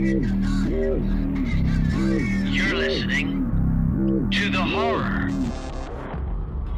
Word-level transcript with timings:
You're 0.00 0.96
listening 2.74 4.30
to 4.32 4.48
the 4.48 4.62
horror. 4.62 5.28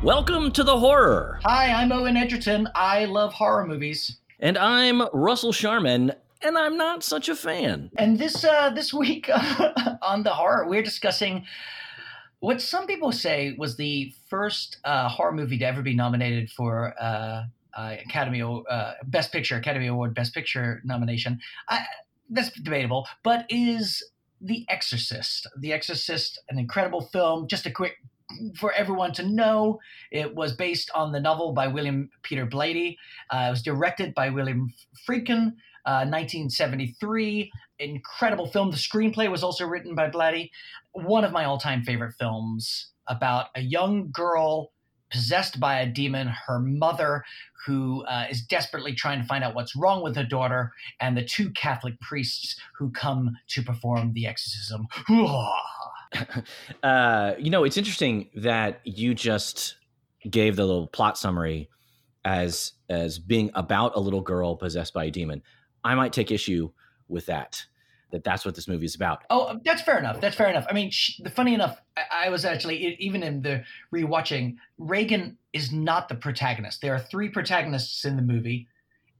Welcome 0.02 0.50
to 0.50 0.64
the 0.64 0.76
horror. 0.76 1.38
Hi, 1.44 1.70
I'm 1.70 1.92
Owen 1.92 2.16
Egerton. 2.16 2.68
I 2.74 3.04
love 3.04 3.32
horror 3.32 3.64
movies. 3.64 4.16
And 4.40 4.58
I'm 4.58 5.02
Russell 5.12 5.52
Sharman, 5.52 6.14
and 6.42 6.58
I'm 6.58 6.76
not 6.76 7.04
such 7.04 7.28
a 7.28 7.36
fan. 7.36 7.92
And 7.96 8.18
this 8.18 8.42
uh, 8.42 8.70
this 8.70 8.92
week 8.92 9.30
on 10.02 10.24
the 10.24 10.30
horror, 10.30 10.66
we're 10.66 10.82
discussing 10.82 11.44
what 12.40 12.60
some 12.60 12.88
people 12.88 13.12
say 13.12 13.54
was 13.56 13.76
the 13.76 14.12
first 14.28 14.78
uh, 14.82 15.08
horror 15.08 15.30
movie 15.30 15.58
to 15.58 15.64
ever 15.64 15.82
be 15.82 15.94
nominated 15.94 16.50
for 16.50 16.92
uh, 17.00 17.44
uh, 17.76 17.96
Academy 18.04 18.42
uh, 18.42 18.94
Best 19.04 19.30
Picture, 19.30 19.54
Academy 19.54 19.86
Award 19.86 20.12
Best 20.12 20.34
Picture 20.34 20.82
nomination. 20.84 21.38
I, 21.68 21.84
that's 22.32 22.50
debatable, 22.50 23.06
but 23.22 23.46
is 23.48 24.02
The 24.40 24.64
Exorcist. 24.68 25.46
The 25.58 25.72
Exorcist, 25.72 26.40
an 26.48 26.58
incredible 26.58 27.02
film. 27.12 27.46
Just 27.48 27.66
a 27.66 27.70
quick 27.70 27.96
for 28.58 28.72
everyone 28.72 29.12
to 29.12 29.28
know, 29.28 29.78
it 30.10 30.34
was 30.34 30.54
based 30.54 30.90
on 30.94 31.12
the 31.12 31.20
novel 31.20 31.52
by 31.52 31.66
William 31.66 32.08
Peter 32.22 32.46
Blatty. 32.46 32.96
Uh, 33.30 33.44
it 33.48 33.50
was 33.50 33.62
directed 33.62 34.14
by 34.14 34.30
William 34.30 34.72
Friedkin. 35.06 35.52
Uh, 35.84 36.06
1973, 36.06 37.50
incredible 37.80 38.46
film. 38.46 38.70
The 38.70 38.76
screenplay 38.76 39.28
was 39.28 39.42
also 39.42 39.66
written 39.66 39.96
by 39.96 40.08
Blatty. 40.08 40.50
One 40.92 41.24
of 41.24 41.32
my 41.32 41.44
all-time 41.44 41.82
favorite 41.82 42.14
films 42.18 42.92
about 43.08 43.46
a 43.56 43.60
young 43.60 44.10
girl 44.12 44.71
possessed 45.12 45.60
by 45.60 45.80
a 45.80 45.86
demon, 45.86 46.28
her 46.46 46.58
mother, 46.58 47.24
who 47.66 48.04
uh, 48.06 48.26
is 48.30 48.42
desperately 48.42 48.94
trying 48.94 49.20
to 49.20 49.26
find 49.26 49.44
out 49.44 49.54
what's 49.54 49.76
wrong 49.76 50.02
with 50.02 50.16
her 50.16 50.24
daughter, 50.24 50.72
and 51.00 51.16
the 51.16 51.24
two 51.24 51.50
Catholic 51.50 52.00
priests 52.00 52.56
who 52.76 52.90
come 52.90 53.36
to 53.48 53.62
perform 53.62 54.12
the 54.14 54.26
exorcism. 54.26 54.86
uh, 56.82 57.34
you 57.38 57.50
know, 57.50 57.64
it's 57.64 57.76
interesting 57.76 58.30
that 58.34 58.80
you 58.84 59.14
just 59.14 59.76
gave 60.28 60.56
the 60.56 60.64
little 60.64 60.88
plot 60.88 61.18
summary 61.18 61.68
as 62.24 62.72
as 62.88 63.18
being 63.18 63.50
about 63.54 63.96
a 63.96 64.00
little 64.00 64.20
girl 64.20 64.56
possessed 64.56 64.94
by 64.94 65.04
a 65.04 65.10
demon. 65.10 65.42
I 65.84 65.94
might 65.94 66.12
take 66.12 66.30
issue 66.30 66.70
with 67.08 67.26
that 67.26 67.64
that 68.12 68.22
that's 68.22 68.44
what 68.44 68.54
this 68.54 68.68
movie 68.68 68.86
is 68.86 68.94
about. 68.94 69.24
Oh, 69.30 69.58
that's 69.64 69.82
fair 69.82 69.98
enough. 69.98 70.20
That's 70.20 70.36
fair 70.36 70.48
enough. 70.48 70.66
I 70.70 70.74
mean, 70.74 70.90
sh- 70.90 71.20
funny 71.34 71.54
enough, 71.54 71.80
I-, 71.96 72.26
I 72.26 72.28
was 72.28 72.44
actually 72.44 72.96
even 73.00 73.22
in 73.22 73.42
the 73.42 73.64
rewatching. 73.92 74.56
Regan 74.78 75.36
is 75.52 75.72
not 75.72 76.08
the 76.08 76.14
protagonist. 76.14 76.80
There 76.80 76.94
are 76.94 77.00
three 77.00 77.28
protagonists 77.28 78.04
in 78.04 78.16
the 78.16 78.22
movie, 78.22 78.68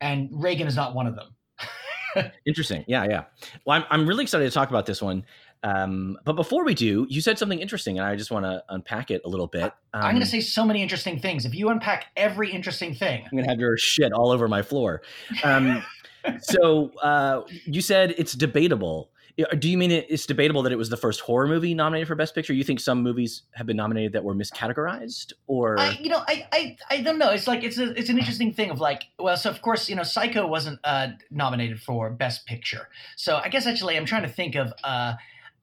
and 0.00 0.28
Regan 0.32 0.66
is 0.68 0.76
not 0.76 0.94
one 0.94 1.06
of 1.06 1.16
them. 1.16 2.30
Interesting. 2.46 2.84
Yeah, 2.86 3.04
yeah. 3.04 3.24
Well, 3.64 3.78
I'm 3.80 3.84
I'm 3.90 4.06
really 4.06 4.22
excited 4.22 4.44
to 4.44 4.50
talk 4.50 4.68
about 4.68 4.86
this 4.86 5.02
one. 5.02 5.24
Um, 5.64 6.18
but 6.24 6.34
before 6.34 6.64
we 6.64 6.74
do, 6.74 7.06
you 7.08 7.20
said 7.20 7.38
something 7.38 7.60
interesting, 7.60 7.98
and 7.98 8.06
I 8.06 8.16
just 8.16 8.32
want 8.32 8.44
to 8.44 8.64
unpack 8.68 9.12
it 9.12 9.22
a 9.24 9.28
little 9.28 9.46
bit. 9.46 9.72
Um, 9.94 10.02
I'm 10.02 10.10
going 10.10 10.24
to 10.24 10.28
say 10.28 10.40
so 10.40 10.64
many 10.64 10.82
interesting 10.82 11.20
things. 11.20 11.44
If 11.46 11.54
you 11.54 11.68
unpack 11.68 12.06
every 12.16 12.50
interesting 12.50 12.94
thing, 12.94 13.22
I'm 13.24 13.30
going 13.30 13.44
to 13.44 13.50
have 13.50 13.60
your 13.60 13.76
shit 13.78 14.12
all 14.12 14.32
over 14.32 14.48
my 14.48 14.62
floor. 14.62 15.02
Um, 15.44 15.84
so 16.40 16.90
uh, 17.02 17.42
you 17.64 17.80
said 17.80 18.14
it's 18.18 18.32
debatable. 18.32 19.10
Do 19.58 19.70
you 19.70 19.78
mean 19.78 19.90
it's 19.90 20.26
debatable 20.26 20.62
that 20.62 20.72
it 20.72 20.76
was 20.76 20.90
the 20.90 20.96
first 20.96 21.20
horror 21.20 21.46
movie 21.46 21.72
nominated 21.72 22.06
for 22.06 22.14
Best 22.14 22.34
Picture? 22.34 22.52
You 22.52 22.64
think 22.64 22.80
some 22.80 23.02
movies 23.02 23.44
have 23.52 23.66
been 23.66 23.78
nominated 23.78 24.12
that 24.12 24.22
were 24.22 24.34
miscategorized, 24.34 25.32
or 25.46 25.80
I, 25.80 25.98
you 25.98 26.10
know, 26.10 26.22
I, 26.28 26.46
I, 26.52 26.76
I 26.90 27.00
don't 27.00 27.18
know. 27.18 27.30
It's 27.30 27.48
like 27.48 27.64
it's 27.64 27.78
a, 27.78 27.98
it's 27.98 28.10
an 28.10 28.18
interesting 28.18 28.52
thing 28.52 28.70
of 28.70 28.78
like, 28.78 29.04
well, 29.18 29.38
so 29.38 29.48
of 29.48 29.62
course, 29.62 29.88
you 29.88 29.96
know, 29.96 30.02
Psycho 30.02 30.46
wasn't 30.46 30.80
uh, 30.84 31.08
nominated 31.30 31.80
for 31.80 32.10
Best 32.10 32.44
Picture. 32.44 32.88
So 33.16 33.40
I 33.42 33.48
guess 33.48 33.66
actually, 33.66 33.96
I'm 33.96 34.04
trying 34.04 34.22
to 34.22 34.28
think 34.28 34.54
of 34.54 34.70
uh, 34.84 35.14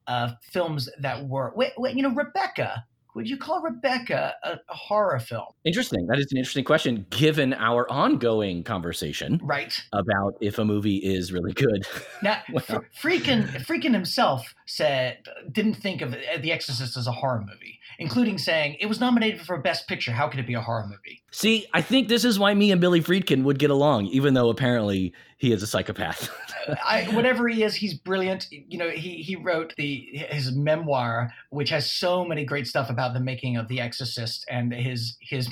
uh, 0.08 0.32
films 0.42 0.88
that 0.98 1.28
were, 1.28 1.52
wait, 1.54 1.72
wait, 1.76 1.94
you 1.94 2.02
know, 2.02 2.12
Rebecca 2.12 2.84
would 3.14 3.28
you 3.28 3.36
call 3.36 3.60
Rebecca 3.60 4.34
a, 4.42 4.52
a, 4.68 4.74
horror 4.74 5.18
film? 5.18 5.46
Interesting. 5.64 6.06
That 6.06 6.18
is 6.18 6.28
an 6.30 6.38
interesting 6.38 6.64
question, 6.64 7.06
given 7.10 7.54
our 7.54 7.90
ongoing 7.90 8.62
conversation, 8.62 9.40
right, 9.42 9.80
about 9.92 10.36
if 10.40 10.58
a 10.58 10.64
movie 10.64 10.96
is 10.96 11.32
really 11.32 11.52
good. 11.52 11.86
Now, 12.22 12.42
well. 12.52 12.84
Friedkin 13.00 13.92
himself 13.92 14.54
said 14.66 15.18
didn't 15.50 15.74
think 15.74 16.02
of 16.02 16.10
The 16.12 16.52
Exorcist 16.52 16.96
as 16.98 17.06
a 17.06 17.12
horror 17.12 17.40
movie, 17.40 17.79
including 18.00 18.38
saying 18.38 18.76
it 18.80 18.86
was 18.86 18.98
nominated 18.98 19.42
for 19.42 19.58
Best 19.58 19.86
Picture. 19.86 20.10
How 20.10 20.26
could 20.26 20.40
it 20.40 20.46
be 20.46 20.54
a 20.54 20.60
horror 20.60 20.86
movie? 20.88 21.22
See, 21.32 21.66
I 21.72 21.82
think 21.82 22.08
this 22.08 22.24
is 22.24 22.38
why 22.38 22.54
me 22.54 22.72
and 22.72 22.80
Billy 22.80 23.00
Friedkin 23.00 23.44
would 23.44 23.58
get 23.58 23.70
along, 23.70 24.06
even 24.06 24.34
though 24.34 24.48
apparently 24.48 25.12
he 25.36 25.52
is 25.52 25.62
a 25.62 25.66
psychopath. 25.66 26.28
I, 26.84 27.04
whatever 27.14 27.48
he 27.48 27.62
is, 27.62 27.74
he's 27.74 27.94
brilliant. 27.94 28.48
You 28.50 28.78
know, 28.78 28.90
he 28.90 29.22
he 29.22 29.36
wrote 29.36 29.74
the 29.76 30.08
his 30.30 30.52
memoir, 30.52 31.32
which 31.50 31.70
has 31.70 31.90
so 31.90 32.24
many 32.24 32.44
great 32.44 32.66
stuff 32.66 32.90
about 32.90 33.14
the 33.14 33.20
making 33.20 33.56
of 33.56 33.68
The 33.68 33.80
Exorcist 33.80 34.44
and 34.50 34.72
his 34.72 35.16
his 35.20 35.48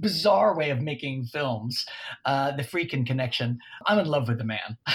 bizarre 0.00 0.56
way 0.56 0.70
of 0.70 0.80
making 0.80 1.26
films. 1.26 1.84
Uh, 2.24 2.56
the 2.56 2.62
Friedkin 2.62 3.06
connection. 3.06 3.58
I'm 3.86 3.98
in 3.98 4.06
love 4.06 4.28
with 4.28 4.38
the 4.38 4.44
man. 4.44 4.76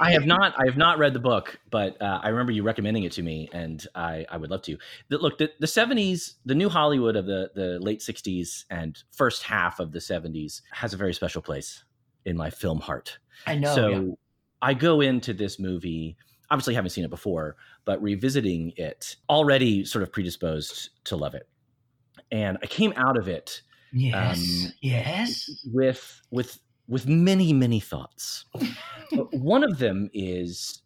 I 0.00 0.12
have 0.12 0.26
not 0.26 0.54
I 0.58 0.66
have 0.66 0.76
not 0.76 0.98
read 0.98 1.12
the 1.12 1.20
book, 1.20 1.58
but 1.70 2.00
uh, 2.00 2.20
I 2.22 2.28
remember 2.28 2.52
you 2.52 2.62
recommending 2.62 3.04
it 3.04 3.12
to 3.12 3.22
me, 3.22 3.48
and 3.52 3.86
I 3.94 4.26
I 4.30 4.36
would 4.36 4.50
love 4.50 4.62
to. 4.62 4.78
The, 5.08 5.18
look, 5.18 5.38
the, 5.38 5.50
the 5.60 5.66
70s, 5.66 6.34
the 6.44 6.54
new 6.54 6.68
Hollywood 6.68 7.16
of 7.16 7.26
the 7.26 7.50
the 7.54 7.78
late 7.80 8.00
60s 8.00 8.64
and 8.70 9.02
first 9.12 9.42
half 9.42 9.80
of 9.80 9.92
the 9.92 9.98
70s 9.98 10.62
has 10.70 10.94
a 10.94 10.96
very 10.96 11.14
special 11.14 11.42
place 11.42 11.84
in 12.24 12.36
my 12.36 12.50
film 12.50 12.80
heart. 12.80 13.18
I 13.46 13.56
know. 13.56 13.74
So 13.74 13.88
yeah. 13.88 14.00
I 14.62 14.74
go 14.74 15.00
into 15.00 15.32
this 15.32 15.58
movie, 15.58 16.16
obviously 16.50 16.74
haven't 16.74 16.90
seen 16.90 17.04
it 17.04 17.10
before, 17.10 17.56
but 17.84 18.02
revisiting 18.02 18.72
it, 18.76 19.16
already 19.28 19.84
sort 19.84 20.02
of 20.02 20.12
predisposed 20.12 20.90
to 21.04 21.16
love 21.16 21.34
it. 21.34 21.48
And 22.30 22.58
I 22.62 22.66
came 22.66 22.92
out 22.96 23.16
of 23.16 23.28
it. 23.28 23.62
Yes. 23.92 24.66
Um, 24.66 24.72
yes. 24.82 25.48
With 25.72 26.20
with 26.30 26.58
with 26.88 27.06
many 27.06 27.52
many 27.52 27.80
thoughts. 27.80 28.44
One 29.32 29.64
of 29.64 29.78
them 29.78 30.10
is 30.12 30.82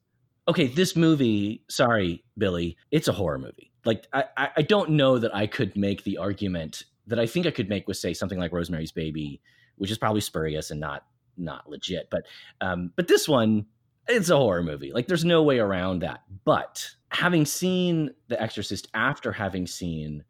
okay. 0.48 0.66
This 0.66 0.96
movie, 0.96 1.64
sorry, 1.68 2.24
Billy, 2.36 2.76
it's 2.90 3.08
a 3.08 3.12
horror 3.12 3.38
movie. 3.38 3.69
Like 3.84 4.06
I 4.12 4.24
I 4.56 4.62
don't 4.62 4.90
know 4.90 5.18
that 5.18 5.34
I 5.34 5.46
could 5.46 5.76
make 5.76 6.04
the 6.04 6.18
argument 6.18 6.84
that 7.06 7.18
I 7.18 7.26
think 7.26 7.46
I 7.46 7.50
could 7.50 7.68
make 7.68 7.88
with 7.88 7.96
say 7.96 8.14
something 8.14 8.38
like 8.38 8.52
Rosemary's 8.52 8.92
Baby, 8.92 9.40
which 9.76 9.90
is 9.90 9.98
probably 9.98 10.20
spurious 10.20 10.70
and 10.70 10.80
not 10.80 11.04
not 11.36 11.68
legit. 11.68 12.08
But 12.10 12.26
um, 12.60 12.92
but 12.96 13.08
this 13.08 13.28
one, 13.28 13.66
it's 14.08 14.30
a 14.30 14.36
horror 14.36 14.62
movie. 14.62 14.92
Like 14.92 15.06
there's 15.06 15.24
no 15.24 15.42
way 15.42 15.58
around 15.58 16.00
that. 16.02 16.22
But 16.44 16.88
having 17.10 17.44
seen 17.44 18.14
The 18.28 18.40
Exorcist 18.40 18.88
after 18.94 19.32
having 19.32 19.66
seen 19.66 20.24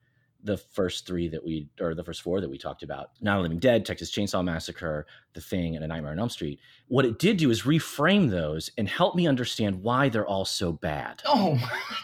the 0.45 0.57
first 0.57 1.07
three 1.07 1.29
that 1.29 1.45
we 1.45 1.69
or 1.81 1.95
the 1.95 2.05
first 2.05 2.23
four 2.23 2.41
that 2.41 2.49
we 2.49 2.57
talked 2.57 2.83
about 2.83 3.11
not 3.21 3.37
the 3.37 3.43
Living 3.43 3.59
Dead 3.59 3.85
texas 3.85 4.11
chainsaw 4.11 4.45
massacre 4.45 5.07
the 5.35 5.41
thing 5.41 5.77
and 5.77 5.85
a 5.85 5.89
nightmare 5.89 6.13
on 6.13 6.19
elm 6.19 6.31
street 6.31 6.61
what 6.89 7.05
it 7.05 7.19
did 7.19 7.37
do 7.37 7.51
is 7.51 7.63
reframe 7.63 8.31
those 8.31 8.71
and 8.79 8.89
help 8.89 9.15
me 9.15 9.27
understand 9.27 9.83
why 9.83 10.09
they're 10.09 10.27
all 10.27 10.45
so 10.45 10.73
bad 10.73 11.23
oh 11.27 11.59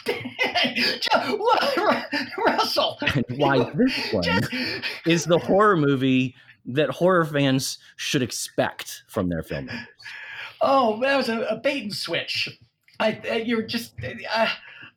russell 2.46 2.98
and 3.14 3.24
why 3.36 3.70
this 3.74 4.12
one 4.12 4.22
Just... 4.22 4.52
is 5.06 5.24
the 5.24 5.38
horror 5.38 5.76
movie 5.76 6.34
that 6.66 6.90
horror 6.90 7.24
fans 7.24 7.78
should 7.96 8.22
expect 8.22 9.04
from 9.08 9.28
their 9.28 9.42
filmmakers. 9.42 9.86
Oh, 10.60 10.98
that 11.00 11.16
was 11.16 11.28
a, 11.28 11.42
a 11.42 11.56
bait 11.56 11.84
and 11.84 11.94
switch. 11.94 12.48
I, 12.98 13.20
uh, 13.30 13.34
you're 13.34 13.62
just 13.62 13.92
uh, 14.02 14.48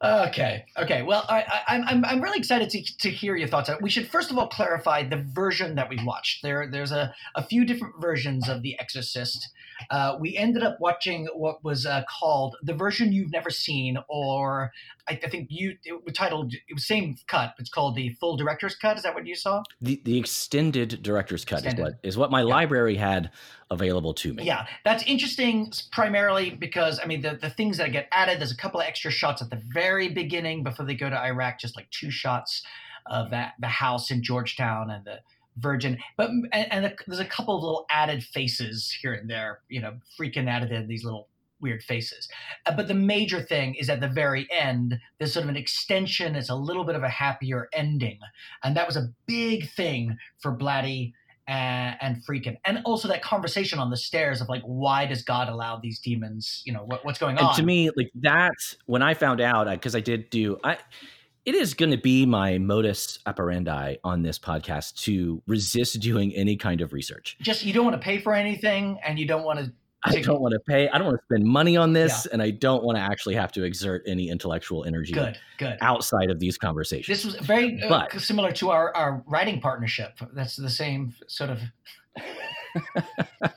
okay. 0.03 0.65
Okay. 0.77 1.01
Well, 1.01 1.25
I, 1.27 1.41
I, 1.67 1.83
I'm 1.87 2.05
I'm 2.05 2.21
really 2.21 2.37
excited 2.37 2.69
to, 2.69 2.97
to 2.99 3.09
hear 3.09 3.35
your 3.35 3.47
thoughts. 3.47 3.69
On. 3.69 3.77
We 3.81 3.89
should 3.89 4.07
first 4.07 4.31
of 4.31 4.37
all 4.37 4.47
clarify 4.47 5.03
the 5.03 5.17
version 5.17 5.75
that 5.75 5.89
we 5.89 5.99
watched. 6.03 6.41
There 6.41 6.69
there's 6.71 6.91
a, 6.91 7.13
a 7.35 7.43
few 7.43 7.65
different 7.65 7.95
versions 7.99 8.47
of 8.47 8.61
The 8.61 8.79
Exorcist. 8.79 9.49
Uh, 9.89 10.17
we 10.19 10.35
ended 10.35 10.63
up 10.63 10.77
watching 10.79 11.27
what 11.33 11.63
was 11.63 11.85
uh, 11.85 12.03
called 12.09 12.57
the 12.63 12.73
version 12.73 13.13
you've 13.13 13.31
never 13.31 13.49
seen, 13.49 13.97
or 14.09 14.71
I, 15.07 15.19
I, 15.23 15.29
think 15.29 15.47
you 15.49 15.77
it 15.85 16.03
was 16.03 16.13
titled 16.13 16.53
it 16.53 16.73
was 16.73 16.85
same 16.85 17.17
cut. 17.27 17.55
It's 17.59 17.69
called 17.69 17.95
the 17.95 18.09
full 18.19 18.37
director's 18.37 18.75
cut. 18.75 18.97
Is 18.97 19.03
that 19.03 19.13
what 19.15 19.25
you 19.25 19.35
saw? 19.35 19.63
The 19.81 20.01
the 20.03 20.17
extended 20.17 21.01
director's 21.01 21.45
cut 21.45 21.63
extended. 21.63 21.81
is 21.81 21.83
what 21.83 21.99
is 22.03 22.17
what 22.17 22.31
my 22.31 22.41
yeah. 22.41 22.47
library 22.47 22.95
had 22.95 23.31
available 23.71 24.13
to 24.15 24.33
me. 24.33 24.43
Yeah, 24.43 24.65
that's 24.83 25.03
interesting 25.03 25.71
primarily 25.91 26.51
because 26.51 26.99
I 27.01 27.05
mean 27.05 27.21
the 27.21 27.37
the 27.39 27.49
things 27.49 27.77
that 27.77 27.91
get 27.91 28.07
added. 28.11 28.39
There's 28.39 28.51
a 28.51 28.57
couple 28.57 28.79
of 28.79 28.87
extra 28.87 29.11
shots 29.11 29.41
at 29.41 29.49
the 29.49 29.61
very 29.73 30.09
beginning 30.09 30.63
before 30.63 30.85
they 30.85 30.95
go 30.95 31.09
to 31.09 31.19
Iraq, 31.19 31.59
just 31.59 31.75
like 31.75 31.89
two 31.91 32.11
shots 32.11 32.63
of 33.05 33.29
that 33.31 33.53
the 33.59 33.67
house 33.67 34.11
in 34.11 34.23
Georgetown 34.23 34.89
and 34.89 35.05
the 35.05 35.19
Virgin, 35.59 35.97
but 36.15 36.29
and, 36.29 36.47
and 36.53 36.95
there's 37.07 37.19
a 37.19 37.25
couple 37.25 37.55
of 37.55 37.63
little 37.63 37.85
added 37.89 38.23
faces 38.23 38.95
here 39.01 39.13
and 39.13 39.29
there, 39.29 39.59
you 39.67 39.81
know, 39.81 39.97
Friedkin 40.17 40.47
added 40.47 40.71
in 40.71 40.87
these 40.87 41.03
little 41.03 41.27
weird 41.61 41.83
faces. 41.83 42.29
Uh, 42.65 42.75
but 42.75 42.87
the 42.87 42.93
major 42.93 43.41
thing 43.41 43.75
is 43.75 43.89
at 43.89 43.99
the 43.99 44.07
very 44.07 44.47
end, 44.51 44.97
there's 45.17 45.33
sort 45.33 45.43
of 45.43 45.49
an 45.49 45.57
extension. 45.57 46.35
It's 46.35 46.49
a 46.49 46.55
little 46.55 46.85
bit 46.85 46.95
of 46.95 47.03
a 47.03 47.09
happier 47.09 47.67
ending, 47.73 48.19
and 48.63 48.75
that 48.77 48.87
was 48.87 48.95
a 48.95 49.09
big 49.25 49.69
thing 49.71 50.17
for 50.39 50.55
Blatty 50.55 51.13
and, 51.49 51.97
and 51.99 52.25
Friedkin, 52.25 52.57
and 52.63 52.79
also 52.85 53.07
that 53.07 53.21
conversation 53.21 53.79
on 53.79 53.89
the 53.89 53.97
stairs 53.97 54.39
of 54.39 54.47
like, 54.47 54.61
why 54.61 55.05
does 55.05 55.23
God 55.23 55.49
allow 55.49 55.79
these 55.81 55.99
demons? 55.99 56.61
You 56.65 56.73
know, 56.73 56.83
what, 56.85 57.03
what's 57.03 57.19
going 57.19 57.37
and 57.37 57.47
on? 57.47 57.55
to 57.55 57.63
me 57.63 57.89
like 57.97 58.11
that 58.21 58.53
when 58.85 59.01
i 59.01 59.13
found 59.13 59.41
out 59.41 59.67
uh, 59.67 59.71
because 59.71 59.95
i 59.95 59.99
did 59.99 60.29
do 60.29 60.57
i 60.63 60.77
it 61.45 61.55
is 61.55 61.73
going 61.73 61.89
to 61.91 61.97
be 61.97 62.25
my 62.25 62.57
modus 62.57 63.19
operandi 63.25 63.95
on 64.03 64.21
this 64.21 64.37
podcast 64.37 64.93
to 65.03 65.41
resist 65.47 65.99
doing 65.99 66.33
any 66.35 66.55
kind 66.55 66.81
of 66.81 66.93
research 66.93 67.37
just 67.41 67.65
you 67.65 67.73
don't 67.73 67.85
want 67.85 67.95
to 67.95 68.03
pay 68.03 68.19
for 68.19 68.33
anything, 68.33 68.99
and 69.03 69.17
you 69.17 69.25
don't 69.25 69.43
want 69.43 69.59
to. 69.59 69.71
I 70.05 70.21
don't 70.21 70.41
want 70.41 70.53
to 70.53 70.59
pay 70.59 70.87
i 70.89 70.97
don't 70.97 71.07
want 71.07 71.17
to 71.17 71.23
spend 71.25 71.43
money 71.45 71.75
on 71.75 71.93
this 71.93 72.25
and 72.27 72.41
i 72.41 72.49
don't 72.49 72.83
want 72.83 72.97
to 72.97 73.01
actually 73.01 73.35
have 73.35 73.51
to 73.51 73.63
exert 73.63 74.01
any 74.07 74.29
intellectual 74.29 74.85
energy 74.85 75.13
Good, 75.13 75.37
good. 75.57 75.77
outside 75.81 76.29
of 76.29 76.39
these 76.39 76.57
conversations 76.57 77.07
This 77.07 77.25
was 77.25 77.35
very 77.45 77.81
uh, 77.83 78.07
similar 78.17 78.51
to 78.53 78.69
our, 78.69 78.95
our 78.95 79.23
writing 79.27 79.59
partnership. 79.59 80.19
That's 80.33 80.55
the 80.55 80.69
same 80.69 81.13
sort 81.27 81.49
of. 81.49 81.61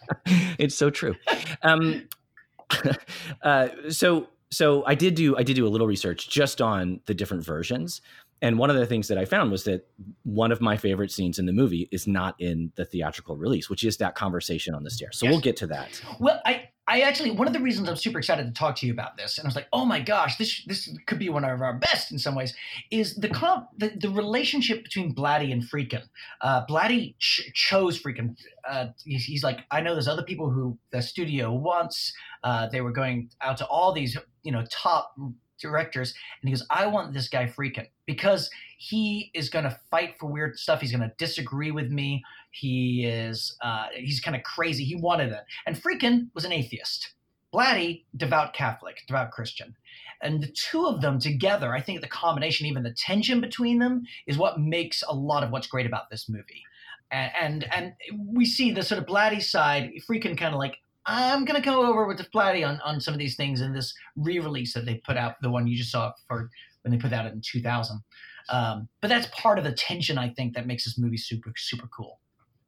it's 0.58 0.74
so 0.74 0.90
true. 0.90 1.14
Um, 1.62 2.08
uh, 3.42 3.68
so 3.90 4.28
so 4.50 4.84
I 4.86 4.94
did 4.94 5.14
do 5.14 5.36
I 5.36 5.42
did 5.42 5.56
do 5.56 5.66
a 5.66 5.68
little 5.68 5.86
research 5.86 6.28
just 6.28 6.60
on 6.60 7.00
the 7.06 7.14
different 7.14 7.44
versions, 7.44 8.00
and 8.42 8.58
one 8.58 8.68
of 8.68 8.76
the 8.76 8.84
things 8.86 9.08
that 9.08 9.16
I 9.16 9.24
found 9.24 9.50
was 9.50 9.64
that 9.64 9.88
one 10.24 10.52
of 10.52 10.60
my 10.60 10.76
favorite 10.76 11.10
scenes 11.10 11.38
in 11.38 11.46
the 11.46 11.52
movie 11.52 11.88
is 11.90 12.06
not 12.06 12.34
in 12.38 12.72
the 12.74 12.84
theatrical 12.84 13.36
release, 13.36 13.70
which 13.70 13.84
is 13.84 13.96
that 13.98 14.14
conversation 14.14 14.74
on 14.74 14.82
the 14.82 14.90
stairs. 14.90 15.18
So 15.18 15.24
Yes. 15.26 15.32
we'll 15.32 15.40
get 15.40 15.56
to 15.58 15.66
that. 15.68 16.02
Well, 16.20 16.40
I 16.44 16.68
I 16.88 17.02
actually 17.02 17.30
one 17.30 17.46
of 17.46 17.52
the 17.52 17.60
reasons 17.60 17.88
I'm 17.88 17.94
super 17.94 18.18
excited 18.18 18.44
to 18.44 18.52
talk 18.52 18.74
to 18.76 18.86
you 18.86 18.92
about 18.92 19.16
this, 19.16 19.38
and 19.38 19.46
I 19.46 19.48
was 19.48 19.54
like, 19.54 19.68
oh 19.72 19.84
my 19.84 20.00
gosh, 20.00 20.36
this 20.36 20.64
this 20.66 20.90
could 21.06 21.20
be 21.20 21.28
one 21.28 21.44
of 21.44 21.62
our 21.62 21.74
best 21.74 22.10
in 22.10 22.18
some 22.18 22.34
ways, 22.34 22.52
is 22.90 23.14
the 23.14 23.28
comp, 23.28 23.68
the, 23.78 23.92
the 23.96 24.10
relationship 24.10 24.82
between 24.82 25.14
Blatty 25.14 25.52
and 25.52 25.62
Friedkin. 25.62 26.02
Uh, 26.40 26.66
Blatty 26.66 27.14
ch- 27.20 27.52
chose 27.54 28.02
Friedkin. 28.02 28.36
Uh, 28.68 28.86
he's, 29.04 29.24
he's 29.24 29.44
like, 29.44 29.60
I 29.70 29.80
know 29.80 29.92
there's 29.94 30.08
other 30.08 30.24
people 30.24 30.50
who 30.50 30.76
the 30.90 31.00
studio 31.02 31.52
wants. 31.52 32.12
Uh, 32.42 32.66
they 32.68 32.80
were 32.80 32.90
going 32.92 33.30
out 33.40 33.56
to 33.58 33.66
all 33.66 33.92
these 33.92 34.18
you 34.42 34.50
know 34.50 34.64
top 34.68 35.14
directors, 35.62 36.12
and 36.40 36.48
he 36.48 36.54
goes, 36.54 36.66
I 36.70 36.86
want 36.86 37.14
this 37.14 37.28
guy 37.28 37.46
Friedkin 37.46 37.86
because 38.04 38.50
he 38.76 39.30
is 39.32 39.48
going 39.48 39.64
to 39.64 39.78
fight 39.90 40.16
for 40.18 40.26
weird 40.26 40.58
stuff. 40.58 40.80
He's 40.80 40.92
going 40.92 41.08
to 41.08 41.14
disagree 41.16 41.70
with 41.70 41.90
me. 41.90 42.22
He 42.50 43.06
is 43.06 43.56
uh, 43.62 43.86
he's 43.94 44.20
kind 44.20 44.36
of 44.36 44.42
crazy. 44.42 44.84
He 44.84 44.96
wanted 44.96 45.32
it. 45.32 45.44
And 45.66 45.80
Friedkin 45.80 46.28
was 46.34 46.44
an 46.44 46.52
atheist. 46.52 47.14
Blatty, 47.54 48.04
devout 48.16 48.54
Catholic, 48.54 49.02
devout 49.06 49.30
Christian. 49.30 49.76
And 50.22 50.42
the 50.42 50.48
two 50.48 50.86
of 50.86 51.00
them 51.00 51.18
together, 51.18 51.74
I 51.74 51.80
think 51.80 52.00
the 52.00 52.08
combination, 52.08 52.66
even 52.66 52.82
the 52.82 52.94
tension 52.94 53.40
between 53.40 53.78
them, 53.78 54.04
is 54.26 54.38
what 54.38 54.60
makes 54.60 55.02
a 55.06 55.14
lot 55.14 55.42
of 55.42 55.50
what's 55.50 55.66
great 55.66 55.86
about 55.86 56.10
this 56.10 56.28
movie. 56.28 56.62
And 57.10 57.30
and, 57.40 57.66
and 57.72 57.92
we 58.34 58.44
see 58.46 58.72
the 58.72 58.82
sort 58.82 59.00
of 59.00 59.06
Blatty 59.06 59.42
side, 59.42 59.90
Friedkin 60.08 60.38
kind 60.38 60.54
of 60.54 60.58
like, 60.58 60.78
I'm 61.06 61.44
gonna 61.44 61.60
go 61.60 61.86
over 61.86 62.06
with 62.06 62.18
the 62.18 62.24
Blatty 62.24 62.66
on, 62.66 62.80
on 62.80 63.00
some 63.00 63.14
of 63.14 63.18
these 63.18 63.36
things 63.36 63.60
in 63.60 63.72
this 63.72 63.94
re-release 64.16 64.74
that 64.74 64.86
they 64.86 64.96
put 65.04 65.16
out, 65.16 65.34
the 65.42 65.50
one 65.50 65.66
you 65.66 65.76
just 65.76 65.90
saw 65.90 66.12
for 66.28 66.48
when 66.82 66.92
they 66.92 66.98
put 66.98 67.10
that 67.10 67.26
out 67.26 67.32
in 67.32 67.40
2000. 67.40 68.00
Um, 68.48 68.88
but 69.00 69.08
that's 69.08 69.28
part 69.32 69.58
of 69.58 69.64
the 69.64 69.72
tension 69.72 70.18
I 70.18 70.28
think 70.30 70.54
that 70.54 70.66
makes 70.66 70.84
this 70.84 70.98
movie 70.98 71.16
super 71.16 71.52
super 71.56 71.88
cool. 71.88 72.18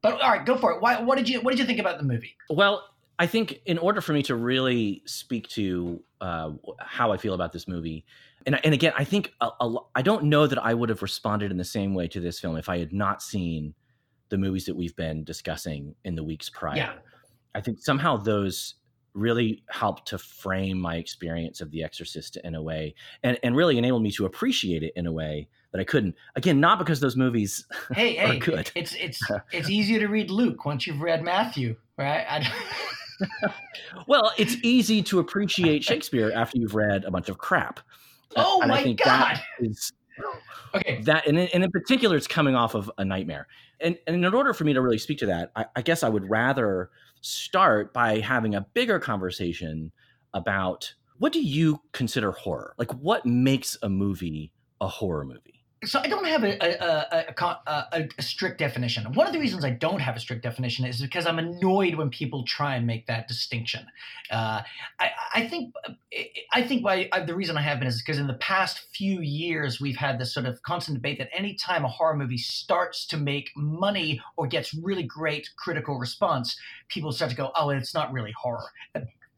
But 0.03 0.21
all 0.21 0.31
right, 0.31 0.45
go 0.45 0.57
for 0.57 0.73
it. 0.73 0.83
Why, 0.83 1.01
what 1.01 1.17
did 1.17 1.29
you 1.29 1.41
what 1.41 1.53
did 1.53 1.61
you 1.61 1.67
think 1.67 1.79
about 1.79 1.99
the 1.99 2.05
movie? 2.05 2.37
Well, 2.51 2.89
I 3.19 3.27
think 3.27 3.61
in 3.65 3.79
order 3.79 4.01
for 4.01 4.13
me 4.13 4.23
to 4.25 4.35
really 4.35 5.03
speak 5.07 5.49
to 5.49 6.03
uh, 6.21 6.51
how 6.79 7.13
I 7.13 7.17
feel 7.17 7.35
about 7.35 7.53
this 7.53 7.69
movie, 7.69 8.05
and 8.47 8.59
and 8.65 8.75
again, 8.75 8.93
I 8.97 9.05
think 9.05 9.33
a, 9.41 9.49
a, 9.61 9.77
I 9.95 10.03
don't 10.03 10.25
know 10.25 10.47
that 10.47 10.63
I 10.63 10.75
would 10.75 10.89
have 10.89 11.03
responded 11.03 11.51
in 11.51 11.57
the 11.57 11.65
same 11.65 11.95
way 11.95 12.09
to 12.09 12.21
this 12.21 12.41
film 12.41 12.57
if 12.57 12.69
I 12.69 12.79
had 12.79 12.93
not 12.93 13.23
seen 13.23 13.75
the 14.29 14.39
movies 14.39 14.67
that 14.67 14.75
we've 14.75 14.97
been 14.97 15.25
discussing 15.25 15.95
in 16.05 16.15
the 16.15 16.25
weeks 16.25 16.51
prior. 16.51 16.77
Yeah. 16.77 16.93
I 17.55 17.61
think 17.61 17.81
somehow 17.81 18.17
those 18.17 18.75
really 19.15 19.63
helped 19.71 20.09
to 20.09 20.19
frame 20.19 20.79
my 20.79 20.97
experience 20.97 21.61
of 21.61 21.71
The 21.71 21.85
Exorcist 21.85 22.37
in 22.43 22.55
a 22.55 22.63
way, 22.63 22.95
and 23.23 23.39
and 23.43 23.57
really 23.57 23.79
enabled 23.79 24.03
me 24.03 24.11
to 24.13 24.27
appreciate 24.27 24.83
it 24.83 24.93
in 24.97 25.07
a 25.07 25.13
way 25.13 25.49
that 25.73 25.81
I 25.81 25.85
couldn't. 25.85 26.17
Again, 26.37 26.61
not 26.61 26.79
because 26.79 27.01
those 27.01 27.17
movies 27.17 27.67
Hey, 27.93 28.19
are 28.19 28.33
hey, 28.33 28.39
good. 28.39 28.71
it's 28.75 28.95
it's 28.95 29.21
it's 29.53 29.71
easier 29.71 30.01
to 30.01 30.07
read 30.09 30.31
Luke 30.31 30.65
once 30.65 30.87
you've 30.87 31.01
read 31.01 31.23
Matthew, 31.23 31.77
right? 31.97 32.27
I, 32.29 32.53
Well, 34.09 34.33
it's 34.37 34.57
easy 34.65 35.03
to 35.05 35.21
appreciate 35.21 35.85
Shakespeare 35.85 36.33
after 36.35 36.59
you've 36.59 36.75
read 36.75 37.05
a 37.05 37.11
bunch 37.13 37.29
of 37.29 37.39
crap. 37.39 37.81
Oh 38.37 38.61
and 38.61 38.73
I 38.73 38.77
my 38.77 38.83
think 38.83 38.99
god! 39.05 39.37
that 39.37 39.45
is 39.61 39.93
okay, 40.75 41.01
that, 41.03 41.27
and 41.27 41.39
in, 41.39 41.49
and 41.55 41.65
in 41.65 41.71
particular, 41.71 42.17
it's 42.17 42.27
coming 42.27 42.55
off 42.57 42.75
of 42.75 42.91
a 42.99 43.05
nightmare. 43.05 43.47
And, 43.81 43.99
and 44.07 44.17
in 44.17 44.35
order 44.35 44.53
for 44.53 44.65
me 44.65 44.73
to 44.73 44.81
really 44.81 44.99
speak 44.99 45.19
to 45.19 45.27
that, 45.27 45.53
I, 45.55 45.67
I 45.77 45.83
guess 45.83 46.03
I 46.03 46.09
would 46.09 46.29
rather 46.29 46.91
start 47.25 47.93
by 47.93 48.19
having 48.21 48.55
a 48.55 48.67
bigger 48.75 48.99
conversation 48.99 49.93
about 50.33 50.95
what 51.19 51.33
do 51.33 51.41
you 51.41 51.81
consider 51.93 52.33
horror? 52.33 52.75
Like, 52.79 52.93
what 52.93 53.25
makes 53.25 53.77
a 53.83 53.89
movie 53.89 54.53
a 54.81 54.89
horror 54.89 55.25
movie? 55.25 55.54
So 55.85 56.01
I 56.01 56.07
don't 56.07 56.27
have 56.27 56.45
a 56.45 56.57
a, 56.63 57.25
a, 57.37 57.83
a, 57.93 58.09
a 58.19 58.23
strict 58.23 58.59
definition. 58.59 59.13
One 59.15 59.27
of 59.27 59.33
the 59.33 59.39
reasons 59.39 59.65
I 59.65 59.71
don't 59.71 60.01
have 60.01 60.17
a 60.17 60.21
strict 60.21 60.43
definition 60.43 60.85
is 60.85 61.01
because 61.01 61.27
I'm 61.27 61.39
annoyed 61.39 61.95
when 61.95 62.11
people 62.11 62.45
try 62.45 62.77
and 62.77 62.87
make 62.87 63.07
that 63.07 63.29
distinction. 63.29 63.87
Uh, 64.31 64.63
I, 65.01 65.11
I 65.35 65.47
think 65.49 65.75
I 66.53 66.63
think 66.63 66.85
why 66.85 67.09
I, 67.13 67.21
the 67.21 67.35
reason 67.35 67.57
I 67.57 67.63
have 67.63 67.79
been 67.79 67.89
is 67.89 68.03
because 68.03 68.19
in 68.19 68.27
the 68.27 68.35
past 68.35 68.87
few 68.95 69.21
years 69.21 69.81
we've 69.81 69.97
had 69.97 70.19
this 70.19 70.33
sort 70.33 70.47
of 70.47 70.63
constant 70.63 70.97
debate 70.97 71.19
that 71.19 71.29
anytime 71.33 71.85
a 71.85 71.89
horror 71.89 72.17
movie 72.17 72.39
starts 72.39 73.07
to 73.07 73.17
make 73.17 73.51
money 73.57 74.21
or 74.37 74.47
gets 74.47 74.75
really 74.75 75.05
great 75.05 75.51
critical 75.57 75.99
response, 75.99 76.57
people 76.89 77.13
start 77.13 77.31
to 77.31 77.37
go, 77.37 77.51
"Oh, 77.57 77.71
it's 77.71 77.95
not 77.95 78.13
really 78.13 78.33
horror." 78.33 78.65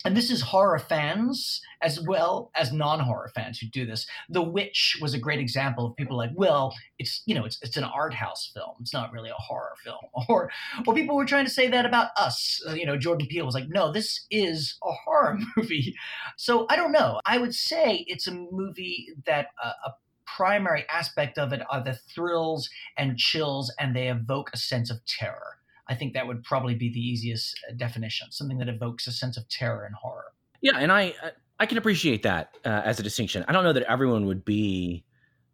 And 0.07 0.17
this 0.17 0.31
is 0.31 0.41
horror 0.41 0.79
fans 0.79 1.61
as 1.83 2.01
well 2.01 2.53
as 2.55 2.73
non-horror 2.73 3.33
fans 3.35 3.59
who 3.59 3.67
do 3.67 3.85
this. 3.85 4.07
The 4.29 4.41
Witch 4.41 4.99
was 5.03 5.15
a 5.15 5.19
great 5.19 5.41
example 5.41 5.85
of 5.85 5.97
people 5.97 6.17
like, 6.17 6.31
well, 6.33 6.77
it's 7.01 7.23
you 7.27 7.35
know, 7.35 7.45
it's 7.45 7.59
it's 7.61 7.77
an 7.77 7.83
art 7.83 8.15
house 8.15 8.53
film. 8.55 8.77
It's 8.81 8.93
not 8.93 9.11
really 9.13 9.31
a 9.31 9.35
horror 9.35 9.75
film. 9.83 9.99
Or 10.29 10.51
or 10.87 10.95
people 10.95 11.17
were 11.17 11.27
trying 11.27 11.45
to 11.45 11.51
say 11.51 11.67
that 11.69 11.87
about 11.87 12.11
us. 12.17 12.63
Uh, 12.69 12.75
you 12.75 12.87
know, 12.87 12.97
Jordan 12.97 13.27
Peele 13.27 13.45
was 13.45 13.55
like, 13.55 13.69
no, 13.69 13.91
this 13.91 14.27
is 14.31 14.79
a 14.85 14.93
horror 14.93 15.39
movie. 15.57 15.97
So 16.37 16.67
I 16.71 16.77
don't 16.77 16.93
know. 16.93 17.21
I 17.27 17.39
would 17.39 17.55
say 17.55 18.05
it's 18.07 18.29
a 18.29 18.33
movie 18.33 19.09
that 19.27 19.49
uh, 19.63 19.73
a 19.87 19.91
primary 20.25 20.85
aspect 20.89 21.37
of 21.37 21.53
it 21.53 21.63
are 21.69 21.83
the 21.83 21.99
thrills 22.15 22.71
and 22.97 23.19
chills, 23.19 23.73
and 23.81 23.97
they 23.97 24.09
evoke 24.09 24.51
a 24.53 24.57
sense 24.57 24.89
of 24.89 25.05
terror. 25.05 25.59
I 25.89 25.95
think 25.95 26.15
that 26.15 26.27
would 26.27 26.43
probably 26.43 26.75
be 26.75 26.91
the 26.93 27.01
easiest 27.01 27.59
uh, 27.69 27.75
definition. 27.77 28.29
Something 28.31 28.59
that 28.59 28.69
evokes 28.69 29.07
a 29.07 29.13
sense 29.13 29.37
of 29.37 29.49
terror 29.49 29.85
and 29.85 29.95
horror. 29.95 30.33
Yeah, 30.61 30.79
and 30.79 30.91
I 30.91 31.15
I 31.59 31.67
can 31.67 31.79
appreciate 31.79 32.23
that 32.25 32.57
uh, 32.65 32.83
as 32.85 32.99
a 33.01 33.03
distinction. 33.03 33.45
I 33.49 33.53
don't 33.53 33.65
know 33.65 33.73
that 33.73 33.85
everyone 33.85 34.27
would 34.27 34.45
be 34.45 35.05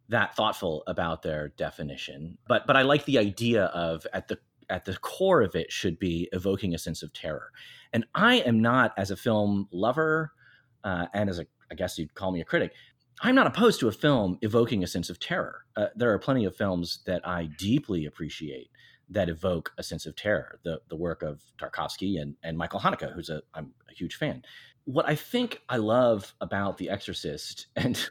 that 0.09 0.35
thoughtful 0.37 0.83
about 0.87 1.23
their 1.23 1.49
definition, 1.49 2.39
but 2.49 2.67
but 2.67 2.77
I 2.77 2.83
like 2.83 3.05
the 3.05 3.19
idea 3.19 3.65
of 3.67 4.07
at 4.13 4.29
the 4.29 4.39
at 4.71 4.85
the 4.85 4.97
core 4.97 5.43
of 5.43 5.55
it 5.55 5.71
should 5.71 5.99
be 5.99 6.29
evoking 6.33 6.75
a 6.75 6.79
sense 6.79 7.03
of 7.03 7.13
terror. 7.13 7.51
And 7.93 8.07
I 8.15 8.37
am 8.37 8.61
not 8.61 8.95
as 8.97 9.11
a 9.11 9.17
film 9.17 9.69
lover 9.71 10.33
uh, 10.83 11.07
and 11.13 11.29
as 11.29 11.39
a 11.39 11.47
I 11.71 11.75
guess 11.75 11.99
you'd 11.99 12.15
call 12.15 12.33
me 12.33 12.41
a 12.41 12.45
critic. 12.45 12.73
I'm 13.21 13.35
not 13.35 13.47
opposed 13.47 13.81
to 13.81 13.89
a 13.89 13.93
film 13.93 14.39
evoking 14.43 14.83
a 14.83 14.87
sense 14.87 15.09
of 15.09 15.21
terror. 15.21 15.65
Uh, 15.77 15.87
there 15.95 16.13
are 16.13 16.19
plenty 16.19 16.45
of 16.45 16.57
films 16.57 17.01
that 17.07 17.27
I 17.27 17.49
deeply 17.57 18.07
appreciate 18.07 18.71
that 19.11 19.29
evoke 19.29 19.73
a 19.79 19.83
sense 19.83 20.07
of 20.07 20.17
terror. 20.17 20.59
The 20.65 20.81
the 20.89 20.97
work 20.97 21.23
of 21.23 21.43
Tarkovsky 21.59 22.21
and 22.21 22.37
and 22.43 22.57
Michael 22.57 22.81
Haneke, 22.81 23.13
who's 23.13 23.31
a 23.31 23.43
I'm 23.55 23.73
a 23.91 23.95
huge 23.95 24.17
fan. 24.17 24.43
What 24.85 25.09
I 25.09 25.15
think 25.15 25.61
I 25.69 25.77
love 25.77 26.35
about 26.41 26.79
The 26.79 26.91
Exorcist, 26.91 27.67
and 27.77 28.09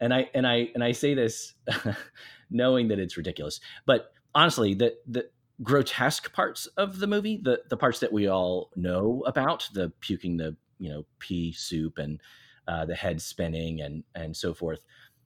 and 0.00 0.14
I 0.14 0.30
and 0.34 0.46
I 0.46 0.70
and 0.74 0.82
I 0.82 0.92
say 0.92 1.14
this 1.14 1.54
knowing 2.50 2.88
that 2.88 2.98
it's 2.98 3.16
ridiculous, 3.16 3.60
but 3.86 4.12
honestly, 4.34 4.74
the 4.74 4.94
the 5.06 5.28
grotesque 5.62 6.32
parts 6.32 6.66
of 6.76 6.98
the 6.98 7.06
movie, 7.06 7.40
the 7.42 7.62
the 7.68 7.76
parts 7.76 8.00
that 8.00 8.12
we 8.12 8.28
all 8.28 8.70
know 8.76 9.22
about, 9.26 9.68
the 9.72 9.92
puking 10.00 10.36
the 10.36 10.56
you 10.78 10.88
know 10.88 11.04
pea 11.18 11.52
soup 11.52 11.98
and 11.98 12.20
uh, 12.68 12.84
the 12.84 12.94
head 12.94 13.20
spinning 13.20 13.80
and 13.80 14.04
and 14.14 14.36
so 14.36 14.54
forth, 14.54 14.84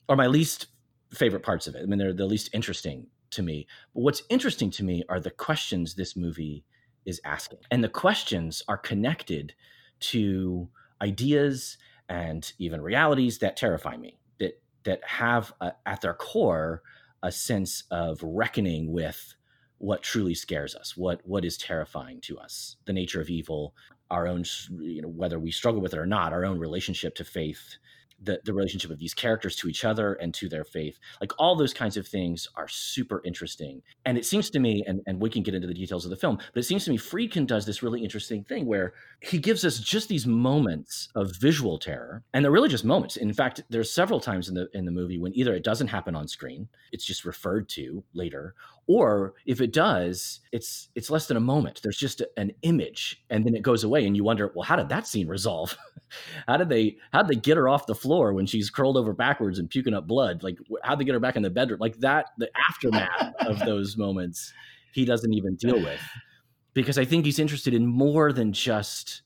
are 0.09 0.17
my 0.17 0.27
least 0.27 0.69
favorite 1.13 1.43
parts 1.43 1.67
of 1.67 1.75
it. 1.75 1.83
I 1.83 1.87
mean, 1.87 1.99
they're 1.99 2.13
the 2.13 2.27
least 2.27 2.51
interesting 2.55 3.07
to 3.33 3.43
me. 3.43 3.67
But 3.95 4.03
what's 4.03 4.23
interesting 4.29 4.71
to 4.73 4.85
me 4.85 5.03
are 5.09 5.21
the 5.21 5.31
questions 5.31 5.95
this 5.95 6.17
movie 6.17 6.65
is 7.05 7.21
asking. 7.25 7.59
And 7.71 7.83
the 7.83 7.89
questions 7.89 8.63
are 8.69 8.79
connected 8.79 9.55
to 10.01 10.69
ideas 11.01 11.79
and 12.09 12.53
even 12.59 12.81
realities 12.81 13.39
that 13.39 13.57
terrify 13.57 13.97
me, 13.97 14.19
that 14.39 14.61
that 14.85 15.01
have 15.05 15.53
uh, 15.61 15.71
at 15.87 16.01
their 16.01 16.15
core 16.15 16.83
a 17.23 17.33
sense 17.33 17.85
of 17.91 18.21
reckoning 18.23 18.93
with 18.93 19.35
what 19.79 20.03
truly 20.03 20.35
scares 20.35 20.75
us, 20.75 20.97
what 20.97 21.21
what 21.25 21.45
is 21.45 21.57
terrifying 21.57 22.21
to 22.23 22.39
us, 22.39 22.77
the 22.85 22.93
nature 22.93 23.21
of 23.21 23.31
evil, 23.31 23.75
our 24.11 24.27
own, 24.29 24.45
you 24.79 25.03
know, 25.03 25.09
whether 25.09 25.39
we 25.39 25.51
struggle 25.51 25.81
with 25.81 25.95
it 25.95 25.99
or 25.99 26.07
not, 26.07 26.33
our 26.33 26.45
own 26.45 26.59
relationship 26.59 27.15
to 27.17 27.25
faith, 27.25 27.77
the, 28.23 28.41
the 28.45 28.53
relationship 28.53 28.91
of 28.91 28.99
these 28.99 29.15
characters 29.15 29.57
to 29.57 29.69
each 29.69 29.85
other 29.85 30.15
and 30.15 30.33
to 30.35 30.49
their 30.49 30.65
faith. 30.65 30.99
Like 31.21 31.33
all 31.39 31.57
those 31.57 31.75
kinds 31.75 31.97
of 31.97 32.07
things 32.07 32.49
are 32.57 32.69
super 32.69 33.23
interesting. 33.25 33.83
And 34.05 34.17
it 34.17 34.25
seems 34.25 34.51
to 34.51 34.59
me, 34.59 34.85
and, 34.87 35.01
and 35.07 35.21
we 35.21 35.31
can 35.31 35.43
get 35.43 35.55
into 35.55 35.67
the 35.67 35.75
details 35.75 36.05
of 36.05 36.11
the 36.11 36.17
film, 36.17 36.39
but 36.53 36.61
it 36.61 36.65
seems 36.65 36.85
to 36.85 36.91
me 36.91 36.99
Friedkin 36.99 37.47
does 37.47 37.67
this 37.67 37.83
really 37.83 38.03
interesting 38.03 38.45
thing 38.45 38.67
where 38.67 38.95
he 39.21 39.39
gives 39.39 39.65
us 39.65 39.79
just 39.79 40.09
these 40.09 40.27
moments 40.27 41.09
of 41.15 41.37
visual 41.37 41.79
terror. 41.79 42.23
And 42.33 42.45
they're 42.45 42.53
really 42.53 42.69
just 42.69 42.85
moments. 42.85 43.17
In 43.17 43.33
fact, 43.33 43.63
there's 43.71 43.91
several 43.91 44.21
times 44.21 44.49
in 44.49 44.55
the 44.55 44.69
in 44.73 44.85
the 44.85 44.91
movie 44.91 45.19
when 45.19 45.37
either 45.37 45.55
it 45.55 45.65
doesn't 45.65 45.89
happen 45.89 46.15
on 46.15 46.29
screen, 46.29 46.69
it's 46.93 47.05
just 47.05 47.25
referred 47.25 47.69
to 47.71 48.05
later, 48.15 48.55
or 48.87 49.35
if 49.47 49.61
it 49.61 49.73
does, 49.73 50.41
it's 50.51 50.89
it's 50.95 51.11
less 51.11 51.27
than 51.27 51.37
a 51.37 51.41
moment. 51.41 51.81
There's 51.83 51.97
just 51.97 52.21
a, 52.21 52.29
an 52.37 52.53
image 52.63 53.23
and 53.31 53.47
then 53.47 53.55
it 53.55 53.63
goes 53.63 53.85
away 53.85 54.07
and 54.07 54.17
you 54.17 54.25
wonder, 54.25 54.53
well, 54.55 54.65
how 54.65 54.77
did 54.77 54.89
that 54.89 55.07
scene 55.07 55.29
resolve? 55.29 55.77
how 56.49 56.57
did 56.57 56.69
they 56.69 56.97
how 57.13 57.23
did 57.23 57.31
they 57.31 57.41
get 57.41 57.57
her 57.57 57.69
off 57.69 57.87
the 57.87 57.95
floor 57.95 58.33
when 58.33 58.47
she's 58.47 58.71
curled 58.71 58.97
over 58.97 59.13
backwards 59.13 59.59
and 59.59 59.71
puking 59.71 59.95
up 59.95 60.07
blood? 60.07 60.43
Like 60.43 60.59
how'd 60.83 60.99
they 60.99 61.05
get 61.05 61.15
her 61.15 61.21
back 61.21 61.37
in 61.37 61.43
the 61.43 61.51
bedroom? 61.51 61.81
Like 61.81 61.99
that 61.99 62.31
the 62.39 62.51
aftermath 62.69 63.35
of 63.41 63.59
those 63.67 63.97
moments 63.97 64.53
he 64.93 65.05
doesn't 65.05 65.33
even 65.33 65.57
deal 65.57 65.81
with. 65.81 66.01
Because 66.75 66.99
I 66.99 67.05
think 67.05 67.25
he's 67.25 67.39
interested 67.39 67.75
in 67.75 67.87
more 67.87 68.33
than 68.33 68.53
just 68.53 69.23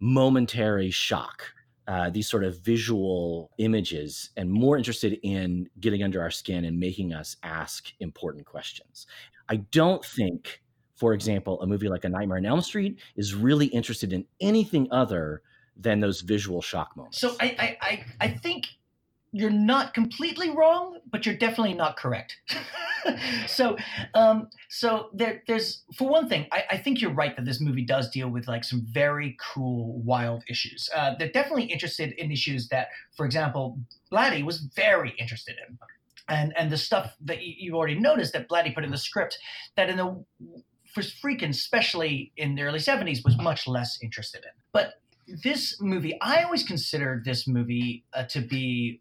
momentary 0.00 0.90
shock. 0.90 1.53
Uh, 1.86 2.08
these 2.08 2.26
sort 2.26 2.44
of 2.44 2.58
visual 2.60 3.50
images 3.58 4.30
and 4.38 4.50
more 4.50 4.78
interested 4.78 5.18
in 5.22 5.68
getting 5.80 6.02
under 6.02 6.22
our 6.22 6.30
skin 6.30 6.64
and 6.64 6.80
making 6.80 7.12
us 7.12 7.36
ask 7.42 7.92
important 8.00 8.46
questions. 8.46 9.06
I 9.50 9.56
don't 9.56 10.02
think, 10.02 10.62
for 10.96 11.12
example, 11.12 11.60
a 11.60 11.66
movie 11.66 11.90
like 11.90 12.04
A 12.04 12.08
Nightmare 12.08 12.38
on 12.38 12.46
Elm 12.46 12.62
Street 12.62 12.98
is 13.16 13.34
really 13.34 13.66
interested 13.66 14.14
in 14.14 14.24
anything 14.40 14.88
other 14.90 15.42
than 15.76 16.00
those 16.00 16.22
visual 16.22 16.62
shock 16.62 16.96
moments. 16.96 17.18
So 17.18 17.36
I, 17.38 17.54
I, 17.58 17.76
I, 17.82 18.04
I 18.20 18.28
think 18.30 18.68
you're 19.36 19.50
not 19.50 19.94
completely 19.94 20.50
wrong, 20.50 21.00
but 21.10 21.26
you're 21.26 21.34
definitely 21.34 21.74
not 21.74 21.96
correct. 21.96 22.36
so, 23.48 23.76
um, 24.14 24.48
so 24.70 25.08
there, 25.12 25.42
there's 25.48 25.82
for 25.98 26.08
one 26.08 26.28
thing, 26.28 26.46
I, 26.52 26.62
I, 26.70 26.76
think 26.76 27.00
you're 27.00 27.12
right 27.12 27.34
that 27.34 27.44
this 27.44 27.60
movie 27.60 27.84
does 27.84 28.08
deal 28.10 28.28
with 28.28 28.46
like 28.46 28.62
some 28.62 28.86
very 28.88 29.36
cool, 29.52 30.00
wild 30.02 30.44
issues. 30.48 30.88
Uh, 30.94 31.16
they're 31.18 31.32
definitely 31.32 31.64
interested 31.64 32.12
in 32.12 32.30
issues 32.30 32.68
that, 32.68 32.88
for 33.16 33.26
example, 33.26 33.76
Blatty 34.12 34.44
was 34.44 34.58
very 34.76 35.12
interested 35.18 35.56
in, 35.68 35.78
and 36.28 36.54
and 36.56 36.70
the 36.70 36.78
stuff 36.78 37.16
that 37.22 37.42
you, 37.42 37.54
you 37.58 37.76
already 37.76 37.98
noticed 37.98 38.34
that 38.34 38.48
Blatty 38.48 38.72
put 38.72 38.84
in 38.84 38.92
the 38.92 38.96
script 38.96 39.36
that 39.76 39.90
in 39.90 39.96
the 39.96 40.24
for 40.94 41.02
Friedkin, 41.02 41.50
especially 41.50 42.30
in 42.36 42.54
the 42.54 42.62
early 42.62 42.78
70s, 42.78 43.24
was 43.24 43.36
much 43.38 43.66
less 43.66 43.98
interested 44.00 44.44
in. 44.44 44.52
But 44.72 44.94
this 45.26 45.80
movie, 45.80 46.18
I 46.20 46.42
always 46.42 46.62
considered 46.62 47.24
this 47.24 47.46
movie 47.46 48.04
uh, 48.14 48.24
to 48.24 48.40
be 48.40 49.00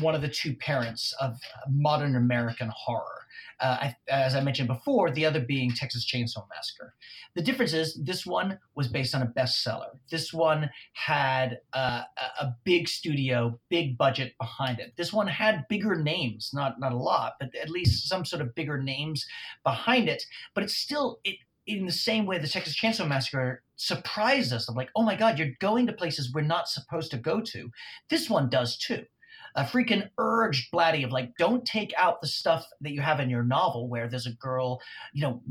one 0.00 0.14
of 0.14 0.22
the 0.22 0.28
two 0.28 0.54
parents 0.54 1.14
of 1.20 1.38
modern 1.68 2.16
American 2.16 2.70
horror. 2.74 3.26
Uh, 3.60 3.78
I, 3.80 3.96
as 4.08 4.34
I 4.34 4.40
mentioned 4.40 4.68
before, 4.68 5.10
the 5.10 5.24
other 5.24 5.40
being 5.40 5.72
Texas 5.72 6.04
Chainsaw 6.04 6.46
Massacre. 6.54 6.94
The 7.34 7.42
difference 7.42 7.72
is 7.72 7.94
this 8.02 8.26
one 8.26 8.58
was 8.74 8.88
based 8.88 9.14
on 9.14 9.22
a 9.22 9.26
bestseller. 9.26 9.90
This 10.10 10.32
one 10.32 10.68
had 10.94 11.60
uh, 11.72 12.02
a 12.40 12.52
big 12.64 12.88
studio, 12.88 13.58
big 13.68 13.96
budget 13.96 14.34
behind 14.38 14.80
it. 14.80 14.94
This 14.96 15.12
one 15.12 15.28
had 15.28 15.66
bigger 15.68 15.94
names, 15.94 16.50
not 16.52 16.80
not 16.80 16.92
a 16.92 16.96
lot, 16.96 17.34
but 17.38 17.54
at 17.54 17.70
least 17.70 18.08
some 18.08 18.24
sort 18.24 18.42
of 18.42 18.54
bigger 18.54 18.82
names 18.82 19.24
behind 19.64 20.08
it. 20.08 20.24
But 20.54 20.64
it's 20.64 20.76
still 20.76 21.20
it 21.24 21.36
in 21.66 21.86
the 21.86 21.92
same 21.92 22.26
way 22.26 22.38
the 22.38 22.48
Texas 22.48 22.76
Chainsaw 22.76 23.06
Massacre 23.06 23.62
surprised 23.76 24.52
us 24.52 24.68
of 24.68 24.76
like, 24.76 24.90
oh 24.96 25.02
my 25.02 25.14
God, 25.14 25.38
you're 25.38 25.52
going 25.60 25.86
to 25.86 25.92
places 25.92 26.32
we're 26.32 26.42
not 26.42 26.68
supposed 26.68 27.10
to 27.12 27.16
go 27.16 27.40
to. 27.40 27.70
This 28.10 28.28
one 28.28 28.48
does 28.48 28.76
too. 28.76 29.04
A 29.54 29.64
Friedkin 29.64 30.08
urged 30.18 30.72
Blatty 30.72 31.04
of 31.04 31.12
like, 31.12 31.36
don't 31.38 31.64
take 31.64 31.92
out 31.96 32.20
the 32.20 32.28
stuff 32.28 32.66
that 32.80 32.92
you 32.92 33.00
have 33.00 33.20
in 33.20 33.30
your 33.30 33.42
novel 33.42 33.88
where 33.88 34.08
there's 34.08 34.26
a 34.26 34.32
girl, 34.32 34.80
you 35.12 35.22
know, 35.22 35.42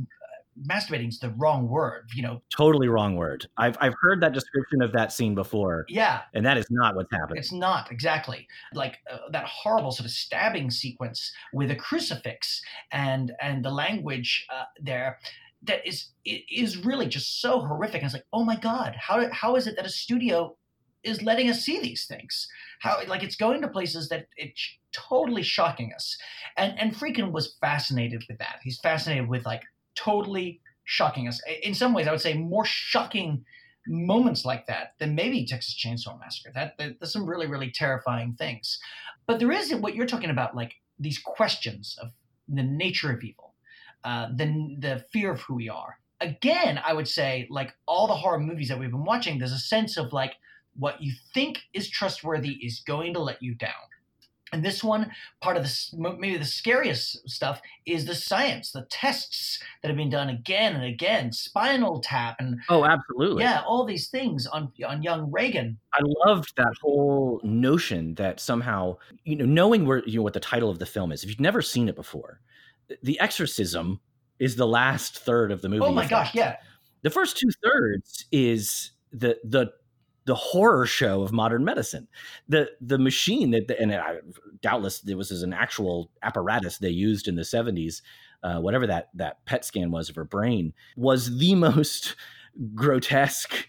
masturbating 0.68 1.08
is 1.08 1.20
the 1.20 1.30
wrong 1.32 1.68
word, 1.68 2.10
you 2.14 2.22
know. 2.22 2.42
Totally 2.56 2.88
wrong 2.88 3.16
word. 3.16 3.48
I've 3.58 3.78
I've 3.80 3.94
heard 4.02 4.22
that 4.22 4.34
description 4.34 4.82
of 4.82 4.92
that 4.94 5.12
scene 5.12 5.36
before. 5.36 5.86
Yeah. 5.88 6.22
And 6.34 6.46
that 6.46 6.58
is 6.58 6.68
not 6.70 6.96
what's 6.96 7.12
happening. 7.12 7.40
It's 7.40 7.52
not 7.52 7.92
exactly 7.92 8.48
like 8.74 9.00
uh, 9.12 9.18
that 9.32 9.46
horrible 9.46 9.92
sort 9.92 10.06
of 10.06 10.12
stabbing 10.12 10.70
sequence 10.70 11.32
with 11.54 11.72
a 11.72 11.76
crucifix 11.76 12.62
and 12.92 13.32
and 13.42 13.64
the 13.64 13.72
language 13.72 14.46
uh, 14.54 14.66
there 14.80 15.20
that 15.64 15.88
is 15.88 16.10
is 16.26 16.78
really 16.78 17.08
just 17.08 17.42
so 17.42 17.62
horrific. 17.62 18.02
And 18.02 18.06
it's 18.06 18.14
like, 18.14 18.28
oh 18.34 18.44
my 18.44 18.58
god, 18.58 18.96
how 19.00 19.32
how 19.32 19.56
is 19.56 19.68
it 19.68 19.76
that 19.78 19.86
a 19.86 19.90
studio 19.90 20.56
is 21.04 21.24
letting 21.24 21.50
us 21.50 21.62
see 21.62 21.80
these 21.80 22.06
things? 22.06 22.48
How 22.82 23.00
like 23.08 23.24
it's 23.24 23.36
going 23.36 23.62
to 23.62 23.68
places 23.68 24.10
that 24.10 24.28
it's 24.38 24.62
totally 24.92 25.44
shocking 25.44 25.92
us. 25.96 26.18
And 26.58 26.78
and 26.80 26.96
Friedkin 26.96 27.32
was 27.32 27.56
fascinated 27.62 28.24
with 28.28 28.38
that. 28.40 28.60
He's 28.64 28.80
fascinated 28.80 29.28
with 29.28 29.46
like 29.46 29.64
totally 29.96 30.62
shocking 30.84 31.28
us. 31.28 31.42
In 31.64 31.74
some 31.74 31.94
ways, 31.94 32.08
I 32.08 32.12
would 32.12 32.22
say 32.22 32.34
more 32.34 32.66
shocking 32.66 33.46
moments 33.88 34.46
like 34.46 34.68
that 34.68 34.94
than 35.00 35.16
maybe 35.16 35.46
Texas 35.46 35.76
Chainsaw 35.76 36.20
Massacre. 36.20 36.52
That, 36.54 36.78
that 36.78 37.00
there's 37.00 37.14
some 37.14 37.26
really 37.26 37.48
really 37.48 37.72
terrifying 37.72 38.36
things. 38.38 38.80
But 39.28 39.40
there 39.40 39.52
is 39.52 39.74
what 39.76 39.96
you're 39.96 40.08
talking 40.08 40.30
about, 40.30 40.56
like 40.56 40.74
these 41.00 41.20
questions 41.20 41.98
of 42.02 42.10
the 42.48 42.64
nature 42.64 43.12
of 43.12 43.24
evil 43.24 43.52
uh, 44.04 44.28
the 44.36 44.76
the 44.80 45.06
fear 45.12 45.32
of 45.32 45.42
who 45.42 45.56
we 45.56 45.70
are. 45.70 45.98
Again, 46.20 46.80
I 46.86 46.94
would 46.94 47.08
say 47.08 47.48
like 47.50 47.74
all 47.88 48.08
the 48.08 48.16
horror 48.16 48.40
movies 48.40 48.70
that 48.70 48.80
we've 48.80 48.92
been 48.92 49.06
watching, 49.06 49.40
there's 49.40 49.52
a 49.52 49.60
sense 49.60 49.98
of 49.98 50.14
like 50.14 50.36
what 50.78 51.02
you 51.02 51.14
think 51.34 51.60
is 51.74 51.90
trustworthy 51.90 52.54
is 52.54 52.82
going 52.86 53.14
to 53.14 53.20
let 53.20 53.42
you 53.42 53.56
down. 53.56 53.72
And 54.54 54.66
this 54.66 54.84
one, 54.84 55.12
part 55.40 55.56
of 55.56 55.64
the 55.64 56.16
maybe 56.20 56.38
the 56.38 56.44
scariest 56.44 57.30
stuff 57.30 57.62
is 57.86 58.06
the 58.06 58.16
science, 58.16 58.72
the 58.72 58.86
tests 58.90 59.64
that 59.82 59.88
have 59.88 59.96
been 59.96 60.10
done 60.10 60.28
again 60.28 60.76
and 60.76 60.84
again, 60.84 61.32
spinal 61.32 62.02
tap, 62.02 62.36
and 62.40 62.60
oh, 62.68 62.84
absolutely, 62.84 63.44
yeah, 63.44 63.62
all 63.66 63.86
these 63.86 64.10
things 64.10 64.48
on 64.48 64.70
on 64.86 65.04
young 65.04 65.32
Regan. 65.32 65.78
I 65.94 66.02
loved 66.26 66.54
that 66.58 66.74
whole 66.82 67.40
notion 67.46 68.16
that 68.16 68.42
somehow, 68.42 68.98
you 69.24 69.38
know, 69.38 69.46
knowing 69.46 69.86
where 69.86 70.04
you 70.06 70.18
know 70.18 70.24
what 70.24 70.34
the 70.34 70.42
title 70.42 70.70
of 70.70 70.80
the 70.80 70.86
film 70.86 71.14
is, 71.14 71.24
if 71.24 71.30
you've 71.30 71.40
never 71.40 71.62
seen 71.62 71.88
it 71.88 71.96
before, 71.96 72.42
the 73.02 73.18
exorcism 73.22 74.02
is 74.38 74.58
the 74.58 74.68
last 74.68 75.20
third 75.20 75.54
of 75.54 75.62
the 75.62 75.70
movie. 75.70 75.86
Oh 75.86 75.94
my 75.94 76.08
gosh, 76.08 76.36
yeah. 76.36 76.58
The 77.04 77.10
first 77.10 77.38
two 77.38 77.50
thirds 77.64 78.26
is 78.34 78.92
the 79.14 79.40
the 79.46 79.72
the 80.26 80.36
horror 80.36 80.86
show 80.86 81.22
of 81.22 81.32
modern 81.32 81.64
medicine. 81.64 82.08
The 82.48 82.72
the 82.80 82.98
machine 82.98 83.52
that 83.52 83.70
and 83.80 83.94
I, 83.94 84.18
doubtless 84.62 85.04
it 85.08 85.16
was 85.16 85.32
as 85.32 85.44
an 85.44 85.54
actual 85.54 86.12
apparatus 86.24 86.78
they 86.78 86.90
used 86.90 87.28
in 87.28 87.36
the 87.36 87.42
70s, 87.42 88.02
uh, 88.44 88.60
whatever 88.60 88.88
that 88.88 89.10
that 89.16 89.44
PET 89.46 89.66
scan 89.66 89.92
was 89.92 90.10
of 90.10 90.16
her 90.16 90.26
brain 90.26 90.74
was 90.96 91.38
the 91.38 91.56
most 91.56 92.16
grotesque 92.76 93.68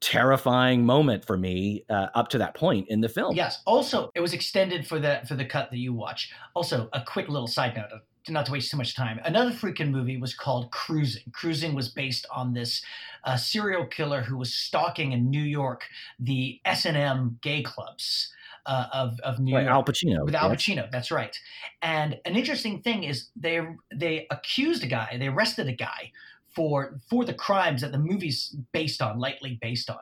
terrifying 0.00 0.84
moment 0.84 1.26
for 1.26 1.36
me 1.36 1.84
uh, 1.90 2.06
up 2.14 2.28
to 2.28 2.38
that 2.38 2.54
point 2.54 2.88
in 2.88 3.02
the 3.02 3.08
film. 3.08 3.36
Yes. 3.36 3.60
Also, 3.66 4.10
it 4.14 4.20
was 4.20 4.32
extended 4.32 4.86
for 4.86 4.98
the 4.98 5.20
for 5.28 5.34
the 5.34 5.44
cut 5.44 5.70
that 5.70 5.78
you 5.78 5.92
watch. 5.92 6.32
Also, 6.54 6.88
a 6.92 7.02
quick 7.02 7.28
little 7.28 7.46
side 7.46 7.76
note 7.76 8.00
not 8.28 8.46
to 8.46 8.52
waste 8.52 8.70
too 8.70 8.76
much 8.76 8.94
time. 8.94 9.20
Another 9.24 9.50
Friedkin 9.50 9.90
movie 9.90 10.18
was 10.18 10.34
called 10.34 10.70
Cruising. 10.70 11.22
Cruising 11.32 11.74
was 11.74 11.88
based 11.88 12.26
on 12.30 12.52
this 12.52 12.82
uh, 13.24 13.36
serial 13.36 13.86
killer 13.86 14.22
who 14.22 14.36
was 14.36 14.52
stalking 14.52 15.12
in 15.12 15.30
New 15.30 15.42
York 15.42 15.84
the 16.18 16.60
S 16.64 16.84
and 16.84 16.96
M 16.96 17.38
gay 17.42 17.62
clubs. 17.62 18.32
Uh, 18.66 18.86
of 18.92 19.18
of 19.20 19.40
New 19.40 19.52
York, 19.52 19.62
With 19.62 19.72
Al 19.72 19.82
Pacino, 19.82 20.24
with 20.26 20.34
Al 20.34 20.50
Pacino. 20.50 20.90
That's 20.90 21.10
right. 21.10 21.34
And 21.80 22.20
an 22.26 22.36
interesting 22.36 22.82
thing 22.82 23.04
is 23.04 23.30
they 23.34 23.58
they 23.92 24.26
accused 24.30 24.84
a 24.84 24.86
guy, 24.86 25.16
they 25.18 25.28
arrested 25.28 25.66
a 25.66 25.72
guy 25.72 26.12
for 26.54 27.00
for 27.08 27.24
the 27.24 27.32
crimes 27.32 27.80
that 27.80 27.90
the 27.90 27.98
movie's 27.98 28.54
based 28.72 29.00
on, 29.00 29.18
lightly 29.18 29.58
based 29.62 29.88
on. 29.88 30.00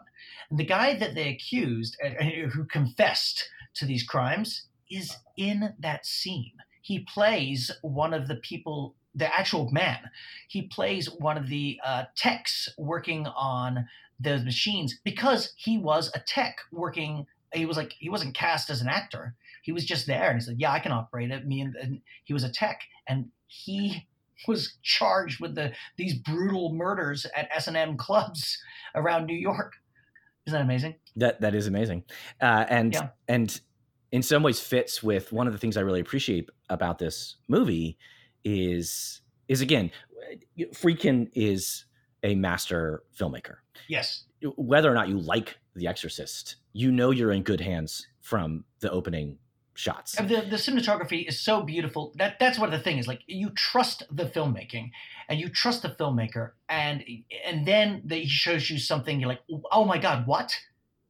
And 0.51 0.59
the 0.59 0.65
guy 0.65 0.97
that 0.97 1.15
they 1.15 1.29
accused, 1.29 1.97
uh, 2.05 2.25
who 2.53 2.65
confessed 2.65 3.49
to 3.75 3.87
these 3.87 4.03
crimes, 4.03 4.65
is 4.91 5.17
in 5.37 5.75
that 5.79 6.05
scene 6.05 6.55
he 6.89 7.01
plays 7.01 7.71
one 7.83 8.15
of 8.15 8.29
the 8.29 8.37
people 8.37 8.95
the 9.15 9.35
actual 9.37 9.71
man. 9.71 9.99
He 10.49 10.63
plays 10.63 11.11
one 11.11 11.37
of 11.37 11.49
the 11.49 11.79
uh, 11.85 12.05
techs 12.17 12.69
working 12.79 13.27
on 13.27 13.87
those 14.19 14.43
machines 14.43 14.99
because 15.05 15.53
he 15.57 15.77
was 15.77 16.11
a 16.15 16.21
tech 16.21 16.57
working 16.73 17.27
he 17.53 17.67
was 17.67 17.77
like 17.77 17.95
he 17.99 18.09
wasn't 18.09 18.35
cast 18.35 18.71
as 18.71 18.81
an 18.81 18.89
actor. 18.89 19.35
He 19.63 19.73
was 19.73 19.85
just 19.85 20.07
there 20.07 20.31
and 20.31 20.39
he 20.39 20.45
said 20.45 20.57
yeah 20.59 20.73
i 20.73 20.81
can 20.81 20.93
operate 20.93 21.31
it. 21.31 21.47
Me 21.47 21.61
and, 21.61 21.77
and 21.77 22.01
he 22.25 22.33
was 22.33 22.45
a 22.45 22.51
tech 22.51 22.81
and 23.07 23.27
he 23.47 24.07
was 24.47 24.77
charged 24.83 25.41
with 25.41 25.55
the 25.55 25.73
these 25.99 26.15
brutal 26.15 26.73
murders 26.73 27.27
at 27.37 27.51
s&m 27.55 27.99
clubs 27.99 28.59
around 28.95 29.27
new 29.27 29.37
york. 29.37 29.75
Isn't 30.47 30.59
that 30.59 30.65
amazing? 30.65 30.95
That 31.17 31.43
that 31.43 31.55
is 31.55 31.67
amazing. 31.67 32.05
Uh, 32.41 32.65
and 32.69 32.95
yeah. 32.95 33.09
and 33.29 33.61
in 34.13 34.23
some 34.23 34.43
ways 34.43 34.61
fits 34.61 35.03
with 35.03 35.33
one 35.33 35.47
of 35.47 35.53
the 35.53 35.59
things 35.59 35.77
I 35.77 35.81
really 35.81 36.01
appreciate 36.01 36.49
about 36.69 36.99
this 36.99 37.37
movie 37.49 37.99
is 38.45 39.21
is 39.49 39.61
again 39.61 39.91
Friedkin 40.59 41.31
is 41.35 41.85
a 42.23 42.35
master 42.35 43.03
filmmaker. 43.19 43.57
Yes. 43.89 44.25
Whether 44.57 44.91
or 44.91 44.95
not 44.95 45.09
you 45.09 45.19
like 45.19 45.59
The 45.75 45.87
Exorcist, 45.87 46.57
you 46.73 46.93
know 46.93 47.11
you're 47.11 47.33
in 47.33 47.43
good 47.43 47.61
hands 47.61 48.07
from 48.21 48.65
the 48.81 48.91
opening 48.91 49.39
shots. 49.75 50.19
And 50.19 50.29
The 50.29 50.43
the 50.43 50.57
cinematography 50.57 51.27
is 51.27 51.41
so 51.41 51.63
beautiful. 51.63 52.13
That 52.17 52.39
that's 52.39 52.59
what 52.59 52.71
the 52.71 52.79
thing 52.79 52.99
is. 52.99 53.07
Like 53.07 53.23
you 53.27 53.51
trust 53.51 54.03
the 54.11 54.25
filmmaking, 54.25 54.91
and 55.29 55.39
you 55.39 55.49
trust 55.49 55.83
the 55.83 55.91
filmmaker, 55.91 56.53
and 56.69 57.05
and 57.45 57.67
then 57.67 58.03
they, 58.05 58.23
he 58.23 58.29
shows 58.29 58.69
you 58.69 58.79
something. 58.79 59.21
You're 59.21 59.29
like, 59.29 59.43
oh 59.71 59.85
my 59.85 59.99
god, 59.99 60.27
what? 60.27 60.55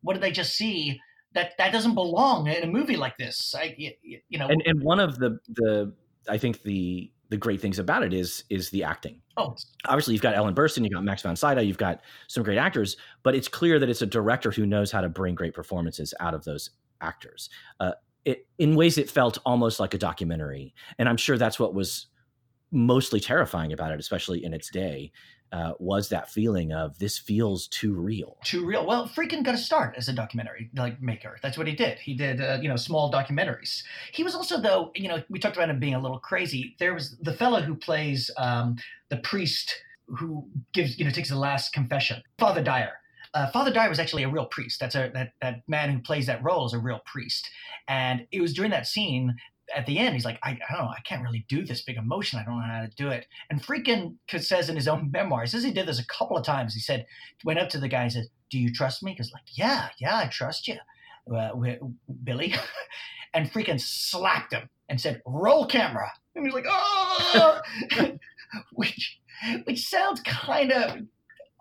What 0.03 0.15
did 0.15 0.25
I 0.25 0.31
just 0.31 0.55
see? 0.55 1.01
That 1.35 1.53
that 1.59 1.73
doesn't 1.73 1.95
belong 1.95 2.47
in 2.47 2.63
a 2.63 2.67
movie 2.67 2.97
like 2.97 3.17
this. 3.19 3.55
I 3.57 3.75
you, 3.77 4.39
know. 4.39 4.49
And 4.49 4.63
and 4.67 4.83
one 4.83 4.99
of 4.99 5.19
the 5.19 5.39
the 5.49 5.93
I 6.29 6.39
think 6.39 6.63
the 6.63 7.11
the 7.31 7.37
great 7.37 7.61
things 7.61 7.79
about 7.79 8.03
it 8.03 8.15
is 8.15 8.45
is 8.49 8.71
the 8.71 8.85
acting. 8.85 9.21
oh, 9.37 9.55
Obviously, 9.87 10.15
you've 10.15 10.23
got 10.23 10.35
Ellen 10.35 10.55
Burstyn, 10.55 10.83
you've 10.83 10.95
got 10.95 11.05
Max 11.05 11.23
von 11.23 11.37
Sydow, 11.37 11.61
you've 11.61 11.79
got 11.79 12.01
some 12.27 12.43
great 12.43 12.59
actors, 12.59 12.97
but 13.23 13.35
it's 13.35 13.49
clear 13.49 13.79
that 13.79 13.89
it's 13.89 14.03
a 14.03 14.07
director 14.07 14.51
who 14.51 14.67
knows 14.67 14.91
how 14.91 15.01
to 15.01 15.09
bring 15.09 15.35
great 15.35 15.55
performances 15.55 16.15
out 16.21 16.35
of 16.35 16.45
those 16.45 16.71
actors. 17.01 17.51
Uh, 17.81 17.93
it, 18.25 18.47
in 18.59 18.75
ways, 18.75 18.99
it 18.99 19.11
felt 19.11 19.39
almost 19.45 19.79
like 19.81 19.95
a 19.95 19.99
documentary, 19.99 20.75
and 20.99 21.09
I'm 21.09 21.17
sure 21.17 21.37
that's 21.37 21.61
what 21.61 21.75
was 21.75 22.07
mostly 22.71 23.21
terrifying 23.21 23.73
about 23.73 23.93
it, 23.93 24.01
especially 24.01 24.45
in 24.45 24.53
its 24.53 24.71
day, 24.71 25.13
uh, 25.53 25.73
was 25.79 26.09
that 26.09 26.31
feeling 26.31 26.73
of 26.73 26.99
this 26.99 27.19
feels 27.19 27.69
too 27.69 27.95
real. 27.95 28.37
too 28.45 28.65
real. 28.65 28.87
Well, 28.87 29.09
Friedkin 29.09 29.43
got 29.43 29.53
to 29.53 29.59
start 29.59 29.95
as 29.97 30.09
a 30.09 30.13
documentary 30.13 30.71
like 30.75 31.01
maker. 31.01 31.39
That's 31.43 31.57
what 31.57 31.67
he 31.67 31.75
did. 31.75 31.99
He 31.99 32.15
did 32.15 32.41
uh, 32.41 32.59
you 32.61 32.69
know 32.69 32.77
small 32.77 33.11
documentaries. 33.13 33.83
He 34.13 34.23
was 34.23 34.35
also 34.35 34.61
though 34.61 34.91
you 34.95 35.09
know 35.09 35.23
we 35.29 35.39
talked 35.39 35.57
about 35.57 35.71
him 35.71 35.81
being 35.81 35.95
a 35.95 36.01
little 36.01 36.19
crazy. 36.19 36.77
There 36.79 36.95
was 36.95 37.17
the 37.19 37.33
fellow 37.33 37.63
who 37.63 37.75
plays 37.75 38.31
um, 38.37 38.77
the 39.09 39.19
priest 39.19 39.75
who 40.07 40.47
gives 40.73 40.99
you 40.99 41.05
know 41.05 41.11
takes 41.11 41.31
the 41.31 41.37
last 41.37 41.73
confession, 41.73 42.23
Father 42.39 42.63
Dyer. 42.63 42.93
Uh, 43.35 43.51
Father 43.51 43.71
Dyer 43.71 43.89
was 43.89 43.99
actually 43.99 44.23
a 44.23 44.29
real 44.29 44.47
priest. 44.47 44.81
That's 44.81 44.95
a 44.95 45.11
that 45.15 45.33
that 45.41 45.63
man 45.69 45.91
who 45.91 46.01
plays 46.01 46.27
that 46.27 46.43
role 46.43 46.67
is 46.67 46.73
a 46.73 46.79
real 46.79 47.01
priest. 47.05 47.49
And 47.89 48.27
it 48.33 48.41
was 48.41 48.53
during 48.53 48.71
that 48.71 48.87
scene 48.87 49.37
at 49.75 49.87
the 49.87 49.99
end, 49.99 50.15
he's 50.15 50.25
like, 50.25 50.39
I, 50.43 50.51
I 50.51 50.75
don't 50.75 50.85
know, 50.85 50.91
I 50.91 51.01
can't 51.05 51.23
really 51.23 51.45
do 51.49 51.65
this 51.65 51.83
big 51.83 51.97
emotion. 51.97 52.39
I 52.39 52.45
don't 52.45 52.57
know 52.57 52.67
how 52.67 52.83
to 52.83 52.91
do 52.97 53.09
it. 53.11 53.27
And 53.51 53.63
Friedkin 53.63 54.17
says 54.39 54.69
in 54.69 54.77
his 54.77 54.89
own 54.89 55.11
memoir, 55.13 55.43
he 55.43 55.47
says 55.49 55.65
he 55.65 55.71
did 55.71 55.87
this 55.87 56.01
a 56.01 56.07
couple 56.07 56.37
of 56.37 56.45
times. 56.45 56.75
He 56.75 56.81
said, 56.81 57.07
went 57.45 57.59
up 57.59 57.69
to 57.71 57.79
the 57.79 57.89
guy 57.89 58.03
and 58.03 58.13
said, 58.13 58.29
Do 58.51 58.59
you 58.59 58.73
trust 58.73 59.03
me? 59.03 59.13
Because 59.13 59.33
like, 59.33 59.43
yeah, 59.53 59.89
yeah, 59.99 60.17
I 60.17 60.27
trust 60.27 60.69
you, 60.69 60.77
uh, 61.35 61.51
Billy. 62.25 62.55
and 63.35 63.51
Friedkin 63.51 63.81
slapped 63.81 64.53
him 64.53 64.69
and 64.89 65.01
said, 65.01 65.23
Roll 65.27 65.67
camera. 65.67 66.11
And 66.35 66.47
he's 66.47 66.55
like, 66.55 66.67
Oh, 66.69 67.61
which 68.73 69.19
which 69.65 69.87
sounds 69.87 70.21
kind 70.23 70.73
of 70.73 70.99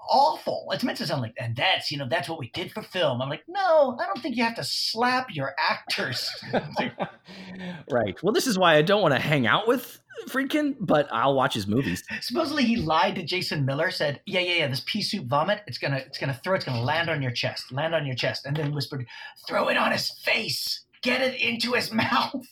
awful. 0.10 0.68
It's 0.72 0.84
meant 0.84 0.98
to 1.00 1.08
sound 1.08 1.22
like, 1.22 1.34
and 1.38 1.56
that's 1.56 1.92
you 1.92 1.98
know 1.98 2.08
that's 2.10 2.30
what 2.30 2.40
we 2.40 2.50
did 2.50 2.72
for 2.72 2.82
film. 2.82 3.22
I'm 3.22 3.30
like, 3.30 3.44
no, 3.48 3.98
I 4.00 4.06
don't 4.06 4.22
think 4.22 4.36
you 4.36 4.44
have 4.44 4.56
to 4.56 4.64
slap 4.64 5.28
your 5.34 5.54
actors. 5.70 6.30
right. 7.92 8.22
Well, 8.24 8.34
this 8.34 8.48
is 8.48 8.58
why 8.58 8.76
I 8.76 8.82
don't 8.82 9.02
want 9.02 9.14
to 9.14 9.20
hang 9.20 9.48
out 9.48 9.68
with 9.68 10.00
Friedkin, 10.30 10.76
but 10.80 11.08
I'll 11.12 11.36
watch 11.36 11.54
his 11.54 11.68
movies. 11.68 12.04
Supposedly 12.22 12.64
he 12.64 12.76
lied 12.78 13.16
to 13.16 13.24
Jason 13.24 13.66
Miller, 13.66 13.92
said, 13.92 14.22
"Yeah, 14.26 14.42
yeah, 14.42 14.56
yeah, 14.56 14.68
this 14.68 14.84
pea 14.86 15.02
soup 15.02 15.28
vomit, 15.28 15.62
it's 15.68 15.78
gonna, 15.78 15.98
it's 15.98 16.18
gonna 16.18 16.40
throw, 16.44 16.56
it's 16.56 16.66
gonna 16.66 16.82
land 16.82 17.10
on 17.10 17.22
your 17.22 17.32
chest, 17.32 17.72
land 17.72 17.96
on 17.96 18.06
your 18.06 18.16
chest," 18.16 18.46
and 18.46 18.56
then 18.56 18.74
whispered, 18.74 19.06
"Throw 19.48 19.70
it 19.70 19.78
on 19.78 19.92
his 19.92 20.12
face, 20.24 20.86
get 21.02 21.22
it 21.22 21.40
into 21.40 21.74
his 21.74 21.92
mouth." 21.94 22.46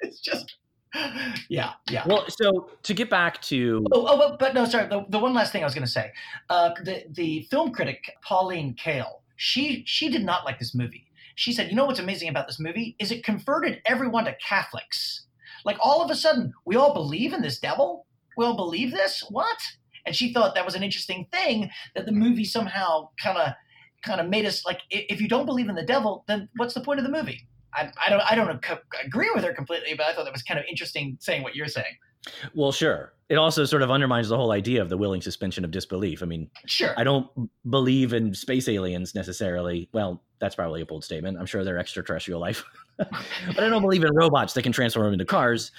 it's 0.02 0.20
just, 0.20 0.56
yeah, 1.48 1.72
yeah. 1.90 2.04
Well, 2.06 2.24
so 2.28 2.70
to 2.82 2.94
get 2.94 3.10
back 3.10 3.40
to 3.42 3.84
Oh, 3.92 4.06
oh, 4.08 4.16
but, 4.16 4.38
but 4.38 4.54
no, 4.54 4.64
sorry. 4.64 4.88
The, 4.88 5.04
the 5.08 5.18
one 5.18 5.34
last 5.34 5.52
thing 5.52 5.62
I 5.62 5.66
was 5.66 5.74
going 5.74 5.86
to 5.86 5.90
say, 5.90 6.12
uh, 6.50 6.70
the 6.82 7.04
the 7.10 7.42
film 7.50 7.72
critic 7.72 8.12
Pauline 8.22 8.74
Kael, 8.74 9.20
she 9.36 9.82
she 9.86 10.08
did 10.08 10.24
not 10.24 10.44
like 10.44 10.58
this 10.58 10.74
movie. 10.74 11.06
She 11.34 11.52
said, 11.52 11.68
"You 11.68 11.76
know 11.76 11.86
what's 11.86 12.00
amazing 12.00 12.28
about 12.28 12.46
this 12.46 12.60
movie 12.60 12.96
is 12.98 13.10
it 13.10 13.24
converted 13.24 13.80
everyone 13.86 14.24
to 14.24 14.36
Catholics. 14.36 15.26
Like 15.64 15.76
all 15.80 16.02
of 16.02 16.10
a 16.10 16.14
sudden, 16.14 16.52
we 16.64 16.76
all 16.76 16.94
believe 16.94 17.32
in 17.32 17.42
this 17.42 17.58
devil. 17.58 18.06
We 18.36 18.44
all 18.44 18.56
believe 18.56 18.90
this. 18.92 19.24
What?" 19.30 19.58
And 20.06 20.14
she 20.14 20.32
thought 20.32 20.54
that 20.54 20.64
was 20.64 20.76
an 20.76 20.84
interesting 20.84 21.26
thing 21.32 21.70
that 21.94 22.06
the 22.06 22.12
movie 22.12 22.44
somehow 22.44 23.08
kind 23.20 23.38
of 23.38 23.52
kind 24.02 24.20
of 24.20 24.28
made 24.28 24.46
us 24.46 24.64
like, 24.64 24.80
if 24.90 25.20
you 25.20 25.28
don't 25.28 25.46
believe 25.46 25.68
in 25.68 25.74
the 25.74 25.82
devil, 25.82 26.24
then 26.28 26.48
what's 26.56 26.74
the 26.74 26.80
point 26.80 27.00
of 27.00 27.04
the 27.04 27.10
movie? 27.10 27.46
I, 27.76 27.90
I 28.04 28.10
don't 28.10 28.20
I 28.20 28.34
don't 28.34 28.64
agree 29.04 29.30
with 29.34 29.44
her 29.44 29.52
completely, 29.52 29.94
but 29.94 30.06
I 30.06 30.14
thought 30.14 30.24
that 30.24 30.32
was 30.32 30.42
kind 30.42 30.58
of 30.58 30.66
interesting 30.68 31.16
saying 31.20 31.42
what 31.42 31.54
you're 31.54 31.68
saying. 31.68 31.96
well, 32.54 32.72
sure. 32.72 33.12
It 33.28 33.36
also 33.36 33.64
sort 33.64 33.82
of 33.82 33.90
undermines 33.90 34.28
the 34.28 34.36
whole 34.36 34.52
idea 34.52 34.80
of 34.80 34.88
the 34.88 34.96
willing 34.96 35.20
suspension 35.20 35.64
of 35.64 35.72
disbelief. 35.72 36.22
I 36.22 36.26
mean, 36.26 36.48
Sure. 36.66 36.94
I 36.96 37.02
don't 37.04 37.28
believe 37.68 38.12
in 38.12 38.32
space 38.34 38.68
aliens 38.68 39.14
necessarily. 39.14 39.88
Well, 39.92 40.22
that's 40.38 40.54
probably 40.54 40.80
a 40.80 40.86
bold 40.86 41.04
statement. 41.04 41.36
I'm 41.38 41.46
sure 41.46 41.64
they're 41.64 41.78
extraterrestrial 41.78 42.40
life, 42.40 42.64
but 42.98 43.08
I 43.58 43.68
don't 43.68 43.82
believe 43.82 44.04
in 44.04 44.14
robots 44.14 44.54
that 44.54 44.62
can 44.62 44.72
transform 44.72 45.12
into 45.12 45.24
cars. 45.24 45.72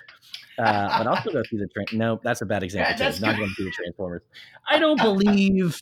Uh, 0.57 0.97
but 0.97 1.07
I'll 1.07 1.17
still 1.21 1.33
go 1.33 1.43
through 1.49 1.59
the 1.59 1.67
train. 1.67 1.85
No, 1.99 2.19
that's 2.23 2.41
a 2.41 2.45
bad 2.45 2.63
example. 2.63 2.95
Yeah, 2.99 3.11
too. 3.11 3.21
Not 3.21 3.37
going 3.37 3.49
through 3.51 3.65
the 3.65 3.71
Transformers. 3.71 4.21
I 4.67 4.79
don't 4.79 4.99
believe 5.01 5.79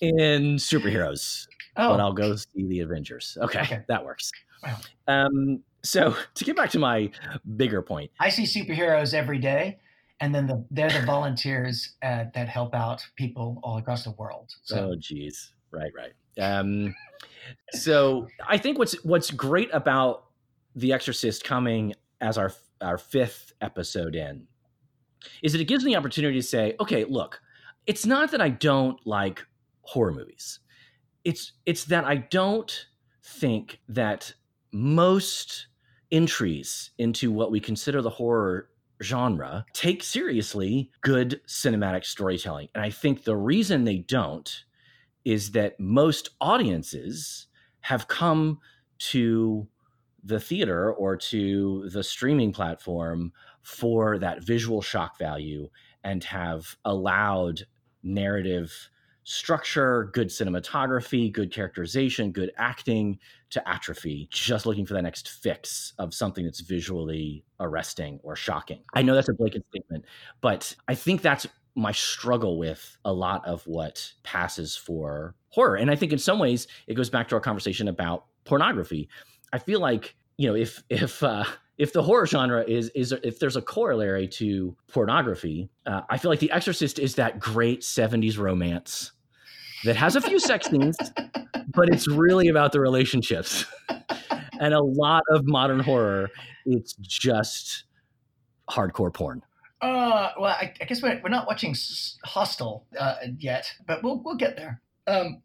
in 0.00 0.56
superheroes, 0.56 1.46
oh, 1.76 1.90
but 1.90 2.00
I'll 2.00 2.12
go 2.12 2.36
see 2.36 2.66
the 2.66 2.80
Avengers. 2.80 3.38
Okay, 3.40 3.60
Okay. 3.62 3.80
that 3.88 4.04
works. 4.04 4.30
Wow. 4.62 4.76
Um, 5.08 5.60
so 5.82 6.14
to 6.34 6.44
get 6.44 6.54
back 6.56 6.70
to 6.70 6.78
my 6.78 7.10
bigger 7.56 7.80
point, 7.82 8.10
I 8.20 8.28
see 8.28 8.42
superheroes 8.44 9.14
every 9.14 9.38
day, 9.38 9.78
and 10.20 10.34
then 10.34 10.46
the, 10.46 10.64
they're 10.70 10.90
the 10.90 11.06
volunteers 11.06 11.94
uh, 12.02 12.24
that 12.34 12.48
help 12.48 12.74
out 12.74 13.02
people 13.16 13.58
all 13.62 13.78
across 13.78 14.04
the 14.04 14.10
world. 14.12 14.50
So 14.64 14.90
Oh, 14.90 14.96
geez. 14.98 15.52
Right, 15.70 15.92
right. 15.96 16.12
Um, 16.38 16.94
so 17.72 18.26
I 18.46 18.58
think 18.58 18.78
what's 18.78 19.02
what's 19.04 19.30
great 19.30 19.70
about 19.72 20.24
The 20.76 20.92
Exorcist 20.92 21.42
coming 21.44 21.94
as 22.20 22.36
our 22.36 22.52
our 22.80 22.98
fifth 22.98 23.52
episode 23.60 24.14
in 24.14 24.46
is 25.42 25.52
that 25.52 25.60
it 25.60 25.66
gives 25.66 25.84
me 25.84 25.92
the 25.92 25.98
opportunity 25.98 26.38
to 26.38 26.46
say, 26.46 26.74
okay, 26.80 27.04
look, 27.04 27.40
it's 27.86 28.06
not 28.06 28.30
that 28.30 28.40
I 28.40 28.48
don't 28.48 28.98
like 29.06 29.44
horror 29.82 30.12
movies. 30.12 30.60
It's 31.24 31.52
it's 31.66 31.84
that 31.86 32.04
I 32.04 32.16
don't 32.16 32.86
think 33.22 33.80
that 33.88 34.32
most 34.72 35.66
entries 36.10 36.90
into 36.98 37.30
what 37.30 37.50
we 37.50 37.60
consider 37.60 38.02
the 38.02 38.10
horror 38.10 38.70
genre 39.02 39.64
take 39.72 40.02
seriously 40.02 40.90
good 41.00 41.40
cinematic 41.46 42.04
storytelling. 42.04 42.68
And 42.74 42.84
I 42.84 42.90
think 42.90 43.24
the 43.24 43.36
reason 43.36 43.84
they 43.84 43.98
don't 43.98 44.64
is 45.24 45.52
that 45.52 45.78
most 45.78 46.30
audiences 46.40 47.46
have 47.80 48.08
come 48.08 48.58
to 48.98 49.66
the 50.24 50.40
theater 50.40 50.92
or 50.92 51.16
to 51.16 51.88
the 51.90 52.02
streaming 52.02 52.52
platform 52.52 53.32
for 53.62 54.18
that 54.18 54.42
visual 54.42 54.82
shock 54.82 55.18
value 55.18 55.68
and 56.04 56.24
have 56.24 56.76
allowed 56.84 57.62
narrative 58.02 58.90
structure, 59.24 60.10
good 60.12 60.28
cinematography, 60.28 61.30
good 61.30 61.52
characterization, 61.52 62.32
good 62.32 62.50
acting 62.56 63.18
to 63.50 63.68
atrophy, 63.68 64.28
just 64.32 64.66
looking 64.66 64.86
for 64.86 64.94
the 64.94 65.02
next 65.02 65.28
fix 65.28 65.92
of 65.98 66.14
something 66.14 66.44
that's 66.44 66.60
visually 66.60 67.44
arresting 67.60 68.18
or 68.22 68.34
shocking. 68.34 68.82
I 68.94 69.02
know 69.02 69.14
that's 69.14 69.28
a 69.28 69.34
blanket 69.34 69.64
statement, 69.70 70.04
but 70.40 70.74
I 70.88 70.94
think 70.94 71.22
that's 71.22 71.46
my 71.74 71.92
struggle 71.92 72.58
with 72.58 72.96
a 73.04 73.12
lot 73.12 73.46
of 73.46 73.62
what 73.66 74.12
passes 74.22 74.76
for 74.76 75.34
horror. 75.50 75.76
And 75.76 75.90
I 75.90 75.96
think 75.96 76.12
in 76.12 76.18
some 76.18 76.38
ways 76.38 76.66
it 76.86 76.94
goes 76.94 77.10
back 77.10 77.28
to 77.28 77.34
our 77.36 77.40
conversation 77.40 77.88
about 77.88 78.24
pornography. 78.44 79.08
I 79.52 79.58
feel 79.58 79.80
like, 79.80 80.14
you 80.36 80.48
know, 80.48 80.56
if 80.56 80.82
if 80.88 81.22
uh 81.22 81.44
if 81.78 81.92
the 81.92 82.02
horror 82.02 82.26
genre 82.26 82.62
is 82.62 82.90
is 82.90 83.12
if 83.24 83.38
there's 83.38 83.56
a 83.56 83.62
corollary 83.62 84.28
to 84.28 84.76
pornography, 84.92 85.70
uh, 85.86 86.02
I 86.10 86.18
feel 86.18 86.30
like 86.30 86.40
The 86.40 86.50
Exorcist 86.50 86.98
is 86.98 87.14
that 87.14 87.38
great 87.38 87.80
'70s 87.80 88.38
romance 88.38 89.12
that 89.84 89.96
has 89.96 90.16
a 90.16 90.20
few 90.20 90.38
sex 90.38 90.68
scenes, 90.68 90.96
but 91.74 91.88
it's 91.88 92.06
really 92.06 92.48
about 92.48 92.72
the 92.72 92.80
relationships. 92.80 93.64
and 94.60 94.74
a 94.74 94.82
lot 94.82 95.22
of 95.30 95.46
modern 95.46 95.80
horror, 95.80 96.28
it's 96.66 96.92
just 97.00 97.84
hardcore 98.68 99.12
porn. 99.12 99.42
Uh, 99.80 100.32
well, 100.38 100.54
I, 100.60 100.74
I 100.80 100.84
guess 100.84 101.02
we're, 101.02 101.18
we're 101.22 101.30
not 101.30 101.46
watching 101.46 101.74
Hostel 102.24 102.86
uh, 102.98 103.14
yet, 103.38 103.72
but 103.86 104.02
we'll 104.02 104.22
we'll 104.22 104.36
get 104.36 104.56
there. 104.56 104.82
Um, 105.06 105.40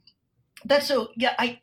that's 0.65 0.87
so. 0.87 1.09
Yeah, 1.15 1.33
I, 1.39 1.61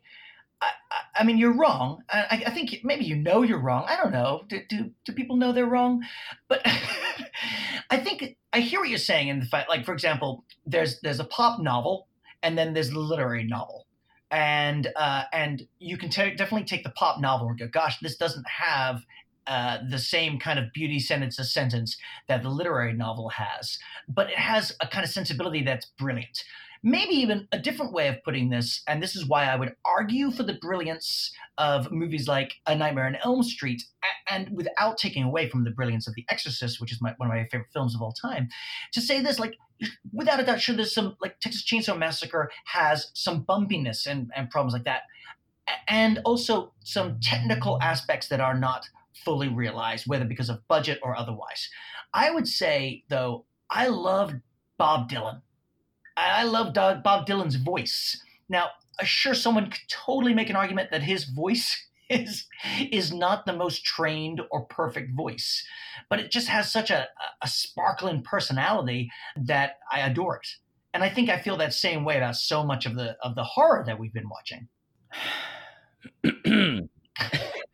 I, 1.15 1.23
mean, 1.23 1.37
you're 1.37 1.55
wrong. 1.55 2.03
I, 2.09 2.43
I 2.47 2.49
think 2.51 2.81
maybe 2.83 3.05
you 3.05 3.15
know 3.15 3.43
you're 3.43 3.61
wrong. 3.61 3.85
I 3.87 3.95
don't 3.97 4.11
know. 4.11 4.43
Do 4.47 4.61
do, 4.69 4.91
do 5.05 5.13
people 5.13 5.35
know 5.35 5.51
they're 5.51 5.65
wrong? 5.65 6.03
But 6.47 6.61
I 7.89 7.97
think 7.97 8.37
I 8.51 8.59
hear 8.59 8.79
what 8.79 8.89
you're 8.89 8.97
saying. 8.97 9.27
In 9.27 9.39
the 9.39 9.45
fact, 9.45 9.69
like 9.69 9.85
for 9.85 9.93
example, 9.93 10.45
there's 10.65 10.99
there's 11.01 11.19
a 11.19 11.25
pop 11.25 11.59
novel, 11.59 12.07
and 12.41 12.57
then 12.57 12.73
there's 12.73 12.89
the 12.89 12.99
literary 12.99 13.43
novel. 13.43 13.87
And 14.31 14.91
uh, 14.95 15.23
and 15.31 15.67
you 15.79 15.97
can 15.97 16.09
ta- 16.09 16.35
definitely 16.35 16.65
take 16.65 16.83
the 16.83 16.91
pop 16.91 17.19
novel 17.19 17.49
and 17.49 17.59
go, 17.59 17.67
gosh, 17.67 17.99
this 17.99 18.15
doesn't 18.15 18.47
have 18.47 19.01
uh, 19.45 19.79
the 19.89 19.99
same 19.99 20.39
kind 20.39 20.57
of 20.57 20.71
beauty 20.73 20.99
sentence 20.99 21.37
a 21.37 21.43
sentence 21.43 21.97
that 22.27 22.43
the 22.43 22.49
literary 22.49 22.93
novel 22.93 23.29
has, 23.29 23.77
but 24.07 24.29
it 24.29 24.37
has 24.37 24.75
a 24.79 24.87
kind 24.87 25.03
of 25.03 25.11
sensibility 25.11 25.61
that's 25.63 25.85
brilliant. 25.97 26.43
Maybe 26.85 27.15
even 27.15 27.47
a 27.53 27.59
different 27.59 27.93
way 27.93 28.09
of 28.09 28.21
putting 28.25 28.49
this, 28.49 28.81
and 28.89 29.01
this 29.01 29.15
is 29.15 29.25
why 29.25 29.45
I 29.45 29.55
would 29.55 29.73
argue 29.85 30.31
for 30.31 30.43
the 30.43 30.55
brilliance 30.55 31.31
of 31.57 31.89
movies 31.91 32.27
like 32.27 32.55
A 32.67 32.75
Nightmare 32.75 33.05
on 33.05 33.17
Elm 33.23 33.41
Street, 33.41 33.81
and 34.29 34.49
without 34.51 34.97
taking 34.97 35.23
away 35.23 35.49
from 35.49 35.63
the 35.63 35.71
brilliance 35.71 36.07
of 36.07 36.15
The 36.15 36.25
Exorcist, 36.29 36.81
which 36.81 36.91
is 36.91 37.01
my, 37.01 37.13
one 37.17 37.29
of 37.29 37.35
my 37.35 37.47
favorite 37.49 37.71
films 37.71 37.95
of 37.95 38.01
all 38.01 38.11
time, 38.11 38.49
to 38.91 38.99
say 38.99 39.21
this, 39.21 39.39
like, 39.39 39.55
without 40.11 40.41
a 40.41 40.43
doubt, 40.43 40.59
sure, 40.59 40.75
there's 40.75 40.93
some, 40.93 41.15
like, 41.21 41.39
Texas 41.39 41.63
Chainsaw 41.63 41.97
Massacre 41.97 42.51
has 42.65 43.11
some 43.13 43.45
bumpiness 43.45 44.05
and, 44.05 44.29
and 44.35 44.49
problems 44.49 44.73
like 44.73 44.83
that, 44.83 45.03
and 45.87 46.19
also 46.25 46.73
some 46.83 47.17
technical 47.21 47.81
aspects 47.81 48.27
that 48.27 48.41
are 48.41 48.59
not 48.59 48.89
fully 49.23 49.47
realized, 49.47 50.05
whether 50.05 50.25
because 50.25 50.49
of 50.49 50.67
budget 50.67 50.99
or 51.01 51.15
otherwise. 51.15 51.69
I 52.13 52.29
would 52.29 52.47
say, 52.47 53.05
though, 53.07 53.45
I 53.69 53.87
love 53.87 54.33
Bob 54.77 55.09
Dylan. 55.09 55.41
I 56.15 56.43
love 56.43 56.73
Bob 56.73 57.27
Dylan's 57.27 57.55
voice. 57.55 58.21
Now, 58.49 58.69
sure, 59.03 59.33
someone 59.33 59.69
could 59.69 59.81
totally 59.89 60.33
make 60.33 60.49
an 60.49 60.55
argument 60.55 60.91
that 60.91 61.03
his 61.03 61.25
voice 61.25 61.87
is 62.09 62.45
is 62.91 63.13
not 63.13 63.45
the 63.45 63.53
most 63.53 63.83
trained 63.83 64.41
or 64.51 64.65
perfect 64.65 65.15
voice, 65.15 65.65
but 66.09 66.19
it 66.19 66.31
just 66.31 66.47
has 66.47 66.71
such 66.71 66.91
a, 66.91 67.07
a 67.41 67.47
sparkling 67.47 68.21
personality 68.21 69.09
that 69.35 69.77
I 69.91 70.01
adore 70.01 70.37
it. 70.37 70.47
And 70.93 71.03
I 71.03 71.09
think 71.09 71.29
I 71.29 71.39
feel 71.39 71.57
that 71.57 71.73
same 71.73 72.05
way 72.05 72.17
about 72.17 72.35
so 72.35 72.63
much 72.63 72.85
of 72.85 72.95
the 72.95 73.17
of 73.23 73.35
the 73.35 73.43
horror 73.43 73.83
that 73.87 73.97
we've 73.99 74.13
been 74.13 74.29
watching. 74.29 74.67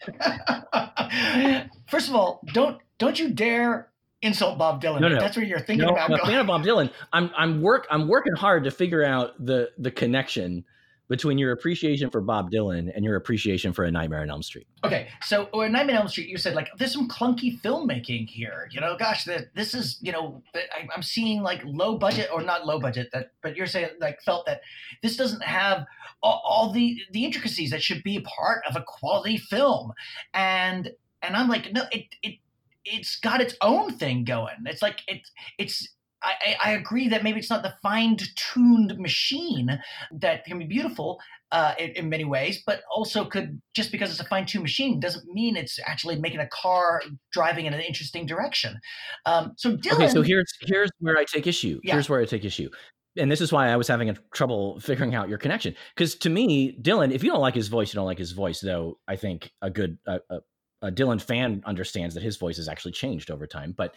First 1.87 2.09
of 2.09 2.15
all, 2.15 2.41
don't 2.53 2.79
don't 2.97 3.19
you 3.19 3.29
dare 3.29 3.88
insult 4.21 4.57
Bob 4.57 4.81
Dylan. 4.81 5.01
No, 5.01 5.07
no. 5.07 5.19
That's 5.19 5.37
what 5.37 5.47
you're 5.47 5.59
thinking 5.59 5.87
no, 5.87 5.93
about. 5.93 6.11
I'm 6.11 6.19
a 6.19 6.25
fan 6.25 6.39
of 6.39 6.47
Bob 6.47 6.63
Dylan. 6.63 6.91
I'm 7.13 7.31
I'm 7.37 7.61
work 7.61 7.87
I'm 7.89 8.07
working 8.07 8.33
hard 8.33 8.63
to 8.65 8.71
figure 8.71 9.03
out 9.03 9.33
the 9.43 9.71
the 9.77 9.91
connection 9.91 10.65
between 11.09 11.39
your 11.39 11.51
appreciation 11.51 12.09
for 12.11 12.21
Bob 12.21 12.51
Dylan 12.51 12.91
and 12.95 13.03
your 13.03 13.15
appreciation 13.15 13.73
for 13.73 13.83
A 13.83 13.89
Nightmare 13.89 14.21
on 14.21 14.29
Elm 14.29 14.43
Street. 14.43 14.67
Okay, 14.83 15.07
so 15.23 15.49
or 15.53 15.65
A 15.65 15.69
Nightmare 15.69 15.95
on 15.95 16.01
Elm 16.03 16.07
Street, 16.07 16.29
you 16.29 16.37
said 16.37 16.53
like 16.53 16.69
there's 16.77 16.93
some 16.93 17.07
clunky 17.09 17.59
filmmaking 17.61 18.29
here. 18.29 18.69
You 18.71 18.79
know, 18.79 18.95
gosh, 18.97 19.23
that 19.25 19.53
this 19.55 19.73
is 19.73 19.97
you 20.01 20.11
know 20.11 20.43
I, 20.53 20.87
I'm 20.95 21.03
seeing 21.03 21.41
like 21.41 21.61
low 21.65 21.97
budget 21.97 22.29
or 22.31 22.41
not 22.41 22.65
low 22.65 22.79
budget 22.79 23.09
that, 23.13 23.31
but 23.41 23.55
you're 23.55 23.67
saying 23.67 23.89
like 23.99 24.21
felt 24.21 24.45
that 24.45 24.61
this 25.01 25.17
doesn't 25.17 25.43
have 25.43 25.85
all, 26.21 26.41
all 26.45 26.71
the 26.71 26.97
the 27.11 27.25
intricacies 27.25 27.71
that 27.71 27.81
should 27.81 28.03
be 28.03 28.17
a 28.17 28.21
part 28.21 28.61
of 28.69 28.75
a 28.75 28.83
quality 28.85 29.37
film, 29.37 29.93
and 30.33 30.91
and 31.21 31.35
I'm 31.35 31.47
like 31.47 31.73
no, 31.73 31.85
it 31.91 32.05
it 32.21 32.35
it's 32.85 33.19
got 33.19 33.41
its 33.41 33.55
own 33.61 33.93
thing 33.93 34.23
going. 34.23 34.55
It's 34.65 34.81
like 34.81 35.01
it's 35.07 35.31
it's 35.57 35.87
I, 36.21 36.55
I, 36.63 36.71
agree 36.71 37.07
that 37.09 37.23
maybe 37.23 37.39
it's 37.39 37.49
not 37.49 37.63
the 37.63 37.73
fine-tuned 37.81 38.97
machine 38.97 39.79
that 40.19 40.43
can 40.43 40.59
be 40.59 40.65
beautiful 40.65 41.19
uh, 41.51 41.73
in, 41.79 41.91
in, 41.91 42.09
many 42.09 42.25
ways, 42.25 42.61
but 42.65 42.81
also 42.93 43.25
could 43.25 43.61
just 43.73 43.91
because 43.91 44.11
it's 44.11 44.19
a 44.19 44.25
fine-tuned 44.25 44.61
machine 44.61 44.99
doesn't 44.99 45.25
mean 45.33 45.55
it's 45.55 45.79
actually 45.87 46.19
making 46.19 46.39
a 46.39 46.47
car 46.47 47.01
driving 47.31 47.65
in 47.65 47.73
an 47.73 47.79
interesting 47.79 48.25
direction. 48.25 48.77
Um, 49.25 49.53
so 49.55 49.77
Dylan, 49.77 49.93
okay, 49.93 50.09
so 50.09 50.21
here's 50.21 50.51
here's 50.61 50.89
where 50.99 51.17
I 51.17 51.23
take 51.23 51.47
issue. 51.47 51.79
Yeah. 51.83 51.93
Here's 51.93 52.09
where 52.09 52.21
I 52.21 52.25
take 52.25 52.43
issue. 52.43 52.69
And 53.17 53.31
this 53.31 53.41
is 53.41 53.51
why 53.51 53.69
I 53.69 53.75
was 53.75 53.87
having 53.87 54.09
a 54.09 54.15
trouble 54.33 54.79
figuring 54.79 55.15
out 55.15 55.29
your 55.29 55.39
connection. 55.39 55.75
Because 55.95 56.15
to 56.15 56.29
me, 56.29 56.77
Dylan, 56.79 57.11
if 57.11 57.23
you 57.23 57.31
don't 57.31 57.41
like 57.41 57.55
his 57.55 57.67
voice, 57.67 57.91
you 57.91 57.97
don't 57.97 58.05
like 58.05 58.19
his 58.19 58.33
voice. 58.33 58.59
Though 58.59 58.99
I 59.07 59.15
think 59.15 59.51
a 59.61 59.69
good 59.69 59.97
a, 60.05 60.19
a 60.29 60.39
Uh, 60.81 60.89
Dylan 60.89 61.21
fan 61.21 61.61
understands 61.65 62.15
that 62.15 62.23
his 62.23 62.37
voice 62.37 62.57
has 62.57 62.69
actually 62.69 62.93
changed 62.93 63.31
over 63.31 63.45
time. 63.45 63.73
But 63.75 63.95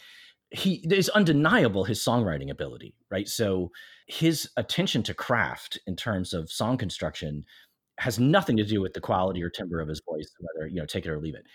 he 0.53 0.85
is 0.91 1.09
undeniable 1.09 1.83
his 1.83 1.99
songwriting 1.99 2.51
ability, 2.51 2.95
right? 3.09 3.27
So 3.27 3.71
his 4.07 4.49
attention 4.55 5.01
to 5.03 5.13
craft 5.13 5.79
in 5.87 5.95
terms 5.95 6.33
of 6.33 6.51
song 6.51 6.77
construction 6.77 7.43
has 7.99 8.19
nothing 8.19 8.57
to 8.57 8.63
do 8.63 8.81
with 8.81 8.93
the 8.93 9.01
quality 9.01 9.41
or 9.41 9.49
timbre 9.49 9.81
of 9.81 9.87
his 9.87 10.01
voice, 10.07 10.31
whether 10.39 10.67
you 10.67 10.79
know 10.79 10.85
take 10.85 11.05
it 11.05 11.09
or 11.09 11.19
leave 11.19 11.35
it. 11.35 11.45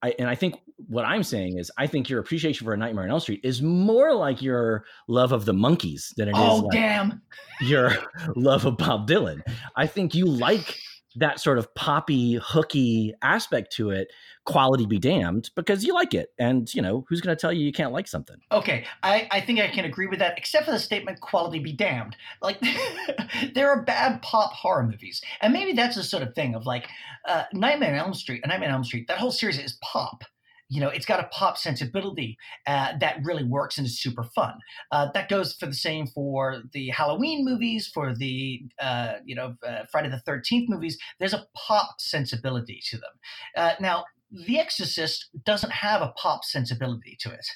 I, 0.00 0.14
and 0.18 0.28
I 0.28 0.36
think 0.36 0.60
what 0.86 1.04
I'm 1.04 1.24
saying 1.24 1.58
is, 1.58 1.72
I 1.76 1.88
think 1.88 2.08
your 2.08 2.20
appreciation 2.20 2.64
for 2.64 2.72
A 2.72 2.76
Nightmare 2.76 3.04
on 3.04 3.10
Elm 3.10 3.20
Street 3.20 3.40
is 3.42 3.60
more 3.60 4.14
like 4.14 4.40
your 4.40 4.84
love 5.08 5.32
of 5.32 5.44
the 5.44 5.52
Monkees 5.52 6.14
than 6.16 6.28
it 6.28 6.34
oh, 6.36 6.58
is 6.58 6.62
like 6.62 6.72
damn. 6.72 7.22
your 7.60 7.90
love 8.36 8.64
of 8.64 8.76
Bob 8.76 9.08
Dylan. 9.08 9.42
I 9.76 9.86
think 9.86 10.14
you 10.14 10.26
like 10.26 10.78
that 11.18 11.40
sort 11.40 11.58
of 11.58 11.74
poppy, 11.74 12.38
hooky 12.42 13.14
aspect 13.22 13.72
to 13.76 13.90
it, 13.90 14.12
quality 14.44 14.86
be 14.86 14.98
damned, 14.98 15.50
because 15.54 15.84
you 15.84 15.94
like 15.94 16.14
it. 16.14 16.30
And, 16.38 16.72
you 16.74 16.82
know, 16.82 17.04
who's 17.08 17.20
going 17.20 17.36
to 17.36 17.40
tell 17.40 17.52
you 17.52 17.64
you 17.64 17.72
can't 17.72 17.92
like 17.92 18.08
something? 18.08 18.36
Okay. 18.50 18.84
I, 19.02 19.28
I 19.30 19.40
think 19.40 19.60
I 19.60 19.68
can 19.68 19.84
agree 19.84 20.06
with 20.06 20.18
that, 20.20 20.38
except 20.38 20.66
for 20.66 20.72
the 20.72 20.78
statement 20.78 21.20
quality 21.20 21.58
be 21.58 21.72
damned. 21.72 22.16
Like, 22.42 22.60
there 23.54 23.70
are 23.70 23.82
bad 23.82 24.22
pop 24.22 24.52
horror 24.52 24.86
movies. 24.86 25.20
And 25.40 25.52
maybe 25.52 25.72
that's 25.72 25.96
the 25.96 26.02
sort 26.02 26.22
of 26.22 26.34
thing 26.34 26.54
of 26.54 26.66
like 26.66 26.88
uh, 27.26 27.44
Nightmare 27.52 27.94
on 27.94 27.98
Elm 27.98 28.14
Street, 28.14 28.42
Nightmare 28.46 28.68
on 28.68 28.76
Elm 28.76 28.84
Street, 28.84 29.08
that 29.08 29.18
whole 29.18 29.32
series 29.32 29.58
is 29.58 29.78
pop 29.82 30.24
you 30.68 30.80
know, 30.80 30.88
it's 30.88 31.06
got 31.06 31.20
a 31.20 31.28
pop 31.28 31.56
sensibility 31.56 32.36
uh, 32.66 32.92
that 33.00 33.18
really 33.24 33.44
works 33.44 33.78
and 33.78 33.86
is 33.86 34.00
super 34.00 34.24
fun. 34.24 34.54
Uh, 34.92 35.08
that 35.14 35.28
goes 35.28 35.54
for 35.54 35.66
the 35.66 35.74
same 35.74 36.06
for 36.06 36.62
the 36.72 36.88
Halloween 36.88 37.44
movies, 37.44 37.90
for 37.92 38.14
the 38.14 38.62
uh, 38.80 39.14
you 39.24 39.34
know 39.34 39.54
uh, 39.66 39.84
Friday 39.90 40.10
the 40.10 40.20
Thirteenth 40.20 40.68
movies. 40.68 40.98
There's 41.18 41.34
a 41.34 41.46
pop 41.54 42.00
sensibility 42.00 42.80
to 42.90 42.96
them. 42.96 43.10
Uh, 43.56 43.72
now, 43.80 44.04
the 44.30 44.58
Exorcist 44.58 45.30
doesn't 45.44 45.72
have 45.72 46.02
a 46.02 46.12
pop 46.16 46.44
sensibility 46.44 47.16
to 47.20 47.30
it, 47.30 47.46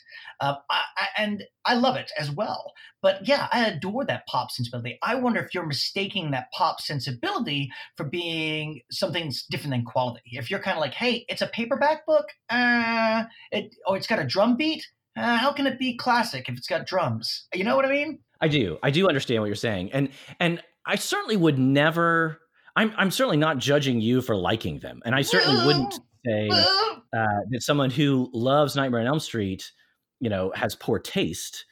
uh, 0.41 0.55
I, 0.71 0.83
I, 0.97 1.07
and 1.19 1.45
I 1.65 1.75
love 1.75 1.97
it 1.97 2.11
as 2.19 2.31
well. 2.31 2.73
But 3.03 3.27
yeah, 3.27 3.49
I 3.53 3.67
adore 3.67 4.05
that 4.07 4.27
pop 4.27 4.51
sensibility. 4.51 4.99
I 5.03 5.17
wonder 5.17 5.41
if 5.41 5.55
you're 5.55 5.67
mistaking 5.67 6.31
that 6.31 6.47
pop 6.53 6.81
sensibility 6.81 7.71
for 7.97 8.05
being 8.05 8.81
something 8.91 9.33
different 9.51 9.73
than 9.73 9.85
quality. 9.85 10.23
If 10.33 10.51
you're 10.51 10.61
kind 10.61 10.77
of 10.77 10.81
like, 10.81 10.95
hey, 10.95 11.25
it's 11.29 11.43
a 11.43 11.49
paperback 11.49 12.07
book, 12.07 12.27
uh, 12.49 13.25
it, 13.51 13.75
or 13.87 13.97
it's 13.97 14.07
got 14.07 14.19
a 14.19 14.27
drum 14.27 14.57
beat. 14.57 14.87
Uh, 15.17 15.37
how 15.37 15.53
can 15.53 15.67
it 15.67 15.79
be 15.79 15.97
classic 15.97 16.49
if 16.49 16.57
it's 16.57 16.69
got 16.69 16.87
drums? 16.87 17.47
You 17.53 17.65
know 17.65 17.77
what 17.77 17.85
I 17.85 17.91
mean? 17.91 18.21
I 18.41 18.49
do. 18.49 18.79
I 18.83 18.91
do 18.91 19.09
understand 19.09 19.43
what 19.43 19.47
you're 19.47 19.55
saying, 19.57 19.93
and 19.93 20.09
and 20.41 20.63
I 20.87 20.97
certainly 20.97 21.37
would 21.37 21.59
never. 21.59 22.41
I'm 22.75 22.93
I'm 22.97 23.11
certainly 23.11 23.37
not 23.37 23.59
judging 23.59 24.01
you 24.01 24.23
for 24.23 24.35
liking 24.35 24.79
them, 24.79 25.03
and 25.05 25.15
I 25.15 25.23
certainly 25.23 25.67
wouldn't 25.67 26.01
say 26.25 26.49
uh, 26.51 27.27
that 27.51 27.63
someone 27.63 27.91
who 27.91 28.31
loves 28.33 28.77
Nightmare 28.77 29.01
on 29.01 29.07
Elm 29.07 29.21
Street, 29.21 29.71
you 30.21 30.31
know, 30.31 30.53
has 30.55 30.75
poor 30.75 30.99
taste. 30.99 31.65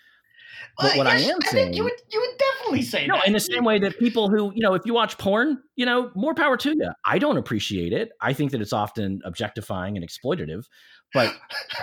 But 0.78 0.96
what 0.96 1.06
yes, 1.06 1.26
I 1.26 1.30
am 1.30 1.38
I 1.42 1.50
saying, 1.50 1.74
you 1.74 1.84
would 1.84 1.92
you 2.10 2.20
would 2.20 2.38
definitely 2.38 2.82
say 2.82 3.06
no, 3.06 3.16
that. 3.16 3.26
in 3.26 3.32
the 3.32 3.40
same 3.40 3.64
way 3.64 3.78
that 3.78 3.98
people 3.98 4.28
who 4.28 4.52
you 4.54 4.62
know, 4.62 4.74
if 4.74 4.82
you 4.84 4.94
watch 4.94 5.18
porn, 5.18 5.58
you 5.76 5.86
know, 5.86 6.10
more 6.14 6.34
power 6.34 6.56
to 6.58 6.70
you. 6.70 6.90
I 7.04 7.18
don't 7.18 7.36
appreciate 7.36 7.92
it. 7.92 8.10
I 8.20 8.32
think 8.32 8.50
that 8.52 8.60
it's 8.60 8.72
often 8.72 9.20
objectifying 9.24 9.96
and 9.96 10.06
exploitative. 10.06 10.64
But 11.12 11.34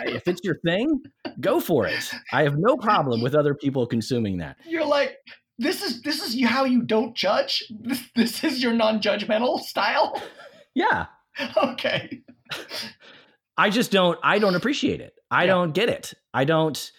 if 0.06 0.28
it's 0.28 0.42
your 0.44 0.58
thing, 0.66 1.02
go 1.40 1.60
for 1.60 1.86
it. 1.86 2.12
I 2.32 2.44
have 2.44 2.56
no 2.58 2.78
problem 2.78 3.22
with 3.22 3.36
other 3.36 3.54
people 3.54 3.86
consuming 3.86 4.38
that. 4.38 4.58
You're 4.66 4.86
like, 4.86 5.18
this 5.58 5.82
is 5.82 6.02
this 6.02 6.22
is 6.22 6.42
how 6.46 6.66
you 6.66 6.84
don't 6.84 7.16
judge. 7.16 7.64
This, 7.70 8.04
this 8.16 8.44
is 8.44 8.64
your 8.64 8.74
non-judgmental 8.74 9.60
style. 9.62 10.22
Yeah. 10.76 11.08
Okay. 11.58 12.22
I 13.58 13.70
just 13.70 13.92
don't 13.92 14.20
I 14.24 14.40
don't 14.40 14.56
appreciate 14.56 15.02
it. 15.02 15.14
I 15.32 15.44
yeah. 15.44 15.48
don't 15.48 15.74
get 15.74 15.90
it. 15.90 16.14
I 16.34 16.46
don't 16.46 16.92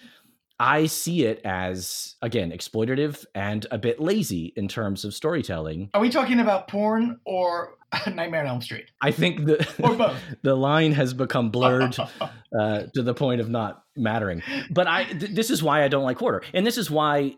I 0.60 0.86
see 0.86 1.24
it 1.24 1.40
as 1.44 2.16
again 2.20 2.50
exploitative 2.50 3.24
and 3.34 3.64
a 3.70 3.78
bit 3.78 4.00
lazy 4.00 4.52
in 4.56 4.66
terms 4.66 5.04
of 5.04 5.14
storytelling. 5.14 5.90
Are 5.94 6.00
we 6.00 6.10
talking 6.10 6.40
about 6.40 6.66
porn 6.68 7.20
or 7.24 7.74
Nightmare 8.06 8.40
on 8.40 8.46
Elm 8.48 8.60
Street? 8.60 8.86
I 9.00 9.12
think 9.12 9.46
the 9.46 10.16
the 10.42 10.54
line 10.56 10.92
has 10.92 11.14
become 11.14 11.50
blurred 11.50 11.96
uh, 12.00 12.82
to 12.94 13.02
the 13.02 13.14
point 13.14 13.40
of 13.40 13.48
not 13.48 13.84
mattering. 13.96 14.42
But 14.70 14.88
I 14.88 15.04
th- 15.04 15.32
this 15.32 15.50
is 15.50 15.62
why 15.62 15.84
I 15.84 15.88
don't 15.88 16.04
like 16.04 16.18
horror, 16.18 16.42
and 16.52 16.66
this 16.66 16.76
is 16.76 16.90
why 16.90 17.36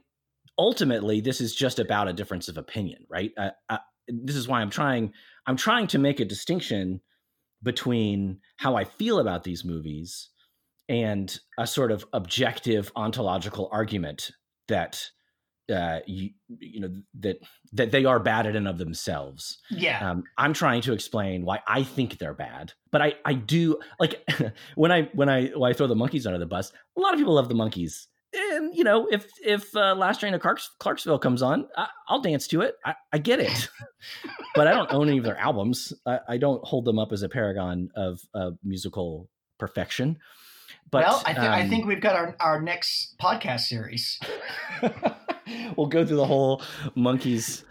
ultimately 0.59 1.21
this 1.21 1.41
is 1.41 1.55
just 1.55 1.79
about 1.79 2.09
a 2.09 2.13
difference 2.13 2.49
of 2.49 2.57
opinion, 2.57 3.05
right? 3.09 3.33
Uh, 3.37 3.51
uh, 3.69 3.79
this 4.09 4.37
is 4.37 4.49
why 4.49 4.61
I'm 4.61 4.71
trying 4.71 5.13
I'm 5.47 5.57
trying 5.57 5.89
to 5.89 5.99
make 5.99 6.21
a 6.21 6.25
distinction 6.25 7.01
between 7.63 8.41
how 8.57 8.77
I 8.77 8.85
feel 8.85 9.19
about 9.19 9.45
these 9.45 9.65
movies 9.65 10.29
and 10.89 11.39
a 11.59 11.67
sort 11.67 11.93
of 11.93 12.05
objective 12.13 12.91
ontological 12.97 13.69
argument 13.73 14.31
that 14.69 15.11
uh, 15.71 16.01
you, 16.07 16.31
you 16.49 16.81
know 16.81 16.91
that 17.21 17.39
that 17.73 17.93
they 17.93 18.05
are 18.05 18.19
bad 18.19 18.47
in 18.47 18.57
and 18.57 18.67
of 18.67 18.79
themselves. 18.79 19.59
Yeah, 19.71 20.11
um, 20.11 20.25
I'm 20.37 20.53
trying 20.53 20.83
to 20.83 20.93
explain 20.93 21.45
why 21.45 21.61
I 21.67 21.85
think 21.85 22.19
they're 22.19 22.35
bad, 22.35 22.73
but 22.91 23.01
I 23.01 23.15
I 23.25 23.35
do 23.35 23.79
like 24.01 24.29
when 24.75 24.91
I 24.91 25.03
when 25.15 25.29
I 25.29 25.47
when 25.49 25.71
I 25.71 25.75
throw 25.75 25.87
the 25.87 25.95
Monkees 25.95 26.27
under 26.27 26.39
the 26.39 26.47
bus. 26.47 26.73
A 26.97 27.01
lot 27.01 27.13
of 27.13 27.19
people 27.19 27.35
love 27.35 27.49
the 27.49 27.55
Monkees, 27.55 28.07
and 28.33 28.75
you 28.75 28.85
know 28.85 29.09
if 29.11 29.27
if 29.45 29.75
uh, 29.77 29.95
Last 29.95 30.21
Train 30.21 30.33
to 30.33 30.39
Clarks, 30.39 30.71
Clarksville 30.79 31.19
comes 31.19 31.43
on, 31.43 31.69
I, 31.77 31.89
will 32.09 32.21
dance 32.21 32.47
to 32.49 32.61
it. 32.63 32.77
I, 32.85 32.95
I 33.13 33.19
get 33.19 33.41
it, 33.41 33.69
but 34.55 34.67
I 34.67 34.73
don't 34.73 34.93
own 34.93 35.09
any 35.09 35.19
of 35.19 35.25
their 35.25 35.39
albums. 35.39 35.93
I, 36.07 36.19
I, 36.29 36.37
don't 36.39 36.65
hold 36.65 36.85
them 36.85 36.99
up 36.99 37.13
as 37.13 37.23
a 37.23 37.29
paragon 37.29 37.91
of, 37.97 38.21
of 38.35 38.59
musical 38.65 39.29
perfection. 39.59 40.19
But 40.91 41.05
well, 41.07 41.23
I, 41.25 41.33
th- 41.33 41.47
I 41.47 41.63
um, 41.63 41.71
think 41.71 41.87
we've 41.87 42.01
got 42.01 42.17
our, 42.17 42.37
our 42.41 42.61
next 42.61 43.17
podcast 43.21 43.61
series. 43.61 44.19
we'll 45.77 45.87
go 45.87 46.05
through 46.05 46.17
the 46.17 46.27
whole 46.27 46.63
Monkees 46.97 47.65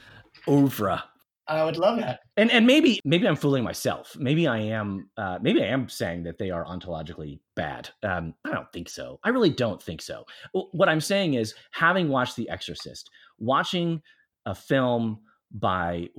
oeuvre. 0.48 1.04
I 1.49 1.65
would 1.65 1.77
love 1.77 1.97
that. 1.97 2.19
And 2.38 2.51
and 2.51 2.67
maybe 2.67 2.99
maybe 3.03 3.27
I'm 3.27 3.35
fooling 3.35 3.63
myself. 3.63 4.15
Maybe 4.17 4.47
I 4.47 4.59
am. 4.59 5.09
Uh, 5.17 5.39
maybe 5.41 5.62
I 5.63 5.67
am 5.67 5.89
saying 5.89 6.23
that 6.23 6.38
they 6.38 6.51
are 6.51 6.63
ontologically 6.63 7.39
bad. 7.55 7.89
Um, 8.03 8.35
I 8.45 8.51
don't 8.51 8.71
think 8.71 8.88
so. 8.88 9.19
I 9.23 9.29
really 9.29 9.49
don't 9.49 9.81
think 9.81 10.01
so. 10.01 10.25
What 10.53 10.88
I'm 10.88 11.01
saying 11.01 11.33
is, 11.33 11.55
having 11.71 12.09
watched 12.09 12.35
The 12.35 12.49
Exorcist, 12.49 13.09
watching 13.39 14.01
a 14.45 14.53
film 14.53 15.21
by 15.51 16.09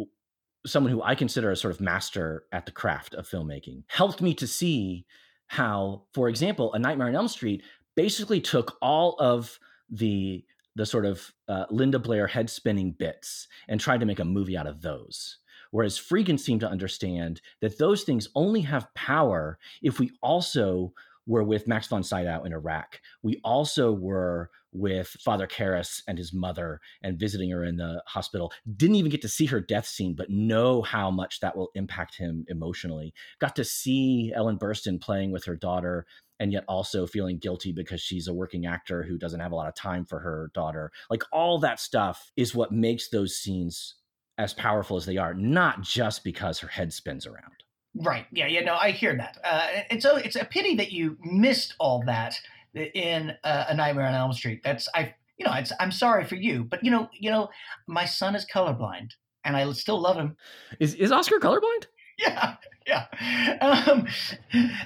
someone 0.67 0.93
who 0.93 1.03
I 1.03 1.15
consider 1.15 1.51
a 1.51 1.57
sort 1.57 1.75
of 1.75 1.81
master 1.81 2.45
at 2.53 2.67
the 2.67 2.73
craft 2.73 3.15
of 3.15 3.29
filmmaking, 3.29 3.85
helped 3.87 4.21
me 4.21 4.35
to 4.35 4.47
see 4.47 5.07
how, 5.47 6.05
for 6.13 6.29
example, 6.29 6.73
A 6.75 6.79
Nightmare 6.79 7.09
on 7.09 7.15
Elm 7.15 7.29
Street 7.29 7.63
basically 7.97 8.41
took 8.41 8.77
all 8.83 9.17
of 9.19 9.59
the 9.89 10.45
the 10.81 10.87
sort 10.87 11.05
of 11.05 11.31
uh, 11.47 11.67
Linda 11.69 11.99
Blair 11.99 12.27
head 12.27 12.49
spinning 12.49 12.93
bits 12.93 13.47
and 13.69 13.79
tried 13.79 14.01
to 14.01 14.07
make 14.07 14.19
a 14.19 14.25
movie 14.25 14.57
out 14.57 14.67
of 14.67 14.81
those. 14.81 15.37
Whereas 15.73 15.99
Friedkin 15.99 16.41
seemed 16.41 16.63
to 16.63 16.71
understand 16.71 17.43
that 17.61 17.77
those 17.77 18.03
things 18.03 18.29
only 18.35 18.63
have 18.63 18.93
power 18.95 19.59
if 19.83 20.01
we 20.01 20.11
also 20.23 20.95
were 21.27 21.45
with 21.45 21.69
Max 21.69 21.87
von 21.87 22.03
Sydow 22.03 22.45
in 22.45 22.55
Iraq. 22.55 22.99
We 23.23 23.43
also 23.45 23.93
were 23.93 24.49
with 24.73 25.09
Father 25.23 25.47
Karras 25.47 26.01
and 26.09 26.17
his 26.17 26.33
mother 26.33 26.81
and 27.03 27.21
visiting 27.21 27.51
her 27.51 27.63
in 27.63 27.77
the 27.77 28.03
hospital. 28.07 28.51
Didn't 28.75 28.97
even 28.97 29.11
get 29.11 29.21
to 29.21 29.29
see 29.29 29.45
her 29.47 29.61
death 29.61 29.87
scene, 29.87 30.15
but 30.17 30.31
know 30.31 30.81
how 30.81 31.11
much 31.11 31.41
that 31.41 31.59
will 31.59 31.73
impact 31.75 32.17
him 32.17 32.47
emotionally. 32.49 33.13
Got 33.39 33.55
to 33.57 33.65
see 33.65 34.33
Ellen 34.35 34.59
Burstyn 34.59 34.99
playing 34.99 35.31
with 35.31 35.45
her 35.45 35.57
daughter 35.57 36.07
and 36.41 36.53
yet 36.53 36.65
also 36.67 37.07
feeling 37.07 37.39
guilty 37.39 37.71
because 37.71 38.01
she's 38.01 38.27
a 38.27 38.35
working 38.35 38.67
actor 38.67 39.03
who 39.03 39.19
doesn't 39.19 39.41
have 39.41 39.53
a 39.53 39.55
lot 39.55 39.69
of 39.69 39.75
time 39.75 40.05
for 40.07 40.19
her 40.19 40.51
daughter. 40.55 40.91
Like 41.11 41.23
all 41.33 41.59
that 41.61 41.79
stuff 41.79 42.33
is 42.37 42.55
what 42.55 42.73
makes 42.73 43.11
those 43.11 43.37
scenes 43.37 43.97
as 44.39 44.55
powerful 44.55 44.97
as 44.97 45.05
they 45.05 45.19
are, 45.19 45.35
not 45.35 45.83
just 45.83 46.25
because 46.25 46.59
her 46.59 46.69
head 46.69 46.93
spins 46.95 47.27
around. 47.27 47.63
Right. 47.95 48.27
Yeah. 48.33 48.47
Yeah. 48.47 48.63
No, 48.63 48.75
I 48.75 48.91
hear 48.91 49.15
that. 49.17 49.37
Uh, 49.45 49.83
and 49.91 50.03
so 50.03 50.17
it's 50.17 50.37
a 50.37 50.45
pity 50.45 50.77
that 50.77 50.93
you 50.93 51.19
missed 51.23 51.75
all 51.79 52.03
that 52.07 52.35
in 52.75 53.33
uh, 53.45 53.67
A 53.69 53.75
Nightmare 53.75 54.07
on 54.07 54.15
Elm 54.15 54.33
Street. 54.33 54.63
That's 54.65 54.89
I. 54.95 55.15
You 55.37 55.47
know, 55.47 55.55
it's, 55.55 55.73
I'm 55.81 55.91
sorry 55.91 56.25
for 56.25 56.35
you, 56.35 56.65
but 56.65 56.85
you 56.85 56.91
know, 56.91 57.09
you 57.19 57.31
know, 57.31 57.49
my 57.87 58.05
son 58.05 58.35
is 58.35 58.45
colorblind, 58.45 59.13
and 59.43 59.57
I 59.57 59.73
still 59.73 59.99
love 59.99 60.17
him. 60.17 60.37
Is 60.81 60.93
is 60.95 61.13
Oscar 61.13 61.39
colorblind? 61.39 61.87
Yeah. 62.19 62.57
Yeah. 62.91 63.07
Um, 63.61 64.07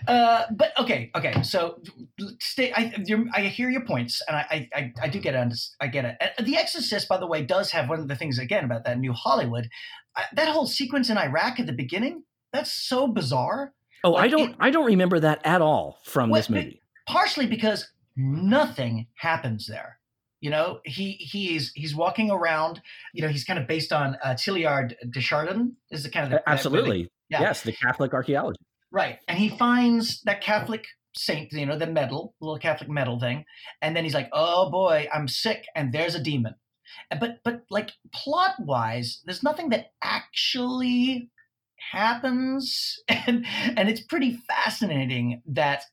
uh, 0.07 0.45
but 0.53 0.73
okay. 0.79 1.11
Okay. 1.15 1.43
So 1.43 1.81
stay. 2.41 2.73
I 2.73 2.93
I 3.35 3.41
hear 3.43 3.71
your 3.71 3.85
points, 3.87 4.21
and 4.29 4.37
I 4.37 4.69
I, 4.75 4.93
I 5.03 5.09
do 5.09 5.21
get 5.21 5.35
it. 5.35 5.55
I 5.81 5.87
get 5.87 6.05
it. 6.05 6.17
The 6.45 6.57
Exorcist, 6.57 7.09
by 7.09 7.19
the 7.19 7.27
way, 7.27 7.43
does 7.43 7.71
have 7.71 7.89
one 7.89 8.01
of 8.01 8.09
the 8.09 8.17
things 8.17 8.39
again 8.39 8.65
about 8.65 8.85
that 8.85 8.99
new 8.99 9.13
Hollywood. 9.13 9.69
Uh, 10.17 10.23
that 10.35 10.49
whole 10.49 10.67
sequence 10.67 11.09
in 11.11 11.17
Iraq 11.19 11.59
at 11.61 11.67
the 11.67 11.73
beginning. 11.73 12.25
That's 12.53 12.73
so 12.73 13.07
bizarre. 13.07 13.73
Oh, 14.05 14.11
Like, 14.13 14.25
I 14.25 14.29
don't 14.29 14.51
it- 14.51 14.57
I 14.61 14.71
don't 14.71 14.87
remember 14.87 15.19
that 15.21 15.41
at 15.45 15.61
all 15.63 15.99
from 16.05 16.31
Well, 16.31 16.39
this 16.41 16.51
movie. 16.51 16.81
partially 17.09 17.47
because 17.47 17.91
nothing 18.17 19.07
happens 19.17 19.67
there. 19.67 19.99
You 20.41 20.51
know, 20.51 20.81
he 20.85 21.13
he's 21.13 21.73
he's 21.75 21.95
walking 21.95 22.31
around. 22.31 22.83
You 23.15 23.23
know, 23.23 23.29
he's 23.29 23.45
kind 23.45 23.59
of 23.59 23.67
based 23.67 23.93
on 23.93 24.17
uh, 24.23 24.35
Teilhard 24.35 24.95
de 25.11 25.21
Chardin. 25.21 25.77
Is 25.91 26.03
the 26.03 26.11
kind 26.11 26.27
of 26.27 26.31
the, 26.33 26.49
Absolutely. 26.49 27.11
Yeah. 27.29 27.41
Yes, 27.41 27.63
the 27.63 27.73
Catholic 27.73 28.13
archaeology. 28.15 28.61
right? 28.93 29.19
And 29.29 29.39
he 29.39 29.49
finds 29.51 30.23
that 30.23 30.41
Catholic 30.41 30.85
saint, 31.17 31.53
you 31.53 31.67
know, 31.67 31.79
the 31.79 31.87
medal, 31.87 32.35
the 32.41 32.47
little 32.47 32.59
Catholic 32.59 32.91
medal 32.91 33.19
thing, 33.19 33.45
and 33.83 33.97
then 33.97 34.05
he's 34.05 34.15
like, 34.15 34.29
"Oh 34.33 34.71
boy, 34.71 35.09
I'm 35.13 35.29
sick," 35.29 35.65
and 35.75 35.93
there's 35.93 36.15
a 36.15 36.23
demon. 36.23 36.55
But 37.19 37.39
but 37.45 37.63
like 37.71 37.91
plot 38.13 38.55
wise, 38.59 39.21
there's 39.25 39.43
nothing 39.43 39.71
that 39.71 39.87
actually 40.03 41.31
happens, 41.93 42.99
and 43.09 43.47
and 43.77 43.89
it's 43.89 44.03
pretty 44.03 44.39
fascinating 44.49 45.43
that 45.47 45.85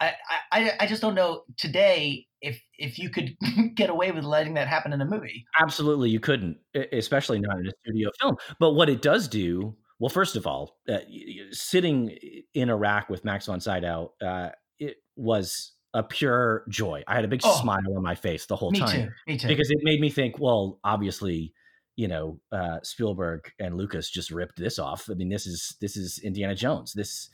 I, 0.00 0.14
I 0.52 0.72
I 0.80 0.86
just 0.86 1.02
don't 1.02 1.14
know 1.14 1.42
today 1.56 2.26
if 2.40 2.60
if 2.78 2.98
you 2.98 3.10
could 3.10 3.36
get 3.74 3.90
away 3.90 4.12
with 4.12 4.24
letting 4.24 4.54
that 4.54 4.68
happen 4.68 4.92
in 4.92 5.00
a 5.00 5.06
movie. 5.06 5.44
Absolutely, 5.60 6.10
you 6.10 6.20
couldn't, 6.20 6.58
especially 6.92 7.40
not 7.40 7.58
in 7.58 7.66
a 7.66 7.72
studio 7.82 8.10
film. 8.20 8.36
But 8.60 8.72
what 8.72 8.88
it 8.88 9.02
does 9.02 9.28
do, 9.28 9.76
well, 9.98 10.08
first 10.08 10.36
of 10.36 10.46
all, 10.46 10.76
uh, 10.88 10.98
sitting 11.50 12.16
in 12.54 12.70
Iraq 12.70 13.08
with 13.08 13.24
Max 13.24 13.46
von 13.46 13.60
Sydow, 13.60 14.12
uh, 14.22 14.50
it 14.78 14.96
was 15.16 15.72
a 15.94 16.02
pure 16.02 16.64
joy. 16.68 17.02
I 17.08 17.14
had 17.14 17.24
a 17.24 17.28
big 17.28 17.40
Oh. 17.44 17.60
smile 17.60 17.96
on 17.96 18.02
my 18.02 18.14
face 18.14 18.46
the 18.46 18.56
whole 18.56 18.70
Me 18.70 18.78
time 18.78 18.90
too. 19.06 19.10
Me 19.26 19.38
too. 19.38 19.48
because 19.48 19.70
it 19.70 19.78
made 19.82 20.00
me 20.00 20.10
think. 20.10 20.38
Well, 20.38 20.78
obviously, 20.84 21.52
you 21.96 22.06
know, 22.08 22.38
uh, 22.52 22.78
Spielberg 22.82 23.50
and 23.58 23.76
Lucas 23.76 24.10
just 24.10 24.30
ripped 24.30 24.56
this 24.56 24.78
off. 24.78 25.08
I 25.10 25.14
mean, 25.14 25.28
this 25.30 25.46
is 25.46 25.76
this 25.80 25.96
is 25.96 26.18
Indiana 26.22 26.54
Jones. 26.54 26.92
This 26.92 27.30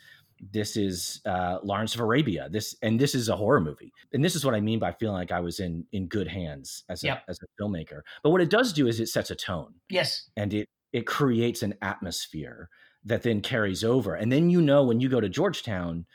this 0.52 0.76
is 0.76 1.20
uh, 1.26 1.58
Lawrence 1.62 1.94
of 1.94 2.00
Arabia. 2.00 2.48
This 2.50 2.74
and 2.82 2.98
this 2.98 3.14
is 3.14 3.28
a 3.28 3.36
horror 3.36 3.60
movie. 3.60 3.92
And 4.12 4.24
this 4.24 4.34
is 4.34 4.44
what 4.44 4.54
I 4.54 4.60
mean 4.60 4.78
by 4.78 4.92
feeling 4.92 5.16
like 5.16 5.32
I 5.32 5.40
was 5.40 5.60
in 5.60 5.84
in 5.92 6.06
good 6.06 6.28
hands 6.28 6.84
as 6.88 7.02
a 7.04 7.08
Yep. 7.08 7.22
as 7.28 7.38
a 7.42 7.62
filmmaker. 7.62 8.00
But 8.22 8.30
what 8.30 8.40
it 8.40 8.50
does 8.50 8.72
do 8.72 8.86
is 8.86 9.00
it 9.00 9.08
sets 9.08 9.30
a 9.30 9.34
tone 9.36 9.74
yes. 9.90 10.30
and 10.36 10.54
it 10.54 10.68
it 10.94 11.06
creates 11.06 11.62
an 11.62 11.74
atmosphere 11.82 12.70
that 13.04 13.22
then 13.22 13.42
carries 13.42 13.84
over. 13.84 14.14
And 14.14 14.32
then 14.32 14.48
you 14.48 14.62
know 14.62 14.84
when 14.84 15.00
you 15.00 15.08
go 15.10 15.20
to 15.20 15.28
Georgetown 15.28 16.06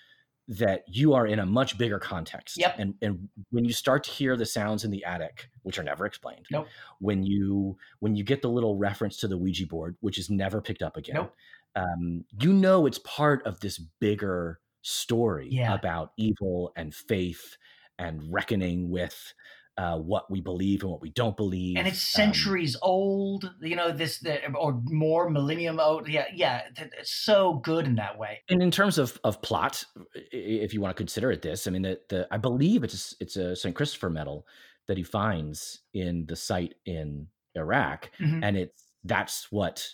that 0.47 0.83
you 0.87 1.13
are 1.13 1.27
in 1.27 1.37
a 1.37 1.45
much 1.45 1.77
bigger 1.77 1.99
context. 1.99 2.57
Yep. 2.57 2.75
And 2.79 2.95
and 3.03 3.29
when 3.51 3.65
you 3.65 3.73
start 3.73 4.03
to 4.05 4.11
hear 4.11 4.35
the 4.35 4.47
sounds 4.47 4.83
in 4.83 4.89
the 4.89 5.03
attic, 5.05 5.49
which 5.61 5.77
are 5.77 5.83
never 5.83 6.07
explained. 6.07 6.47
Nope. 6.49 6.67
When 6.99 7.23
you 7.23 7.77
when 7.99 8.15
you 8.15 8.23
get 8.23 8.41
the 8.41 8.49
little 8.49 8.75
reference 8.77 9.17
to 9.17 9.27
the 9.27 9.37
Ouija 9.37 9.67
board, 9.67 9.95
which 9.99 10.17
is 10.17 10.29
never 10.31 10.61
picked 10.61 10.81
up 10.81 10.97
again. 10.97 11.15
Nope. 11.17 11.35
Um, 11.75 12.25
you 12.41 12.51
know 12.51 12.87
it's 12.87 12.99
part 12.99 13.45
of 13.45 13.59
this 13.59 13.77
bigger 13.77 14.59
story 14.81 15.49
Yeah. 15.51 15.75
about 15.75 16.13
evil 16.17 16.71
and 16.75 16.95
faith 16.95 17.57
and 17.99 18.33
reckoning 18.33 18.89
with 18.89 19.33
uh, 19.79 19.97
what 19.97 20.29
we 20.29 20.39
believe 20.41 20.81
and 20.83 20.91
what 20.91 21.01
we 21.01 21.09
don't 21.21 21.37
believe. 21.37 21.77
and 21.77 21.87
it's 21.87 22.03
Um, 22.15 22.21
centuries 22.23 22.75
old 22.81 23.41
you 23.61 23.75
know 23.79 23.91
this 24.01 24.19
the, 24.19 24.33
or 24.53 24.71
more 24.85 25.29
millennium 25.29 25.79
old 25.79 26.07
yeah 26.09 26.25
yeah 26.33 26.57
it's 26.77 27.13
so 27.29 27.53
good 27.69 27.85
in 27.85 27.95
that 27.95 28.17
way 28.23 28.33
and 28.49 28.61
in 28.61 28.71
terms 28.71 28.97
of 28.97 29.17
of 29.23 29.41
plot, 29.41 29.85
if 30.31 30.73
you 30.73 30.81
want 30.81 30.91
to 30.95 31.01
consider 31.03 31.31
it 31.31 31.41
this, 31.41 31.65
I 31.67 31.71
mean, 31.71 31.83
the, 31.83 31.99
the 32.09 32.27
I 32.29 32.37
believe 32.37 32.83
it's 32.83 33.15
it's 33.23 33.35
a 33.37 33.55
St. 33.55 33.75
Christopher 33.75 34.09
medal 34.09 34.45
that 34.87 34.97
he 34.97 35.03
finds 35.03 35.79
in 35.93 36.25
the 36.27 36.35
site 36.35 36.75
in 36.85 37.27
Iraq, 37.55 38.09
Mhm. 38.19 38.39
and 38.43 38.57
it's 38.57 38.83
that's 39.03 39.51
what 39.51 39.87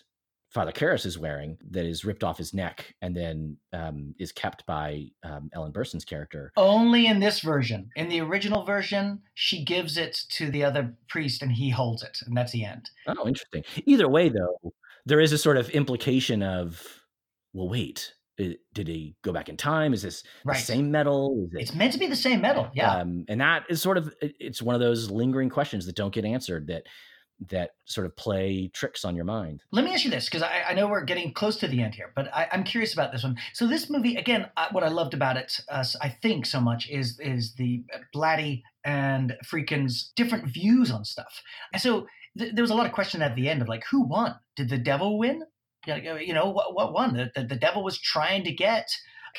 Father 0.56 0.72
Karras 0.72 1.06
is 1.06 1.20
wearing 1.20 1.58
that 1.72 1.84
is 1.86 2.06
ripped 2.06 2.24
off 2.24 2.38
his 2.38 2.54
neck 2.54 2.96
and 3.02 3.14
then 3.14 3.58
um, 3.74 4.16
is 4.18 4.32
kept 4.32 4.66
by 4.66 5.06
um, 5.22 5.50
Ellen 5.54 5.74
Burstyn's 5.74 6.06
character. 6.06 6.54
only 6.56 7.08
in 7.08 7.20
this 7.20 7.42
version 7.42 7.90
in 7.98 8.08
the 8.08 8.22
original 8.22 8.64
version 8.64 9.20
she 9.34 9.66
gives 9.66 9.98
it 9.98 10.18
to 10.30 10.50
the 10.50 10.64
other 10.64 10.96
priest 11.10 11.42
and 11.42 11.52
he 11.52 11.70
holds 11.70 12.04
it 12.04 12.18
and 12.26 12.38
that's 12.38 12.54
the 12.54 12.64
end 12.64 12.90
Oh, 13.06 13.28
interesting. 13.28 13.64
Either 13.86 14.08
way, 14.08 14.30
though, 14.30 14.72
there 15.06 15.20
is 15.20 15.34
a 15.34 15.38
sort 15.38 15.58
of 15.58 15.70
implication 15.72 16.42
of, 16.42 16.82
well, 17.54 17.68
wait, 17.70 18.14
i- 18.40 18.56
did 18.74 18.88
he 18.88 19.16
go 19.24 19.34
back 19.34 19.50
in 19.50 19.58
time? 19.58 19.94
Is 19.94 20.04
this 20.04 20.24
Right. 20.46 20.56
the 20.58 20.64
same 20.64 20.90
medal? 20.90 21.48
Is 21.48 21.54
it 21.54 21.62
it's 21.64 21.76
meant 21.76 21.92
to 21.94 22.00
be 22.00 22.08
the 22.08 22.16
same 22.16 22.40
medal, 22.40 22.70
yeah 22.74 22.96
um, 23.02 23.26
and 23.28 23.42
that 23.42 23.64
is 23.70 23.82
sort 23.82 23.98
of 23.98 24.14
it- 24.22 24.38
it's 24.40 24.62
one 24.62 24.74
of 24.74 24.80
those 24.82 25.12
lingering 25.12 25.50
questions 25.50 25.86
that 25.86 25.98
don't 25.98 26.14
get 26.14 26.24
answered 26.24 26.68
that 26.68 26.84
that 27.50 27.72
sort 27.84 28.08
of 28.08 28.16
play 28.16 28.70
tricks 28.74 29.04
on 29.04 29.16
your 29.16 29.26
mind 29.26 29.62
Let 29.72 29.84
me 29.84 29.94
ask 29.94 30.06
you 30.06 30.12
this, 30.12 30.26
because 30.26 30.42
I, 30.42 30.64
I 30.70 30.74
know 30.74 30.88
we're 30.88 31.04
getting 31.04 31.34
close 31.34 31.58
to 31.58 31.68
the 31.68 31.82
end 31.82 31.94
here, 31.94 32.14
but 32.16 32.34
I, 32.34 32.48
I'm 32.52 32.64
curious 32.64 32.94
about 32.94 33.12
this 33.12 33.24
one. 33.24 33.38
So 33.54 33.68
this 33.68 33.90
movie, 33.90 34.16
again, 34.16 34.50
I, 34.56 34.70
what 34.72 34.84
I 34.84 34.88
loved 34.88 35.14
about 35.14 35.36
it, 35.36 35.60
uh, 35.70 35.84
I 36.02 36.10
think 36.10 36.46
so 36.46 36.62
much, 36.62 36.90
is 36.90 37.20
is 37.20 37.54
the 37.56 37.84
Blatty 38.16 38.64
and 38.86 39.36
Friedkin's 39.46 40.14
different 40.16 40.48
views 40.48 40.92
on 40.92 41.04
stuff. 41.04 41.42
And 41.74 41.82
so 41.82 42.08
th- 42.38 42.54
there 42.56 42.64
was 42.64 42.72
a 42.72 42.76
lot 42.76 42.86
of 42.86 42.94
question 42.94 43.22
at 43.22 43.36
the 43.36 43.50
end 43.50 43.62
of 43.62 43.68
like, 43.68 43.84
who 43.92 44.08
won? 44.08 44.36
Did 44.56 44.70
the 44.70 44.78
devil 44.78 45.18
win? 45.18 45.44
You 45.86 46.34
know, 46.34 46.50
what, 46.50 46.74
what 46.74 46.94
won? 46.94 47.14
The, 47.14 47.32
the, 47.36 47.44
the 47.48 47.56
devil 47.56 47.84
was 47.84 48.00
trying 48.00 48.44
to 48.46 48.52
get 48.52 48.88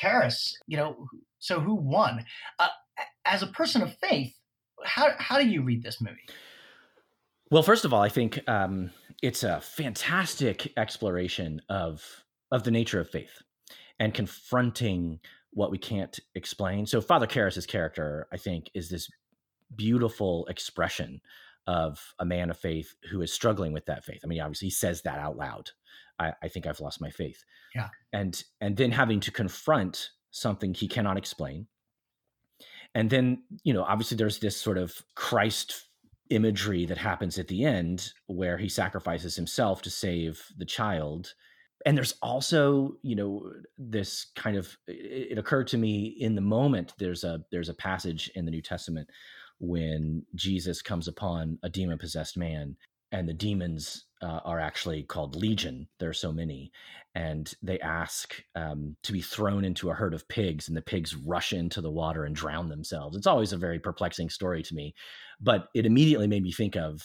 Karras. 0.01 0.53
You 0.67 0.77
know, 0.77 1.07
so 1.39 1.59
who 1.59 1.75
won? 1.75 2.25
Uh, 2.59 2.69
as 3.25 3.43
a 3.43 3.47
person 3.47 3.81
of 3.81 3.97
faith, 3.97 4.33
how 4.83 5.09
how 5.17 5.39
do 5.39 5.47
you 5.47 5.63
read 5.63 5.83
this 5.83 5.99
movie? 5.99 6.27
Well 7.51 7.63
first 7.63 7.85
of 7.85 7.93
all 7.93 8.01
i 8.01 8.09
think 8.09 8.39
um, 8.49 8.91
it's 9.21 9.43
a 9.43 9.59
fantastic 9.61 10.73
exploration 10.77 11.61
of 11.69 12.03
of 12.51 12.63
the 12.63 12.71
nature 12.71 12.99
of 12.99 13.09
faith 13.09 13.41
and 13.99 14.13
confronting 14.13 15.19
what 15.51 15.71
we 15.71 15.77
can't 15.77 16.19
explain 16.35 16.85
so 16.85 17.01
father 17.01 17.27
Karras's 17.27 17.65
character 17.65 18.27
i 18.31 18.37
think 18.37 18.69
is 18.73 18.89
this 18.89 19.09
beautiful 19.75 20.45
expression 20.47 21.19
of 21.65 22.13
a 22.19 22.25
man 22.25 22.49
of 22.49 22.57
faith 22.57 22.95
who 23.11 23.21
is 23.21 23.33
struggling 23.33 23.73
with 23.73 23.85
that 23.85 24.05
faith 24.05 24.21
i 24.23 24.27
mean 24.27 24.39
obviously 24.41 24.67
he 24.67 24.71
says 24.71 25.01
that 25.01 25.19
out 25.19 25.35
loud 25.37 25.69
i, 26.19 26.31
I 26.41 26.47
think 26.47 26.65
i've 26.67 26.79
lost 26.79 27.01
my 27.01 27.09
faith 27.09 27.43
Yeah. 27.75 27.89
and 28.13 28.41
and 28.61 28.77
then 28.77 28.91
having 28.91 29.19
to 29.21 29.31
confront 29.31 30.11
something 30.31 30.73
he 30.73 30.87
cannot 30.87 31.17
explain. 31.17 31.65
And 32.93 33.09
then, 33.09 33.43
you 33.63 33.73
know, 33.73 33.83
obviously 33.83 34.17
there's 34.17 34.39
this 34.39 34.55
sort 34.55 34.77
of 34.77 34.93
Christ 35.15 35.86
imagery 36.29 36.85
that 36.85 36.97
happens 36.97 37.37
at 37.37 37.47
the 37.47 37.63
end 37.63 38.11
where 38.27 38.57
he 38.57 38.69
sacrifices 38.69 39.35
himself 39.35 39.81
to 39.83 39.89
save 39.89 40.41
the 40.57 40.65
child. 40.65 41.33
And 41.85 41.95
there's 41.95 42.15
also, 42.21 42.93
you 43.01 43.15
know, 43.15 43.51
this 43.77 44.27
kind 44.35 44.57
of 44.57 44.77
it 44.87 45.37
occurred 45.37 45.67
to 45.67 45.77
me 45.77 46.15
in 46.19 46.35
the 46.35 46.41
moment 46.41 46.93
there's 46.97 47.23
a 47.23 47.41
there's 47.51 47.69
a 47.69 47.73
passage 47.73 48.31
in 48.35 48.45
the 48.45 48.51
New 48.51 48.61
Testament 48.61 49.09
when 49.59 50.23
Jesus 50.35 50.81
comes 50.81 51.07
upon 51.07 51.59
a 51.63 51.69
demon 51.69 51.97
possessed 51.97 52.37
man 52.37 52.75
and 53.11 53.27
the 53.27 53.33
demons 53.33 54.05
uh, 54.21 54.39
are 54.43 54.59
actually 54.59 55.03
called 55.03 55.35
legion. 55.35 55.87
There 55.99 56.09
are 56.09 56.13
so 56.13 56.31
many. 56.31 56.71
And 57.15 57.51
they 57.63 57.79
ask 57.79 58.43
um, 58.55 58.95
to 59.03 59.11
be 59.11 59.21
thrown 59.21 59.65
into 59.65 59.89
a 59.89 59.93
herd 59.93 60.13
of 60.13 60.27
pigs 60.27 60.67
and 60.67 60.77
the 60.77 60.81
pigs 60.81 61.15
rush 61.15 61.51
into 61.51 61.81
the 61.81 61.89
water 61.89 62.25
and 62.25 62.35
drown 62.35 62.69
themselves. 62.69 63.17
It's 63.17 63.25
always 63.25 63.53
a 63.53 63.57
very 63.57 63.79
perplexing 63.79 64.29
story 64.29 64.61
to 64.63 64.75
me 64.75 64.93
but 65.39 65.67
it 65.73 65.85
immediately 65.85 66.27
made 66.27 66.43
me 66.43 66.51
think 66.51 66.75
of 66.75 67.01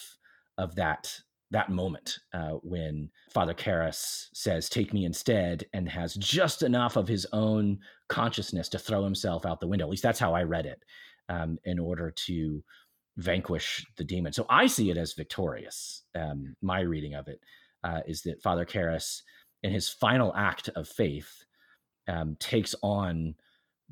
of 0.57 0.75
that 0.75 1.19
that 1.51 1.69
moment 1.69 2.17
uh, 2.33 2.53
when 2.63 3.11
Father 3.31 3.53
Karras 3.53 4.27
says, 4.33 4.69
Take 4.69 4.91
me 4.91 5.05
instead, 5.05 5.65
and 5.73 5.87
has 5.87 6.15
just 6.15 6.63
enough 6.63 6.95
of 6.95 7.07
his 7.07 7.27
own 7.31 7.77
consciousness 8.09 8.69
to 8.69 8.79
throw 8.79 9.03
himself 9.03 9.45
out 9.45 9.59
the 9.59 9.67
window. 9.67 9.85
At 9.85 9.91
least 9.91 10.01
that's 10.01 10.19
how 10.19 10.33
I 10.33 10.43
read 10.43 10.65
it, 10.65 10.81
um, 11.29 11.59
in 11.65 11.77
order 11.77 12.11
to 12.25 12.63
vanquish 13.17 13.85
the 13.97 14.03
demon. 14.03 14.33
So 14.33 14.45
I 14.49 14.67
see 14.67 14.89
it 14.89 14.97
as 14.97 15.13
victorious. 15.13 16.03
Um, 16.15 16.55
my 16.61 16.81
reading 16.81 17.13
of 17.13 17.27
it 17.27 17.39
uh, 17.83 18.01
is 18.07 18.21
that 18.23 18.41
Father 18.41 18.65
Karras, 18.65 19.21
in 19.61 19.71
his 19.71 19.89
final 19.89 20.33
act 20.35 20.69
of 20.69 20.87
faith, 20.87 21.45
um, 22.07 22.35
takes 22.39 22.75
on 22.81 23.35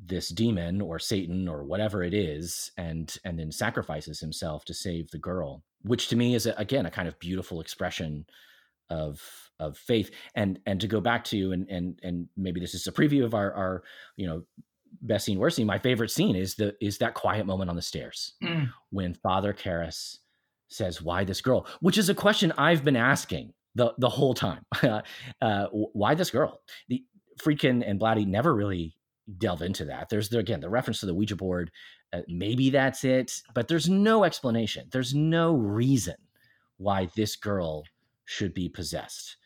this 0.04 0.28
demon 0.28 0.80
or 0.80 0.98
Satan 0.98 1.48
or 1.48 1.64
whatever 1.64 2.02
it 2.02 2.14
is, 2.14 2.72
and 2.76 3.14
and 3.24 3.38
then 3.38 3.52
sacrifices 3.52 4.20
himself 4.20 4.64
to 4.66 4.74
save 4.74 5.10
the 5.10 5.18
girl, 5.18 5.62
which 5.82 6.08
to 6.08 6.16
me 6.16 6.34
is 6.34 6.46
a, 6.46 6.54
again 6.56 6.86
a 6.86 6.90
kind 6.90 7.08
of 7.08 7.18
beautiful 7.18 7.60
expression 7.60 8.26
of 8.90 9.22
of 9.60 9.78
faith. 9.78 10.10
And 10.34 10.58
and 10.66 10.80
to 10.80 10.88
go 10.88 11.00
back 11.00 11.24
to 11.26 11.52
and 11.52 11.68
and 11.68 11.98
and 12.02 12.28
maybe 12.36 12.60
this 12.60 12.74
is 12.74 12.86
a 12.86 12.92
preview 12.92 13.24
of 13.24 13.34
our 13.34 13.52
our 13.54 13.82
you 14.16 14.26
know 14.26 14.42
best 15.00 15.24
scene, 15.24 15.38
worst 15.38 15.56
scene, 15.56 15.66
my 15.66 15.78
favorite 15.78 16.10
scene 16.10 16.36
is 16.36 16.54
the 16.54 16.74
is 16.80 16.98
that 16.98 17.14
quiet 17.14 17.46
moment 17.46 17.70
on 17.70 17.76
the 17.76 17.82
stairs 17.82 18.34
mm. 18.42 18.68
when 18.90 19.14
Father 19.14 19.52
Karras 19.52 20.18
says, 20.68 21.00
"Why 21.02 21.24
this 21.24 21.40
girl?" 21.40 21.66
Which 21.80 21.98
is 21.98 22.08
a 22.08 22.14
question 22.14 22.52
I've 22.58 22.84
been 22.84 22.96
asking 22.96 23.52
the 23.74 23.94
the 23.98 24.08
whole 24.08 24.34
time. 24.34 24.64
uh, 25.42 25.66
why 25.72 26.14
this 26.14 26.30
girl? 26.30 26.60
The 26.88 27.04
Friedkin 27.40 27.88
and 27.88 28.00
Blatty 28.00 28.26
never 28.26 28.54
really 28.54 28.96
delve 29.38 29.62
into 29.62 29.86
that. 29.86 30.08
There's 30.08 30.28
the, 30.28 30.38
again 30.38 30.60
the 30.60 30.70
reference 30.70 31.00
to 31.00 31.06
the 31.06 31.14
Ouija 31.14 31.36
board. 31.36 31.70
Uh, 32.12 32.20
maybe 32.28 32.70
that's 32.70 33.04
it, 33.04 33.40
but 33.54 33.68
there's 33.68 33.88
no 33.88 34.24
explanation. 34.24 34.88
There's 34.92 35.14
no 35.14 35.54
reason 35.54 36.16
why 36.76 37.08
this 37.16 37.36
girl 37.36 37.84
should 38.24 38.52
be 38.52 38.68
possessed. 38.68 39.36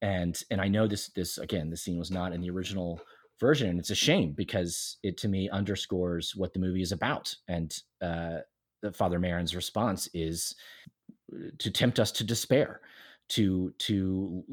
And 0.00 0.40
and 0.50 0.60
I 0.60 0.68
know 0.68 0.86
this 0.86 1.08
this 1.08 1.38
again 1.38 1.70
this 1.70 1.82
scene 1.82 1.98
was 1.98 2.10
not 2.10 2.32
in 2.32 2.40
the 2.40 2.50
original 2.50 3.00
version 3.40 3.68
and 3.68 3.78
it's 3.78 3.90
a 3.90 3.94
shame 3.94 4.32
because 4.32 4.96
it 5.02 5.16
to 5.18 5.28
me 5.28 5.48
underscores 5.50 6.34
what 6.34 6.52
the 6.52 6.58
movie 6.58 6.82
is 6.82 6.92
about. 6.92 7.34
And 7.48 7.76
uh, 8.00 8.38
father 8.92 9.18
Merrin's 9.18 9.56
response 9.56 10.08
is 10.14 10.54
uh, 11.32 11.50
to 11.58 11.70
tempt 11.70 11.98
us 11.98 12.12
to 12.12 12.24
despair 12.24 12.80
to 13.28 13.72
to 13.78 14.44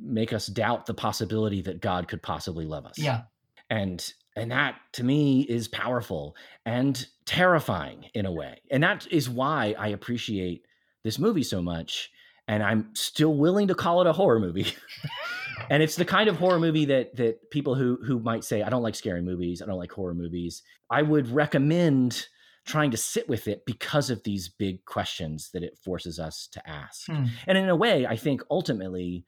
make 0.00 0.32
us 0.32 0.46
doubt 0.46 0.86
the 0.86 0.94
possibility 0.94 1.60
that 1.60 1.80
god 1.80 2.08
could 2.08 2.22
possibly 2.22 2.64
love 2.64 2.86
us. 2.86 2.98
Yeah. 2.98 3.22
And 3.70 4.12
and 4.36 4.50
that 4.50 4.76
to 4.94 5.04
me 5.04 5.42
is 5.42 5.68
powerful 5.68 6.34
and 6.64 7.06
terrifying 7.26 8.06
in 8.14 8.26
a 8.26 8.32
way. 8.32 8.60
And 8.70 8.82
that 8.82 9.06
is 9.10 9.28
why 9.28 9.74
i 9.78 9.88
appreciate 9.88 10.64
this 11.02 11.18
movie 11.18 11.42
so 11.42 11.60
much 11.60 12.10
and 12.48 12.62
i'm 12.62 12.88
still 12.94 13.34
willing 13.34 13.68
to 13.68 13.74
call 13.74 14.00
it 14.00 14.06
a 14.06 14.12
horror 14.12 14.40
movie 14.40 14.66
and 15.70 15.82
it's 15.82 15.96
the 15.96 16.04
kind 16.04 16.28
of 16.28 16.36
horror 16.36 16.58
movie 16.58 16.84
that 16.86 17.16
that 17.16 17.50
people 17.50 17.74
who 17.74 17.98
who 18.04 18.20
might 18.20 18.44
say 18.44 18.62
I 18.62 18.70
don't 18.70 18.82
like 18.82 18.94
scary 18.94 19.22
movies, 19.22 19.62
I 19.62 19.66
don't 19.66 19.78
like 19.78 19.92
horror 19.92 20.14
movies, 20.14 20.62
I 20.90 21.02
would 21.02 21.28
recommend 21.28 22.26
trying 22.66 22.90
to 22.90 22.96
sit 22.96 23.28
with 23.28 23.46
it 23.46 23.66
because 23.66 24.10
of 24.10 24.22
these 24.22 24.48
big 24.48 24.84
questions 24.86 25.50
that 25.52 25.62
it 25.62 25.76
forces 25.76 26.18
us 26.18 26.48
to 26.52 26.68
ask. 26.68 27.06
Hmm. 27.06 27.26
And 27.46 27.58
in 27.58 27.68
a 27.68 27.76
way, 27.76 28.06
I 28.06 28.16
think 28.16 28.42
ultimately 28.50 29.26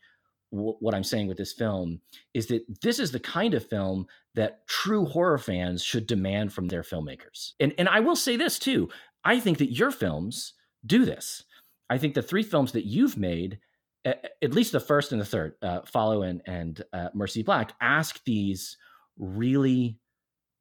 w- 0.52 0.76
what 0.80 0.94
I'm 0.94 1.04
saying 1.04 1.28
with 1.28 1.36
this 1.36 1.52
film 1.52 2.00
is 2.32 2.46
that 2.46 2.62
this 2.80 2.98
is 2.98 3.12
the 3.12 3.20
kind 3.20 3.52
of 3.52 3.68
film 3.68 4.06
that 4.34 4.66
true 4.66 5.04
horror 5.04 5.38
fans 5.38 5.82
should 5.82 6.06
demand 6.06 6.52
from 6.52 6.68
their 6.68 6.82
filmmakers. 6.82 7.52
And 7.60 7.74
and 7.78 7.88
I 7.88 8.00
will 8.00 8.16
say 8.16 8.36
this 8.36 8.58
too. 8.58 8.88
I 9.24 9.40
think 9.40 9.58
that 9.58 9.72
your 9.72 9.90
films 9.90 10.54
do 10.84 11.04
this. 11.04 11.44
I 11.90 11.98
think 11.98 12.14
the 12.14 12.22
three 12.22 12.42
films 12.42 12.72
that 12.72 12.86
you've 12.86 13.16
made 13.16 13.58
at 14.06 14.54
least 14.54 14.72
the 14.72 14.80
first 14.80 15.12
and 15.12 15.20
the 15.20 15.24
third, 15.24 15.54
uh, 15.62 15.80
Follow 15.82 16.22
and, 16.22 16.40
and 16.46 16.82
uh, 16.92 17.08
Mercy 17.14 17.42
Black, 17.42 17.72
ask 17.80 18.22
these 18.24 18.76
really 19.18 19.98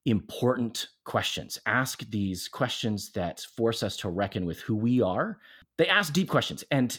important 0.05 0.88
questions. 1.03 1.60
Ask 1.65 2.10
these 2.10 2.47
questions 2.47 3.12
that 3.12 3.41
force 3.55 3.84
us 3.84 3.97
to 3.97 4.10
reckon 4.10 4.45
with 4.45 4.60
who 4.62 4.75
we 4.75 5.01
are. 5.01 5.38
They 5.77 5.88
ask 5.88 6.13
deep 6.13 6.29
questions, 6.29 6.63
and 6.71 6.97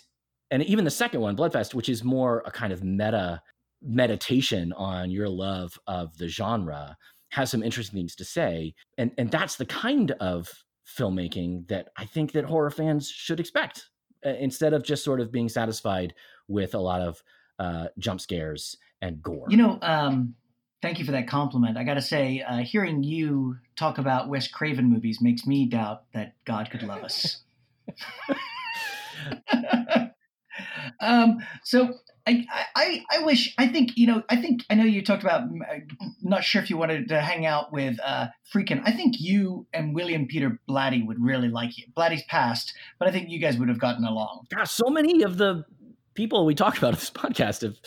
and 0.50 0.62
even 0.62 0.84
the 0.84 0.90
second 0.90 1.20
one, 1.20 1.36
Bloodfest, 1.36 1.74
which 1.74 1.88
is 1.88 2.04
more 2.04 2.42
a 2.46 2.50
kind 2.52 2.72
of 2.72 2.84
meta 2.84 3.42
meditation 3.82 4.72
on 4.74 5.10
your 5.10 5.28
love 5.28 5.76
of 5.88 6.16
the 6.18 6.28
genre, 6.28 6.96
has 7.30 7.50
some 7.50 7.62
interesting 7.62 7.98
things 7.98 8.14
to 8.16 8.24
say, 8.24 8.74
and 8.98 9.12
and 9.18 9.30
that's 9.30 9.56
the 9.56 9.66
kind 9.66 10.12
of 10.12 10.48
filmmaking 10.86 11.66
that 11.68 11.88
I 11.96 12.04
think 12.04 12.32
that 12.32 12.44
horror 12.44 12.70
fans 12.70 13.08
should 13.08 13.40
expect 13.40 13.88
uh, 14.24 14.30
instead 14.30 14.72
of 14.72 14.84
just 14.84 15.04
sort 15.04 15.20
of 15.20 15.32
being 15.32 15.48
satisfied 15.48 16.14
with 16.48 16.74
a 16.74 16.78
lot 16.78 17.00
of 17.00 17.22
uh, 17.58 17.88
jump 17.98 18.20
scares 18.20 18.76
and 19.00 19.22
gore. 19.22 19.46
You 19.48 19.56
know, 19.56 19.78
um, 19.82 20.34
thank 20.82 20.98
you 20.98 21.04
for 21.04 21.12
that 21.12 21.28
compliment. 21.28 21.76
I 21.76 21.84
got 21.84 21.94
to 21.94 22.02
say, 22.02 22.42
uh, 22.46 22.58
hearing 22.58 23.02
you 23.02 23.56
talk 23.76 23.98
about 23.98 24.28
Wes 24.28 24.48
Craven 24.48 24.90
movies 24.90 25.20
makes 25.20 25.46
me 25.46 25.66
doubt 25.66 26.04
that 26.14 26.34
God 26.44 26.70
could 26.70 26.82
love 26.82 27.02
us. 27.02 27.42
um, 31.00 31.38
so 31.64 31.94
I, 32.26 32.44
I, 32.74 33.04
I 33.10 33.18
wish 33.24 33.54
I 33.56 33.68
think 33.68 33.92
you 33.96 34.08
know 34.08 34.22
I 34.28 34.36
think 34.36 34.64
I 34.68 34.74
know 34.74 34.84
you 34.84 35.02
talked 35.04 35.22
about 35.22 35.42
I'm 35.42 35.86
not 36.22 36.42
sure 36.42 36.60
if 36.60 36.70
you 36.70 36.76
wanted 36.76 37.08
to 37.08 37.20
hang 37.20 37.46
out 37.46 37.72
with 37.72 37.98
uh, 38.04 38.28
Friedkin. 38.52 38.82
I 38.84 38.90
think 38.90 39.20
you 39.20 39.66
and 39.72 39.94
William 39.94 40.26
Peter 40.26 40.60
Blatty 40.68 41.06
would 41.06 41.20
really 41.20 41.48
like 41.48 41.78
you. 41.78 41.84
Blatty's 41.96 42.24
passed, 42.24 42.74
but 42.98 43.06
I 43.06 43.12
think 43.12 43.30
you 43.30 43.38
guys 43.38 43.56
would 43.58 43.68
have 43.68 43.78
gotten 43.78 44.04
along. 44.04 44.46
Gosh, 44.54 44.72
so 44.72 44.90
many 44.90 45.22
of 45.22 45.38
the 45.38 45.64
people 46.16 46.44
we 46.44 46.54
talked 46.54 46.78
about 46.78 46.88
in 46.88 46.94
this 46.94 47.10
podcast 47.14 47.62
have 47.62 47.78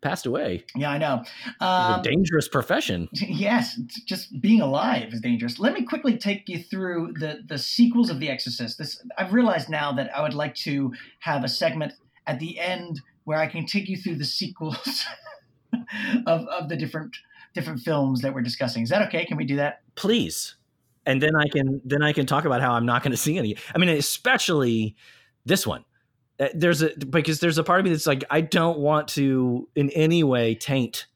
passed 0.00 0.26
away. 0.26 0.64
Yeah, 0.76 0.90
I 0.90 0.98
know. 0.98 1.24
Um, 1.60 2.00
a 2.00 2.02
dangerous 2.02 2.48
profession. 2.48 3.08
Yes, 3.38 3.76
just 4.06 4.40
being 4.40 4.60
alive 4.60 5.12
is 5.12 5.20
dangerous. 5.20 5.58
Let 5.58 5.74
me 5.74 5.84
quickly 5.84 6.16
take 6.16 6.48
you 6.48 6.62
through 6.62 7.14
the 7.18 7.42
the 7.46 7.58
sequels 7.58 8.10
of 8.10 8.20
The 8.20 8.28
Exorcist. 8.28 8.78
This 8.78 9.02
I've 9.16 9.32
realized 9.32 9.68
now 9.68 9.92
that 9.92 10.14
I 10.16 10.22
would 10.22 10.34
like 10.34 10.54
to 10.56 10.92
have 11.20 11.44
a 11.44 11.48
segment 11.48 11.94
at 12.26 12.38
the 12.38 12.58
end 12.58 13.00
where 13.24 13.38
I 13.38 13.46
can 13.46 13.66
take 13.66 13.88
you 13.88 13.96
through 13.96 14.16
the 14.16 14.24
sequels 14.24 15.04
of 16.26 16.46
of 16.46 16.68
the 16.68 16.76
different 16.76 17.16
different 17.54 17.80
films 17.80 18.20
that 18.22 18.34
we're 18.34 18.42
discussing. 18.42 18.82
Is 18.82 18.88
that 18.90 19.06
okay? 19.08 19.24
Can 19.24 19.36
we 19.36 19.44
do 19.44 19.56
that? 19.56 19.82
Please. 19.94 20.56
And 21.06 21.22
then 21.22 21.36
I 21.36 21.48
can 21.48 21.80
then 21.84 22.02
I 22.02 22.12
can 22.12 22.26
talk 22.26 22.44
about 22.44 22.60
how 22.60 22.72
I'm 22.72 22.86
not 22.86 23.02
going 23.02 23.12
to 23.12 23.16
see 23.16 23.38
any. 23.38 23.56
I 23.74 23.78
mean, 23.78 23.88
especially 23.88 24.96
this 25.44 25.66
one 25.66 25.84
Uh, 26.40 26.48
there's 26.54 26.82
a 26.82 26.90
because 27.10 27.40
there's 27.40 27.58
a 27.58 27.64
part 27.64 27.80
of 27.80 27.84
me 27.84 27.90
that's 27.90 28.06
like 28.06 28.24
I 28.30 28.40
don't 28.40 28.78
want 28.78 29.08
to 29.08 29.68
in 29.74 29.90
any 29.90 30.22
way 30.22 30.54
taint 30.54 31.06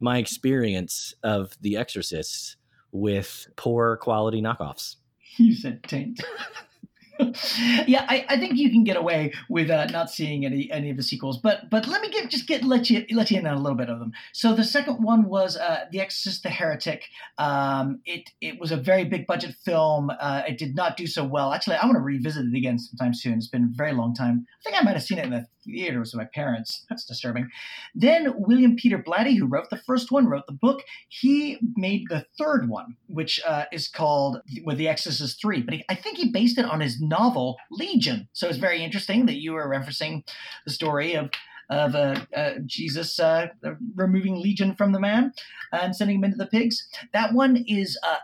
my 0.00 0.18
experience 0.18 1.14
of 1.22 1.56
The 1.60 1.76
Exorcist 1.76 2.56
with 2.92 3.48
poor 3.56 3.96
quality 3.96 4.42
knockoffs. 4.42 4.96
You 5.36 5.54
said 5.54 5.82
taint. 5.84 6.20
yeah, 7.86 8.06
I, 8.08 8.24
I, 8.28 8.36
think 8.38 8.56
you 8.56 8.70
can 8.70 8.82
get 8.82 8.96
away 8.96 9.32
with 9.48 9.70
uh, 9.70 9.86
not 9.86 10.10
seeing 10.10 10.44
any 10.44 10.70
any 10.70 10.90
of 10.90 10.96
the 10.96 11.02
sequels, 11.02 11.38
but 11.38 11.70
but 11.70 11.86
let 11.86 12.00
me 12.02 12.10
get 12.10 12.28
just 12.28 12.46
get 12.46 12.64
let 12.64 12.90
you 12.90 13.04
let 13.12 13.30
you 13.30 13.38
in 13.38 13.46
on 13.46 13.56
a 13.56 13.60
little 13.60 13.76
bit 13.76 13.88
of 13.88 14.00
them. 14.00 14.12
So 14.32 14.54
the 14.54 14.64
second 14.64 15.02
one 15.02 15.24
was 15.28 15.56
uh, 15.56 15.84
The 15.92 16.00
Exorcist: 16.00 16.42
The 16.42 16.50
Heretic. 16.50 17.04
Um, 17.38 18.00
it 18.04 18.30
it 18.40 18.58
was 18.58 18.72
a 18.72 18.76
very 18.76 19.04
big 19.04 19.26
budget 19.26 19.54
film. 19.64 20.10
Uh, 20.18 20.42
it 20.48 20.58
did 20.58 20.74
not 20.74 20.96
do 20.96 21.06
so 21.06 21.24
well. 21.24 21.52
Actually, 21.52 21.76
I 21.76 21.84
want 21.84 21.96
to 21.96 22.00
revisit 22.00 22.46
it 22.46 22.56
again 22.56 22.78
sometime 22.78 23.14
soon. 23.14 23.34
It's 23.34 23.48
been 23.48 23.64
a 23.64 23.76
very 23.76 23.92
long 23.92 24.14
time. 24.14 24.46
I 24.60 24.62
think 24.64 24.80
I 24.80 24.84
might 24.84 24.94
have 24.94 25.04
seen 25.04 25.18
it 25.18 25.24
in 25.24 25.30
the 25.30 25.46
theaters 25.64 26.12
with 26.12 26.22
my 26.22 26.28
parents. 26.32 26.84
That's 26.88 27.04
disturbing. 27.04 27.48
Then 27.94 28.34
William 28.36 28.76
Peter 28.76 28.98
Blatty, 28.98 29.38
who 29.38 29.46
wrote 29.46 29.70
the 29.70 29.76
first 29.76 30.10
one, 30.10 30.26
wrote 30.26 30.46
the 30.46 30.52
book. 30.52 30.82
He 31.08 31.58
made 31.76 32.06
the 32.08 32.26
third 32.38 32.68
one, 32.68 32.96
which 33.06 33.40
uh, 33.46 33.64
is 33.72 33.88
called 33.88 34.40
with 34.64 34.78
The 34.78 34.88
Exorcist 34.88 35.40
Three. 35.40 35.62
But 35.62 35.74
he, 35.74 35.84
I 35.88 35.94
think 35.94 36.18
he 36.18 36.30
based 36.30 36.58
it 36.58 36.64
on 36.64 36.80
his 36.80 37.00
novel 37.00 37.56
Legion. 37.70 38.28
So 38.32 38.48
it's 38.48 38.58
very 38.58 38.82
interesting 38.82 39.26
that 39.26 39.40
you 39.40 39.52
were 39.52 39.68
referencing 39.68 40.26
the 40.64 40.72
story 40.72 41.14
of 41.14 41.30
of 41.70 41.94
uh, 41.94 42.20
uh, 42.36 42.54
Jesus 42.66 43.18
uh, 43.18 43.48
removing 43.94 44.36
Legion 44.36 44.74
from 44.74 44.92
the 44.92 45.00
man 45.00 45.32
and 45.72 45.96
sending 45.96 46.18
him 46.18 46.24
into 46.24 46.36
the 46.36 46.46
pigs. 46.46 46.86
That 47.12 47.32
one 47.32 47.64
is 47.66 47.98
uh, 48.06 48.18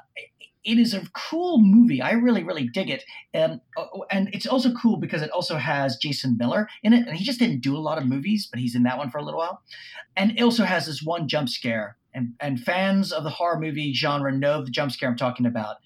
it 0.70 0.78
is 0.78 0.94
a 0.94 1.02
cool 1.12 1.60
movie. 1.60 2.00
I 2.00 2.12
really, 2.12 2.44
really 2.44 2.68
dig 2.68 2.90
it. 2.90 3.02
Um, 3.34 3.60
and 4.08 4.30
it's 4.32 4.46
also 4.46 4.72
cool 4.72 4.98
because 4.98 5.20
it 5.20 5.30
also 5.30 5.56
has 5.56 5.96
Jason 5.96 6.36
Miller 6.38 6.68
in 6.84 6.92
it. 6.92 7.08
And 7.08 7.16
he 7.16 7.24
just 7.24 7.40
didn't 7.40 7.60
do 7.60 7.76
a 7.76 7.78
lot 7.78 7.98
of 7.98 8.06
movies, 8.06 8.46
but 8.48 8.60
he's 8.60 8.76
in 8.76 8.84
that 8.84 8.96
one 8.96 9.10
for 9.10 9.18
a 9.18 9.24
little 9.24 9.38
while. 9.38 9.62
And 10.16 10.30
it 10.38 10.42
also 10.42 10.62
has 10.62 10.86
this 10.86 11.02
one 11.02 11.26
jump 11.26 11.48
scare. 11.48 11.96
And, 12.14 12.34
and 12.38 12.60
fans 12.60 13.12
of 13.12 13.24
the 13.24 13.30
horror 13.30 13.58
movie 13.58 13.92
genre 13.92 14.32
know 14.32 14.64
the 14.64 14.70
jump 14.70 14.92
scare 14.92 15.08
I'm 15.08 15.16
talking 15.16 15.46
about. 15.46 15.76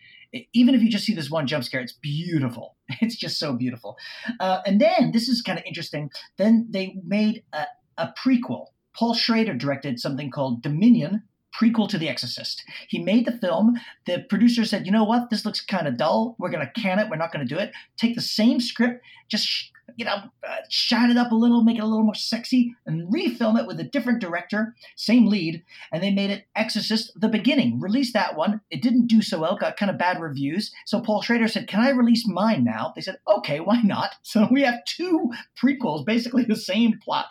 Even 0.52 0.74
if 0.74 0.82
you 0.82 0.90
just 0.90 1.04
see 1.06 1.14
this 1.14 1.30
one 1.30 1.46
jump 1.46 1.64
scare, 1.64 1.80
it's 1.80 1.92
beautiful. 1.92 2.76
It's 3.00 3.16
just 3.16 3.38
so 3.38 3.54
beautiful. 3.54 3.96
Uh, 4.38 4.60
and 4.66 4.78
then, 4.78 5.12
this 5.12 5.28
is 5.28 5.40
kind 5.40 5.58
of 5.58 5.64
interesting, 5.64 6.10
then 6.36 6.66
they 6.68 6.96
made 7.02 7.42
a, 7.54 7.64
a 7.96 8.12
prequel. 8.22 8.66
Paul 8.94 9.14
Schrader 9.14 9.54
directed 9.54 9.98
something 9.98 10.30
called 10.30 10.62
Dominion, 10.62 11.22
prequel 11.58 11.88
to 11.88 11.98
The 11.98 12.08
Exorcist. 12.08 12.64
He 12.88 12.98
made 12.98 13.26
the 13.26 13.38
film. 13.38 13.78
The 14.06 14.24
producer 14.28 14.64
said, 14.64 14.86
you 14.86 14.92
know 14.92 15.04
what? 15.04 15.30
This 15.30 15.44
looks 15.44 15.60
kind 15.60 15.86
of 15.86 15.96
dull. 15.96 16.36
We're 16.38 16.50
going 16.50 16.66
to 16.66 16.80
can 16.80 16.98
it. 16.98 17.08
We're 17.08 17.16
not 17.16 17.32
going 17.32 17.46
to 17.46 17.54
do 17.54 17.60
it. 17.60 17.72
Take 17.96 18.14
the 18.14 18.20
same 18.20 18.60
script, 18.60 19.04
just 19.28 19.70
you 19.96 20.04
know, 20.04 20.16
uh, 20.46 20.56
shine 20.68 21.10
it 21.10 21.16
up 21.16 21.32
a 21.32 21.34
little, 21.34 21.62
make 21.62 21.78
it 21.78 21.82
a 21.82 21.86
little 21.86 22.04
more 22.04 22.14
sexy, 22.14 22.74
and 22.86 23.12
refilm 23.12 23.58
it 23.58 23.66
with 23.66 23.78
a 23.80 23.84
different 23.84 24.20
director, 24.20 24.74
same 24.96 25.26
lead, 25.26 25.62
and 25.92 26.02
they 26.02 26.10
made 26.10 26.30
it 26.30 26.46
Exorcist: 26.56 27.12
The 27.20 27.28
Beginning. 27.28 27.80
Released 27.80 28.14
that 28.14 28.36
one. 28.36 28.60
It 28.70 28.82
didn't 28.82 29.06
do 29.06 29.22
so 29.22 29.40
well, 29.40 29.56
got 29.56 29.76
kind 29.76 29.90
of 29.90 29.98
bad 29.98 30.20
reviews. 30.20 30.72
So 30.86 31.00
Paul 31.00 31.22
Schrader 31.22 31.48
said, 31.48 31.68
"Can 31.68 31.80
I 31.80 31.90
release 31.90 32.26
mine 32.26 32.64
now?" 32.64 32.92
They 32.94 33.02
said, 33.02 33.18
"Okay, 33.28 33.60
why 33.60 33.80
not?" 33.82 34.14
So 34.34 34.48
we 34.50 34.62
have 34.62 34.84
two 34.84 35.30
prequels, 35.56 36.04
basically 36.04 36.44
the 36.44 36.56
same 36.56 36.98
plot, 36.98 37.26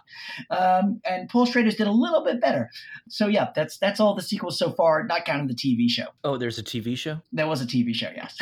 um, 0.50 1.02
and 1.04 1.28
Paul 1.28 1.46
Schrader's 1.46 1.76
did 1.76 1.88
a 1.88 1.92
little 1.92 2.24
bit 2.24 2.40
better. 2.40 2.70
So 3.10 3.28
yeah, 3.28 3.50
that's 3.54 3.78
that's 3.78 4.00
all 4.00 4.16
the 4.16 4.22
sequels 4.22 4.58
so 4.58 4.72
far, 4.72 5.04
not 5.04 5.26
counting 5.26 5.48
the 5.48 5.54
TV 5.54 5.90
show. 5.90 6.08
Oh, 6.24 6.38
there's 6.38 6.60
a 6.60 6.64
TV 6.64 6.98
show. 6.98 7.20
There 7.34 7.48
was 7.48 7.62
a 7.62 7.66
TV 7.66 7.94
show, 7.94 8.10
yes. 8.16 8.38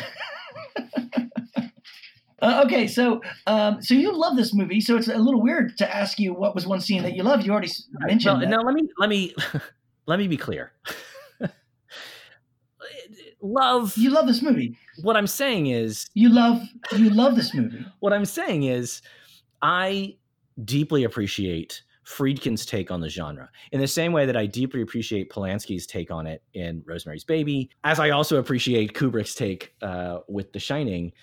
Uh, 2.42 2.64
okay, 2.66 2.88
so 2.88 3.22
um, 3.46 3.82
so 3.82 3.94
you 3.94 4.12
love 4.12 4.36
this 4.36 4.54
movie, 4.54 4.82
so 4.82 4.98
it's 4.98 5.08
a 5.08 5.18
little 5.18 5.42
weird 5.42 5.78
to 5.78 5.96
ask 5.96 6.20
you 6.20 6.34
what 6.34 6.56
was 6.56 6.66
one 6.66 6.82
scene 6.82 7.04
that 7.04 7.16
you 7.16 7.24
loved. 7.24 7.46
You 7.46 7.52
already 7.52 7.72
mentioned. 8.00 8.42
Well, 8.42 8.50
now 8.50 8.62
let 8.62 8.74
me 8.74 8.90
let 8.98 9.10
me 9.10 9.36
let 10.08 10.18
me 10.18 10.28
be 10.28 10.38
clear. 10.38 10.72
love. 13.42 13.96
You 13.96 14.10
love 14.10 14.26
this 14.26 14.42
movie. 14.42 14.76
What 15.04 15.16
I'm 15.16 15.28
saying 15.28 15.68
is, 15.68 16.10
you 16.16 16.30
love 16.30 16.64
you 16.98 17.12
love 17.12 17.36
this 17.36 17.54
movie. 17.54 17.86
What 18.00 18.12
I'm 18.12 18.26
saying 18.26 18.64
is, 18.64 19.04
I 19.62 20.16
deeply 20.66 21.04
appreciate 21.04 21.84
Friedkin's 22.06 22.66
take 22.66 22.90
on 22.90 23.02
the 23.02 23.10
genre 23.10 23.50
in 23.72 23.80
the 23.80 23.88
same 23.88 24.14
way 24.14 24.26
that 24.26 24.36
I 24.36 24.48
deeply 24.48 24.82
appreciate 24.82 25.32
Polanski's 25.32 25.86
take 25.86 26.10
on 26.10 26.26
it 26.26 26.42
in 26.54 26.82
Rosemary's 26.86 27.24
Baby, 27.24 27.70
as 27.84 28.00
I 28.00 28.10
also 28.10 28.38
appreciate 28.38 28.94
Kubrick's 28.94 29.36
take 29.36 29.76
uh, 29.84 30.20
with 30.28 30.54
The 30.54 30.60
Shining 30.60 31.14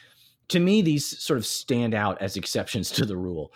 to 0.49 0.61
me, 0.61 0.83
these 0.83 1.19
sort 1.19 1.39
of 1.39 1.47
stand 1.47 1.95
out 1.95 2.21
as 2.21 2.37
exceptions 2.37 2.91
to 2.93 3.05
the 3.05 3.17
rule. 3.17 3.53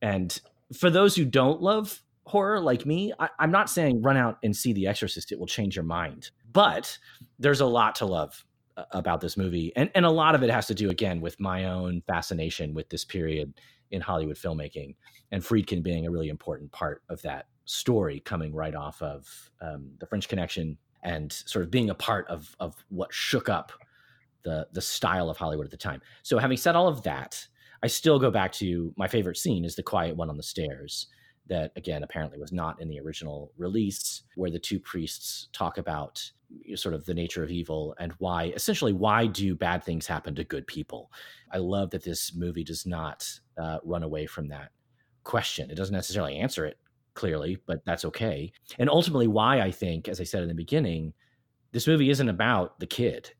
And 0.00 0.38
for 0.76 0.90
those 0.90 1.14
who 1.14 1.24
don't 1.24 1.62
love 1.62 2.02
horror 2.24 2.60
like 2.60 2.86
me, 2.86 3.12
I, 3.18 3.28
am 3.38 3.50
not 3.50 3.70
saying 3.70 4.02
run 4.02 4.16
out 4.16 4.38
and 4.42 4.56
see 4.56 4.72
The 4.72 4.86
Exorcist, 4.86 5.32
it 5.32 5.38
will 5.38 5.46
change 5.46 5.76
your 5.76 5.84
mind. 5.84 6.30
But 6.52 6.98
there's 7.38 7.60
a 7.60 7.66
lot 7.66 7.94
to 7.96 8.06
love 8.06 8.44
uh, 8.76 8.84
about 8.90 9.20
this 9.20 9.36
movie. 9.36 9.72
And, 9.76 9.90
and 9.94 10.04
a 10.04 10.10
lot 10.10 10.34
of 10.34 10.42
it 10.42 10.50
has 10.50 10.66
to 10.66 10.74
do, 10.74 10.90
again, 10.90 11.20
with 11.20 11.38
my 11.40 11.66
own 11.66 12.02
fascination 12.06 12.74
with 12.74 12.88
this 12.88 13.04
period 13.04 13.54
in 13.90 14.00
Hollywood 14.00 14.36
filmmaking 14.36 14.94
and 15.30 15.42
Friedkin 15.42 15.82
being 15.82 16.06
a 16.06 16.10
really 16.10 16.28
important 16.28 16.72
part 16.72 17.02
of 17.08 17.20
that 17.22 17.46
story 17.64 18.20
coming 18.20 18.54
right 18.54 18.74
off 18.74 19.00
of 19.02 19.50
um, 19.60 19.90
The 19.98 20.06
French 20.06 20.28
Connection 20.28 20.76
and 21.02 21.32
sort 21.32 21.64
of 21.64 21.70
being 21.70 21.90
a 21.90 21.94
part 21.94 22.26
of, 22.28 22.54
of 22.60 22.74
what 22.88 23.12
shook 23.12 23.48
up 23.48 23.72
the 24.44 24.66
the 24.72 24.80
style 24.80 25.30
of 25.30 25.36
Hollywood 25.36 25.66
at 25.66 25.70
the 25.70 25.76
time. 25.76 26.00
So 26.22 26.38
having 26.38 26.56
said 26.56 26.76
all 26.76 26.88
of 26.88 27.02
that, 27.02 27.46
I 27.82 27.86
still 27.86 28.18
go 28.18 28.30
back 28.30 28.52
to 28.52 28.92
my 28.96 29.08
favorite 29.08 29.36
scene 29.36 29.64
is 29.64 29.74
the 29.74 29.82
quiet 29.82 30.16
one 30.16 30.30
on 30.30 30.36
the 30.36 30.42
stairs 30.42 31.08
that 31.48 31.72
again 31.76 32.04
apparently 32.04 32.38
was 32.38 32.52
not 32.52 32.80
in 32.80 32.88
the 32.88 33.00
original 33.00 33.50
release 33.58 34.22
where 34.36 34.50
the 34.50 34.58
two 34.58 34.78
priests 34.78 35.48
talk 35.52 35.76
about 35.78 36.22
sort 36.74 36.94
of 36.94 37.04
the 37.04 37.14
nature 37.14 37.42
of 37.42 37.50
evil 37.50 37.94
and 37.98 38.12
why 38.18 38.52
essentially 38.54 38.92
why 38.92 39.26
do 39.26 39.54
bad 39.54 39.82
things 39.82 40.06
happen 40.06 40.34
to 40.34 40.44
good 40.44 40.66
people? 40.66 41.10
I 41.50 41.58
love 41.58 41.90
that 41.90 42.04
this 42.04 42.34
movie 42.34 42.64
does 42.64 42.86
not 42.86 43.28
uh, 43.58 43.78
run 43.82 44.02
away 44.02 44.26
from 44.26 44.48
that 44.48 44.70
question. 45.24 45.70
It 45.70 45.76
doesn't 45.76 45.94
necessarily 45.94 46.36
answer 46.36 46.64
it 46.66 46.78
clearly 47.14 47.58
but 47.66 47.84
that's 47.84 48.04
okay. 48.04 48.52
And 48.78 48.88
ultimately 48.88 49.26
why 49.26 49.60
i 49.60 49.70
think 49.70 50.08
as 50.08 50.20
i 50.20 50.24
said 50.24 50.42
in 50.42 50.48
the 50.48 50.54
beginning 50.54 51.12
this 51.72 51.86
movie 51.86 52.10
isn't 52.10 52.28
about 52.28 52.78
the 52.78 52.86
kid 52.86 53.32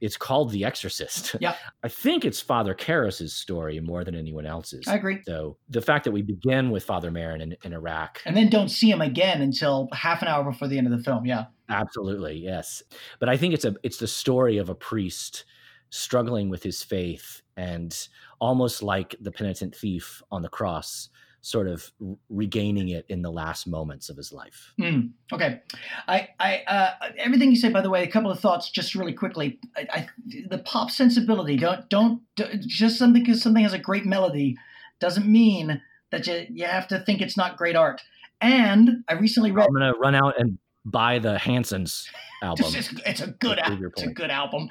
it's 0.00 0.16
called 0.16 0.50
The 0.50 0.64
Exorcist. 0.64 1.36
Yeah. 1.40 1.56
I 1.82 1.88
think 1.88 2.24
it's 2.24 2.40
Father 2.40 2.74
Karras's 2.74 3.34
story 3.34 3.80
more 3.80 4.04
than 4.04 4.14
anyone 4.14 4.46
else's. 4.46 4.86
I 4.88 4.96
agree. 4.96 5.20
So 5.24 5.56
the 5.68 5.80
fact 5.80 6.04
that 6.04 6.12
we 6.12 6.22
begin 6.22 6.70
with 6.70 6.84
Father 6.84 7.10
Merrin 7.10 7.42
in, 7.42 7.56
in 7.64 7.72
Iraq. 7.72 8.20
And 8.26 8.36
then 8.36 8.48
don't 8.48 8.68
see 8.68 8.90
him 8.90 9.00
again 9.00 9.42
until 9.42 9.88
half 9.92 10.22
an 10.22 10.28
hour 10.28 10.44
before 10.44 10.68
the 10.68 10.78
end 10.78 10.86
of 10.86 10.96
the 10.96 11.02
film. 11.02 11.26
Yeah. 11.26 11.46
Absolutely. 11.68 12.34
Yes. 12.34 12.82
But 13.20 13.28
I 13.28 13.36
think 13.36 13.54
it's 13.54 13.64
a 13.64 13.74
it's 13.82 13.98
the 13.98 14.06
story 14.06 14.58
of 14.58 14.68
a 14.68 14.74
priest 14.74 15.44
struggling 15.90 16.48
with 16.48 16.62
his 16.62 16.82
faith 16.82 17.42
and 17.56 18.08
almost 18.40 18.82
like 18.82 19.14
the 19.20 19.30
penitent 19.30 19.74
thief 19.74 20.22
on 20.30 20.42
the 20.42 20.48
cross 20.48 21.08
sort 21.44 21.68
of 21.68 21.90
regaining 22.30 22.88
it 22.88 23.04
in 23.08 23.20
the 23.20 23.30
last 23.30 23.66
moments 23.66 24.08
of 24.08 24.16
his 24.16 24.32
life. 24.32 24.72
Mm, 24.80 25.10
okay, 25.32 25.60
I, 26.08 26.28
I, 26.40 26.62
uh, 26.66 26.90
everything 27.18 27.50
you 27.50 27.56
say. 27.56 27.68
By 27.68 27.82
the 27.82 27.90
way, 27.90 28.02
a 28.02 28.10
couple 28.10 28.30
of 28.30 28.40
thoughts, 28.40 28.70
just 28.70 28.94
really 28.94 29.12
quickly. 29.12 29.60
I, 29.76 29.86
I, 29.92 30.08
the 30.48 30.58
pop 30.58 30.90
sensibility. 30.90 31.56
Don't, 31.56 31.88
don't, 31.90 32.22
just 32.60 32.98
something 32.98 33.22
because 33.22 33.42
something 33.42 33.62
has 33.62 33.74
a 33.74 33.78
great 33.78 34.06
melody 34.06 34.56
doesn't 35.00 35.26
mean 35.26 35.82
that 36.10 36.26
you 36.26 36.46
you 36.50 36.64
have 36.64 36.88
to 36.88 37.00
think 37.00 37.20
it's 37.20 37.36
not 37.36 37.56
great 37.56 37.76
art. 37.76 38.00
And 38.40 39.04
I 39.08 39.14
recently 39.14 39.52
read. 39.52 39.66
I'm 39.66 39.74
gonna 39.74 39.94
run 39.98 40.14
out 40.14 40.34
and 40.38 40.58
buy 40.84 41.18
the 41.18 41.38
Hansons 41.38 42.08
album. 42.42 42.66
it's, 42.74 42.92
it's, 43.06 43.20
a 43.20 43.28
good 43.28 43.58
album. 43.58 43.92
It's 43.96 44.02
a 44.02 44.12
good 44.12 44.30
album. 44.30 44.68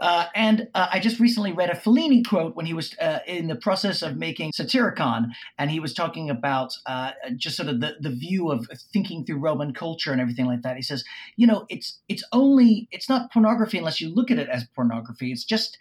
Uh, 0.00 0.26
and 0.34 0.68
uh, 0.74 0.88
I 0.90 1.00
just 1.00 1.20
recently 1.20 1.52
read 1.52 1.70
a 1.70 1.74
Fellini 1.74 2.26
quote 2.26 2.56
when 2.56 2.66
he 2.66 2.72
was 2.72 2.96
uh, 2.98 3.18
in 3.26 3.46
the 3.46 3.56
process 3.56 4.02
of 4.02 4.16
making 4.16 4.52
Satyricon, 4.52 5.26
and 5.58 5.70
he 5.70 5.80
was 5.80 5.92
talking 5.92 6.30
about 6.30 6.72
uh, 6.86 7.12
just 7.36 7.56
sort 7.56 7.68
of 7.68 7.80
the, 7.80 7.96
the 8.00 8.10
view 8.10 8.50
of 8.50 8.66
thinking 8.92 9.24
through 9.24 9.38
Roman 9.38 9.74
culture 9.74 10.12
and 10.12 10.20
everything 10.20 10.46
like 10.46 10.62
that. 10.62 10.76
He 10.76 10.82
says, 10.82 11.04
you 11.36 11.46
know, 11.46 11.66
it's 11.68 11.98
it's 12.08 12.24
only 12.32 12.88
it's 12.90 13.08
not 13.08 13.30
pornography 13.32 13.78
unless 13.78 14.00
you 14.00 14.08
look 14.08 14.30
at 14.30 14.38
it 14.38 14.48
as 14.48 14.64
pornography. 14.74 15.30
It's 15.32 15.44
just 15.44 15.76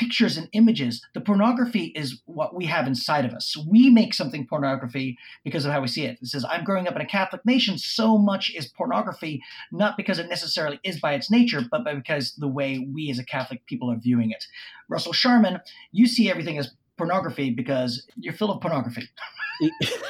pictures 0.00 0.38
and 0.38 0.48
images. 0.54 1.02
The 1.12 1.20
pornography 1.20 1.92
is 1.94 2.22
what 2.24 2.54
we 2.54 2.64
have 2.64 2.86
inside 2.86 3.26
of 3.26 3.34
us. 3.34 3.54
We 3.68 3.90
make 3.90 4.14
something 4.14 4.46
pornography 4.46 5.18
because 5.44 5.66
of 5.66 5.72
how 5.72 5.82
we 5.82 5.88
see 5.88 6.06
it. 6.06 6.18
It 6.22 6.28
says, 6.28 6.42
I'm 6.48 6.64
growing 6.64 6.88
up 6.88 6.96
in 6.96 7.02
a 7.02 7.06
Catholic 7.06 7.44
nation. 7.44 7.76
So 7.76 8.16
much 8.16 8.50
is 8.54 8.66
pornography, 8.66 9.42
not 9.70 9.98
because 9.98 10.18
it 10.18 10.30
necessarily 10.30 10.80
is 10.84 10.98
by 10.98 11.12
its 11.12 11.30
nature, 11.30 11.60
but 11.70 11.84
because 11.84 12.34
the 12.36 12.48
way 12.48 12.78
we 12.78 13.10
as 13.10 13.18
a 13.18 13.24
Catholic 13.24 13.66
people 13.66 13.92
are 13.92 13.98
viewing 13.98 14.30
it. 14.30 14.46
Russell 14.88 15.12
Sharman, 15.12 15.60
you 15.92 16.06
see 16.06 16.30
everything 16.30 16.56
as 16.56 16.72
pornography 16.96 17.50
because 17.50 18.06
you're 18.16 18.32
full 18.32 18.50
of 18.50 18.62
pornography. 18.62 19.06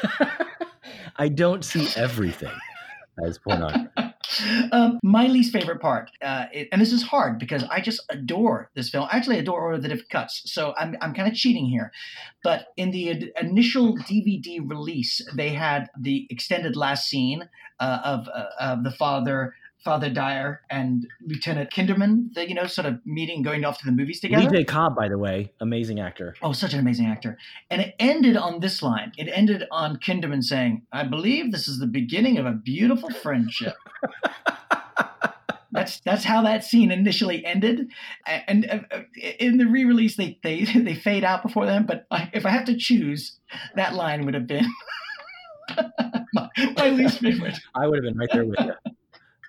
I 1.17 1.29
don't 1.29 1.65
see 1.65 1.89
everything 1.97 2.53
as 3.27 3.39
pornography. 3.39 3.89
Um, 4.73 4.99
my 5.03 5.27
least 5.27 5.53
favorite 5.53 5.81
part, 5.81 6.11
uh, 6.23 6.47
it, 6.53 6.69
and 6.73 6.81
this 6.81 6.93
is 6.93 7.03
hard 7.03 7.39
because 7.39 7.65
I 7.65 7.81
just 7.81 8.03
adore 8.11 8.71
this 8.75 8.91
film. 8.91 9.09
I 9.11 9.17
actually 9.17 9.39
adore 9.39 9.79
the 9.79 9.89
different 9.89 10.11
cuts, 10.11 10.43
so 10.47 10.75
I'm, 10.79 10.97
I'm 11.01 11.15
kind 11.15 11.29
of 11.29 11.35
cheating 11.35 11.67
here. 11.67 11.93
But 12.43 12.69
in 12.77 12.91
the 12.91 13.33
initial 13.41 13.97
DVD 13.97 14.61
release, 14.63 15.21
they 15.35 15.51
had 15.51 15.89
the 15.99 16.27
extended 16.31 16.77
last 16.77 17.09
scene 17.09 17.49
uh, 17.79 18.01
of, 18.05 18.29
uh, 18.29 18.47
of 18.59 18.85
the 18.85 18.91
father 18.91 19.55
Father 19.85 20.11
Dyer 20.11 20.61
and 20.71 21.07
Lieutenant 21.23 21.71
Kinderman, 21.71 22.35
the, 22.35 22.47
you 22.49 22.55
know, 22.55 22.67
sort 22.67 22.87
of 22.87 23.01
meeting, 23.07 23.43
going 23.43 23.65
off 23.65 23.79
to 23.79 23.87
the 23.87 23.93
movies 23.93 24.21
together. 24.21 24.49
Lee 24.49 24.59
J. 24.59 24.65
Cobb, 24.65 24.95
by 24.95 25.09
the 25.09 25.19
way, 25.19 25.53
amazing 25.61 26.01
actor. 26.01 26.35
Oh, 26.43 26.53
such 26.53 26.75
an 26.75 26.81
amazing 26.81 27.07
actor. 27.07 27.39
And 27.71 27.81
it 27.81 27.95
ended 27.99 28.37
on 28.37 28.61
this 28.61 28.83
line. 28.83 29.13
It 29.17 29.29
ended 29.33 29.65
on 29.71 29.97
Kinderman 29.97 30.43
saying, 30.43 30.83
I 30.93 31.05
believe 31.05 31.51
this 31.51 31.67
is 31.67 31.79
the 31.79 31.87
beginning 31.87 32.37
of 32.37 32.45
a 32.45 32.53
beautiful 32.53 33.11
friendship. 33.11 33.75
that's 35.73 36.01
that's 36.01 36.25
how 36.25 36.43
that 36.43 36.65
scene 36.65 36.91
initially 36.91 37.45
ended. 37.45 37.91
And 38.27 38.67
uh, 38.71 38.81
uh, 38.95 39.03
in 39.39 39.57
the 39.57 39.67
re-release, 39.67 40.17
they 40.17 40.39
they 40.43 40.65
they 40.77 40.95
fade 40.95 41.25
out 41.25 41.43
before 41.43 41.65
them. 41.65 41.87
But 41.87 42.07
if 42.35 42.45
I 42.45 42.51
have 42.51 42.67
to 42.67 42.77
choose, 42.77 43.39
that 43.77 43.95
line 43.95 44.27
would 44.27 44.35
have 44.35 44.47
been 44.47 44.67
my, 46.35 46.49
my 46.77 46.91
least 46.91 47.21
favorite. 47.21 47.59
I 47.75 47.87
would 47.87 47.97
have 47.97 48.05
been 48.05 48.19
right 48.19 48.29
there 48.31 48.45
with 48.45 48.61
you. 48.61 48.73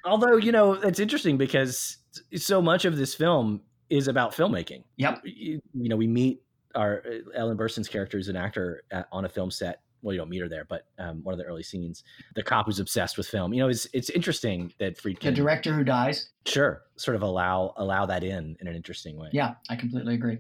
Although 0.06 0.38
you 0.38 0.52
know 0.52 0.74
it's 0.74 1.00
interesting 1.00 1.38
because 1.38 1.98
so 2.36 2.62
much 2.62 2.86
of 2.86 2.98
this 2.98 3.14
film 3.16 3.62
is 3.90 4.08
about 4.08 4.34
filmmaking. 4.34 4.84
Yep. 4.98 5.22
You, 5.26 5.62
you 5.74 5.90
know, 5.90 5.98
we 5.98 6.08
meet 6.08 6.42
our 6.76 7.04
Ellen 7.36 7.58
Burstyn's 7.58 7.90
character 7.90 8.18
is 8.18 8.30
an 8.30 8.38
actor 8.38 8.84
at, 8.92 9.08
on 9.12 9.26
a 9.26 9.30
film 9.30 9.52
set 9.52 9.82
well, 10.02 10.14
you 10.14 10.20
don't 10.20 10.30
meet 10.30 10.42
her 10.42 10.50
there, 10.50 10.66
but 10.66 10.88
um, 10.98 11.24
one 11.24 11.34
of 11.34 11.40
the 11.40 11.46
early 11.46 11.64
scenes, 11.64 12.04
the 12.36 12.44
cop 12.44 12.66
who's 12.66 12.80
obsessed 12.80 13.18
with 13.18 13.28
film. 13.28 13.54
You 13.54 13.62
know, 13.62 13.70
it's 13.70 13.88
it's 13.94 14.10
interesting 14.10 14.74
that 14.80 14.98
Friedkin, 14.98 15.22
The 15.22 15.32
director 15.32 15.74
who 15.74 15.84
dies. 15.84 16.30
sure, 16.46 16.84
sort 16.96 17.16
of 17.16 17.22
allow 17.22 17.74
allow 17.78 18.06
that 18.08 18.24
in 18.24 18.58
in 18.60 18.68
an 18.68 18.76
interesting 18.76 19.18
way. 19.18 19.30
Yeah, 19.32 19.56
I 19.70 19.76
completely 19.76 20.16
agree. 20.16 20.40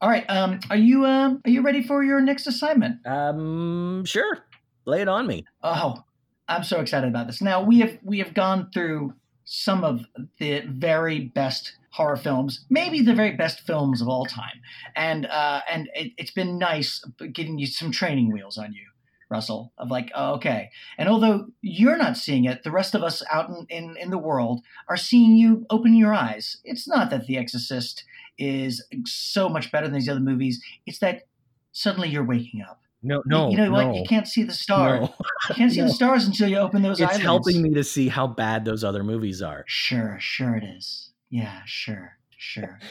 All 0.00 0.08
right, 0.08 0.28
um, 0.28 0.60
are 0.70 0.76
you 0.76 1.06
um, 1.06 1.40
are 1.44 1.50
you 1.50 1.62
ready 1.62 1.82
for 1.82 2.02
your 2.04 2.20
next 2.20 2.46
assignment? 2.46 3.06
Um, 3.06 4.04
sure, 4.04 4.38
lay 4.84 5.00
it 5.00 5.08
on 5.08 5.26
me. 5.26 5.44
Oh, 5.62 6.02
I'm 6.48 6.64
so 6.64 6.80
excited 6.80 7.08
about 7.08 7.26
this. 7.26 7.40
Now 7.40 7.62
we 7.62 7.80
have 7.80 7.98
we 8.02 8.18
have 8.18 8.34
gone 8.34 8.70
through 8.72 9.14
some 9.44 9.84
of 9.84 10.06
the 10.38 10.62
very 10.66 11.20
best 11.20 11.76
horror 11.90 12.16
films, 12.16 12.64
maybe 12.70 13.02
the 13.02 13.14
very 13.14 13.32
best 13.32 13.60
films 13.60 14.00
of 14.00 14.08
all 14.08 14.24
time, 14.24 14.60
and 14.96 15.26
uh, 15.26 15.60
and 15.70 15.88
it, 15.94 16.12
it's 16.16 16.30
been 16.30 16.58
nice 16.58 17.04
getting 17.32 17.58
you 17.58 17.66
some 17.66 17.92
training 17.92 18.32
wheels 18.32 18.58
on 18.58 18.72
you, 18.72 18.88
Russell. 19.30 19.72
Of 19.78 19.90
like, 19.90 20.10
oh, 20.14 20.34
okay. 20.34 20.70
And 20.98 21.08
although 21.08 21.46
you're 21.60 21.96
not 21.96 22.16
seeing 22.16 22.44
it, 22.44 22.64
the 22.64 22.70
rest 22.70 22.94
of 22.94 23.02
us 23.02 23.22
out 23.30 23.48
in, 23.48 23.66
in 23.68 23.96
in 23.96 24.10
the 24.10 24.18
world 24.18 24.62
are 24.88 24.96
seeing 24.96 25.36
you 25.36 25.66
open 25.70 25.94
your 25.94 26.14
eyes. 26.14 26.58
It's 26.64 26.88
not 26.88 27.10
that 27.10 27.26
The 27.26 27.36
Exorcist 27.38 28.04
is 28.38 28.84
so 29.04 29.48
much 29.48 29.70
better 29.70 29.86
than 29.86 29.94
these 29.94 30.08
other 30.08 30.20
movies. 30.20 30.62
It's 30.86 30.98
that 30.98 31.22
suddenly 31.72 32.08
you're 32.08 32.24
waking 32.24 32.62
up. 32.62 32.81
No, 33.02 33.22
no, 33.26 33.50
you 33.50 33.56
know 33.56 33.66
no, 33.68 33.86
what? 33.86 33.94
You 33.96 34.04
can't 34.08 34.28
see 34.28 34.42
the 34.44 34.52
stars. 34.54 35.00
no. 35.00 35.14
You 35.48 35.54
can't 35.54 35.72
see 35.72 35.80
No. 35.80 35.88
the 35.88 35.92
stars 35.92 36.26
until 36.26 36.48
you 36.48 36.58
open 36.58 36.82
those 36.82 37.00
eyes. 37.00 37.08
It's 37.08 37.10
eyelids. 37.14 37.24
helping 37.24 37.62
me 37.62 37.74
to 37.74 37.84
see 37.84 38.08
how 38.08 38.26
bad 38.26 38.64
those 38.64 38.84
other 38.84 39.02
movies 39.02 39.42
are. 39.42 39.64
Sure, 39.66 40.16
sure 40.20 40.54
it 40.54 40.64
is. 40.64 41.10
Yeah, 41.30 41.60
sure, 41.64 42.18
sure. 42.36 42.78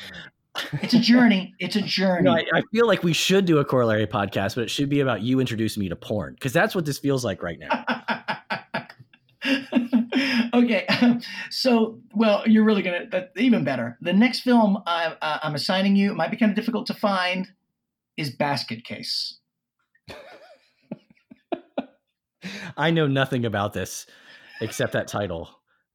It's 0.82 0.93
a 0.93 0.99
journey. 0.99 1.55
It's 1.59 1.78
a 1.78 1.82
journey. 1.82 2.24
No, 2.24 2.34
I, 2.34 2.43
I 2.53 2.62
feel 2.74 2.86
like 2.86 3.03
we 3.03 3.14
should 3.14 3.45
do 3.45 3.59
a 3.59 3.64
corollary 3.66 4.05
podcast, 4.05 4.55
but 4.55 4.66
it 4.66 4.70
should 4.70 4.89
be 4.89 4.99
about 4.99 5.22
you 5.22 5.39
introducing 5.39 5.80
me 5.80 5.88
to 5.88 5.95
porn 5.95 6.34
because 6.34 6.51
that's 6.51 6.76
what 6.76 6.84
this 6.84 6.99
feels 6.99 7.24
like 7.24 7.41
right 7.41 7.57
now. 7.57 7.86
okay, 10.53 10.86
so 11.49 12.01
well, 12.14 12.43
you're 12.45 12.66
really 12.66 12.82
gonna 12.82 13.05
that, 13.12 13.32
even 13.38 13.64
better. 13.64 13.97
The 14.01 14.12
next 14.12 14.41
film 14.41 14.78
I, 14.86 15.16
uh, 15.22 15.39
I'm 15.41 15.55
assigning 15.55 15.95
you 15.95 16.12
it 16.12 16.16
might 16.16 16.32
be 16.32 16.38
kind 16.38 16.49
of 16.51 16.55
difficult 16.57 16.86
to 16.88 16.93
find 16.93 17.47
is 18.18 18.30
Basket 18.30 18.84
Case. 18.84 19.38
I 22.77 22.91
know 22.91 23.07
nothing 23.07 23.45
about 23.45 23.73
this 23.73 24.05
except 24.61 24.93
that 24.93 25.07
title, 25.07 25.49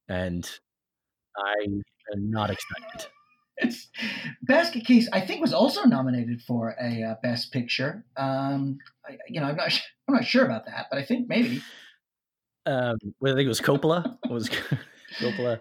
and 0.07 0.49
I 1.37 1.63
am 1.63 2.31
not 2.31 2.49
excited. 2.49 3.09
It's 3.57 3.87
Basket 4.43 4.85
Case. 4.85 5.09
I 5.11 5.21
think 5.21 5.41
was 5.41 5.53
also 5.53 5.83
nominated 5.83 6.41
for 6.41 6.75
a 6.81 7.03
uh, 7.03 7.15
Best 7.23 7.51
Picture. 7.51 8.05
Um, 8.15 8.77
I, 9.07 9.17
you 9.27 9.41
know, 9.41 9.47
I'm 9.47 9.55
not. 9.55 9.73
I'm 10.07 10.15
not 10.15 10.25
sure 10.25 10.45
about 10.45 10.65
that, 10.67 10.85
but 10.89 10.99
I 10.99 11.03
think 11.03 11.27
maybe. 11.27 11.61
Um, 12.65 12.97
well, 13.19 13.33
I 13.33 13.35
think 13.35 13.45
it 13.45 13.49
was 13.49 13.59
Coppola. 13.59 14.17
It 14.23 14.31
was 14.31 14.49
Coppola 15.19 15.59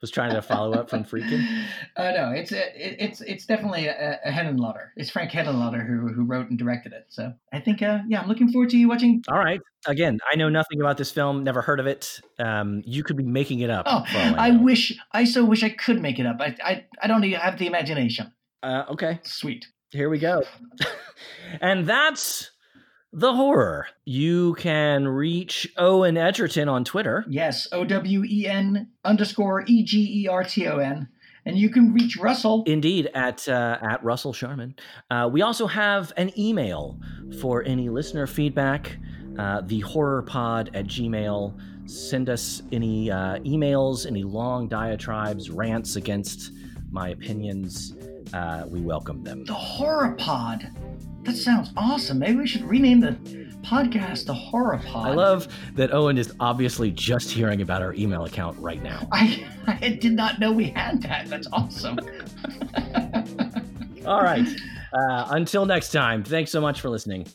was 0.00 0.10
trying 0.10 0.32
to 0.34 0.42
follow 0.42 0.72
up 0.74 0.90
from 0.90 1.04
Friedkin. 1.04 1.64
Uh, 1.96 2.10
no, 2.16 2.30
it's 2.30 2.52
it, 2.52 2.72
it's 2.76 3.20
it's 3.22 3.46
definitely 3.46 3.86
a, 3.86 4.18
a 4.24 4.30
Henenlotter. 4.30 4.88
It's 4.96 5.10
Frank 5.10 5.30
Henenlotter 5.30 5.86
who 5.86 6.08
who 6.08 6.24
wrote 6.24 6.50
and 6.50 6.58
directed 6.58 6.92
it. 6.92 7.06
So 7.08 7.32
I 7.52 7.60
think, 7.60 7.82
uh, 7.82 8.00
yeah, 8.08 8.20
I'm 8.20 8.28
looking 8.28 8.50
forward 8.50 8.70
to 8.70 8.76
you 8.76 8.88
watching. 8.88 9.22
All 9.28 9.38
right. 9.38 9.60
Again, 9.86 10.18
I 10.30 10.36
know 10.36 10.48
nothing 10.48 10.80
about 10.80 10.96
this 10.96 11.10
film. 11.10 11.44
Never 11.44 11.62
heard 11.62 11.80
of 11.80 11.86
it. 11.86 12.20
Um, 12.38 12.82
you 12.84 13.02
could 13.02 13.16
be 13.16 13.24
making 13.24 13.60
it 13.60 13.70
up. 13.70 13.86
Oh, 13.88 14.04
all 14.14 14.34
I 14.36 14.50
wish 14.50 14.92
I 15.12 15.24
so 15.24 15.44
wish 15.44 15.62
I 15.62 15.70
could 15.70 16.00
make 16.00 16.18
it 16.18 16.26
up. 16.26 16.36
I 16.40 16.56
I, 16.62 16.84
I 17.02 17.06
don't 17.06 17.24
even 17.24 17.40
have 17.40 17.58
the 17.58 17.66
imagination. 17.66 18.32
Uh, 18.62 18.84
okay. 18.90 19.20
Sweet. 19.22 19.66
Here 19.90 20.10
we 20.10 20.18
go. 20.18 20.42
and 21.60 21.86
that's 21.86 22.50
the 23.16 23.32
horror. 23.34 23.86
You 24.04 24.54
can 24.54 25.08
reach 25.08 25.66
Owen 25.78 26.16
Egerton 26.16 26.68
on 26.68 26.84
Twitter. 26.84 27.24
Yes, 27.28 27.66
O 27.72 27.84
W 27.84 28.22
E 28.24 28.46
N 28.46 28.88
underscore 29.04 29.64
E 29.66 29.82
G 29.82 30.22
E 30.22 30.28
R 30.28 30.44
T 30.44 30.66
O 30.68 30.76
N, 30.78 31.08
and 31.46 31.56
you 31.58 31.70
can 31.70 31.92
reach 31.94 32.16
Russell. 32.18 32.62
Indeed, 32.66 33.10
at 33.14 33.48
uh, 33.48 33.78
at 33.80 34.04
Russell 34.04 34.32
Sharman. 34.34 34.76
Uh, 35.10 35.28
we 35.32 35.40
also 35.42 35.66
have 35.66 36.12
an 36.16 36.30
email 36.38 37.00
for 37.40 37.64
any 37.64 37.88
listener 37.88 38.26
feedback. 38.26 38.98
Uh, 39.38 39.62
the 39.62 39.80
horror 39.80 40.22
pod 40.22 40.70
at 40.74 40.86
Gmail. 40.86 41.58
Send 41.88 42.28
us 42.28 42.62
any 42.72 43.10
uh, 43.10 43.38
emails, 43.38 44.06
any 44.06 44.24
long 44.24 44.68
diatribes, 44.68 45.50
rants 45.50 45.96
against 45.96 46.52
my 46.90 47.10
opinions. 47.10 47.94
Uh, 48.34 48.64
we 48.66 48.80
welcome 48.80 49.22
them. 49.22 49.44
the 49.44 49.54
Horror 49.54 50.16
Pod. 50.18 50.68
That 51.26 51.36
sounds 51.36 51.70
awesome. 51.76 52.20
Maybe 52.20 52.36
we 52.36 52.46
should 52.46 52.62
rename 52.62 53.00
the 53.00 53.12
podcast 53.62 54.26
the 54.26 54.34
Horror 54.34 54.80
Pod. 54.86 55.10
I 55.10 55.14
love 55.14 55.48
that 55.74 55.92
Owen 55.92 56.18
is 56.18 56.32
obviously 56.38 56.92
just 56.92 57.30
hearing 57.30 57.62
about 57.62 57.82
our 57.82 57.94
email 57.94 58.24
account 58.24 58.56
right 58.60 58.80
now. 58.82 59.08
I 59.10 59.44
I 59.66 59.98
did 60.00 60.12
not 60.12 60.38
know 60.38 60.52
we 60.52 60.70
had 60.70 61.02
that. 61.02 61.28
That's 61.28 61.48
awesome. 61.52 61.98
All 64.06 64.22
right. 64.22 64.46
Uh, 64.92 65.26
until 65.30 65.66
next 65.66 65.90
time, 65.90 66.22
thanks 66.22 66.52
so 66.52 66.60
much 66.60 66.80
for 66.80 66.88
listening. 66.88 67.26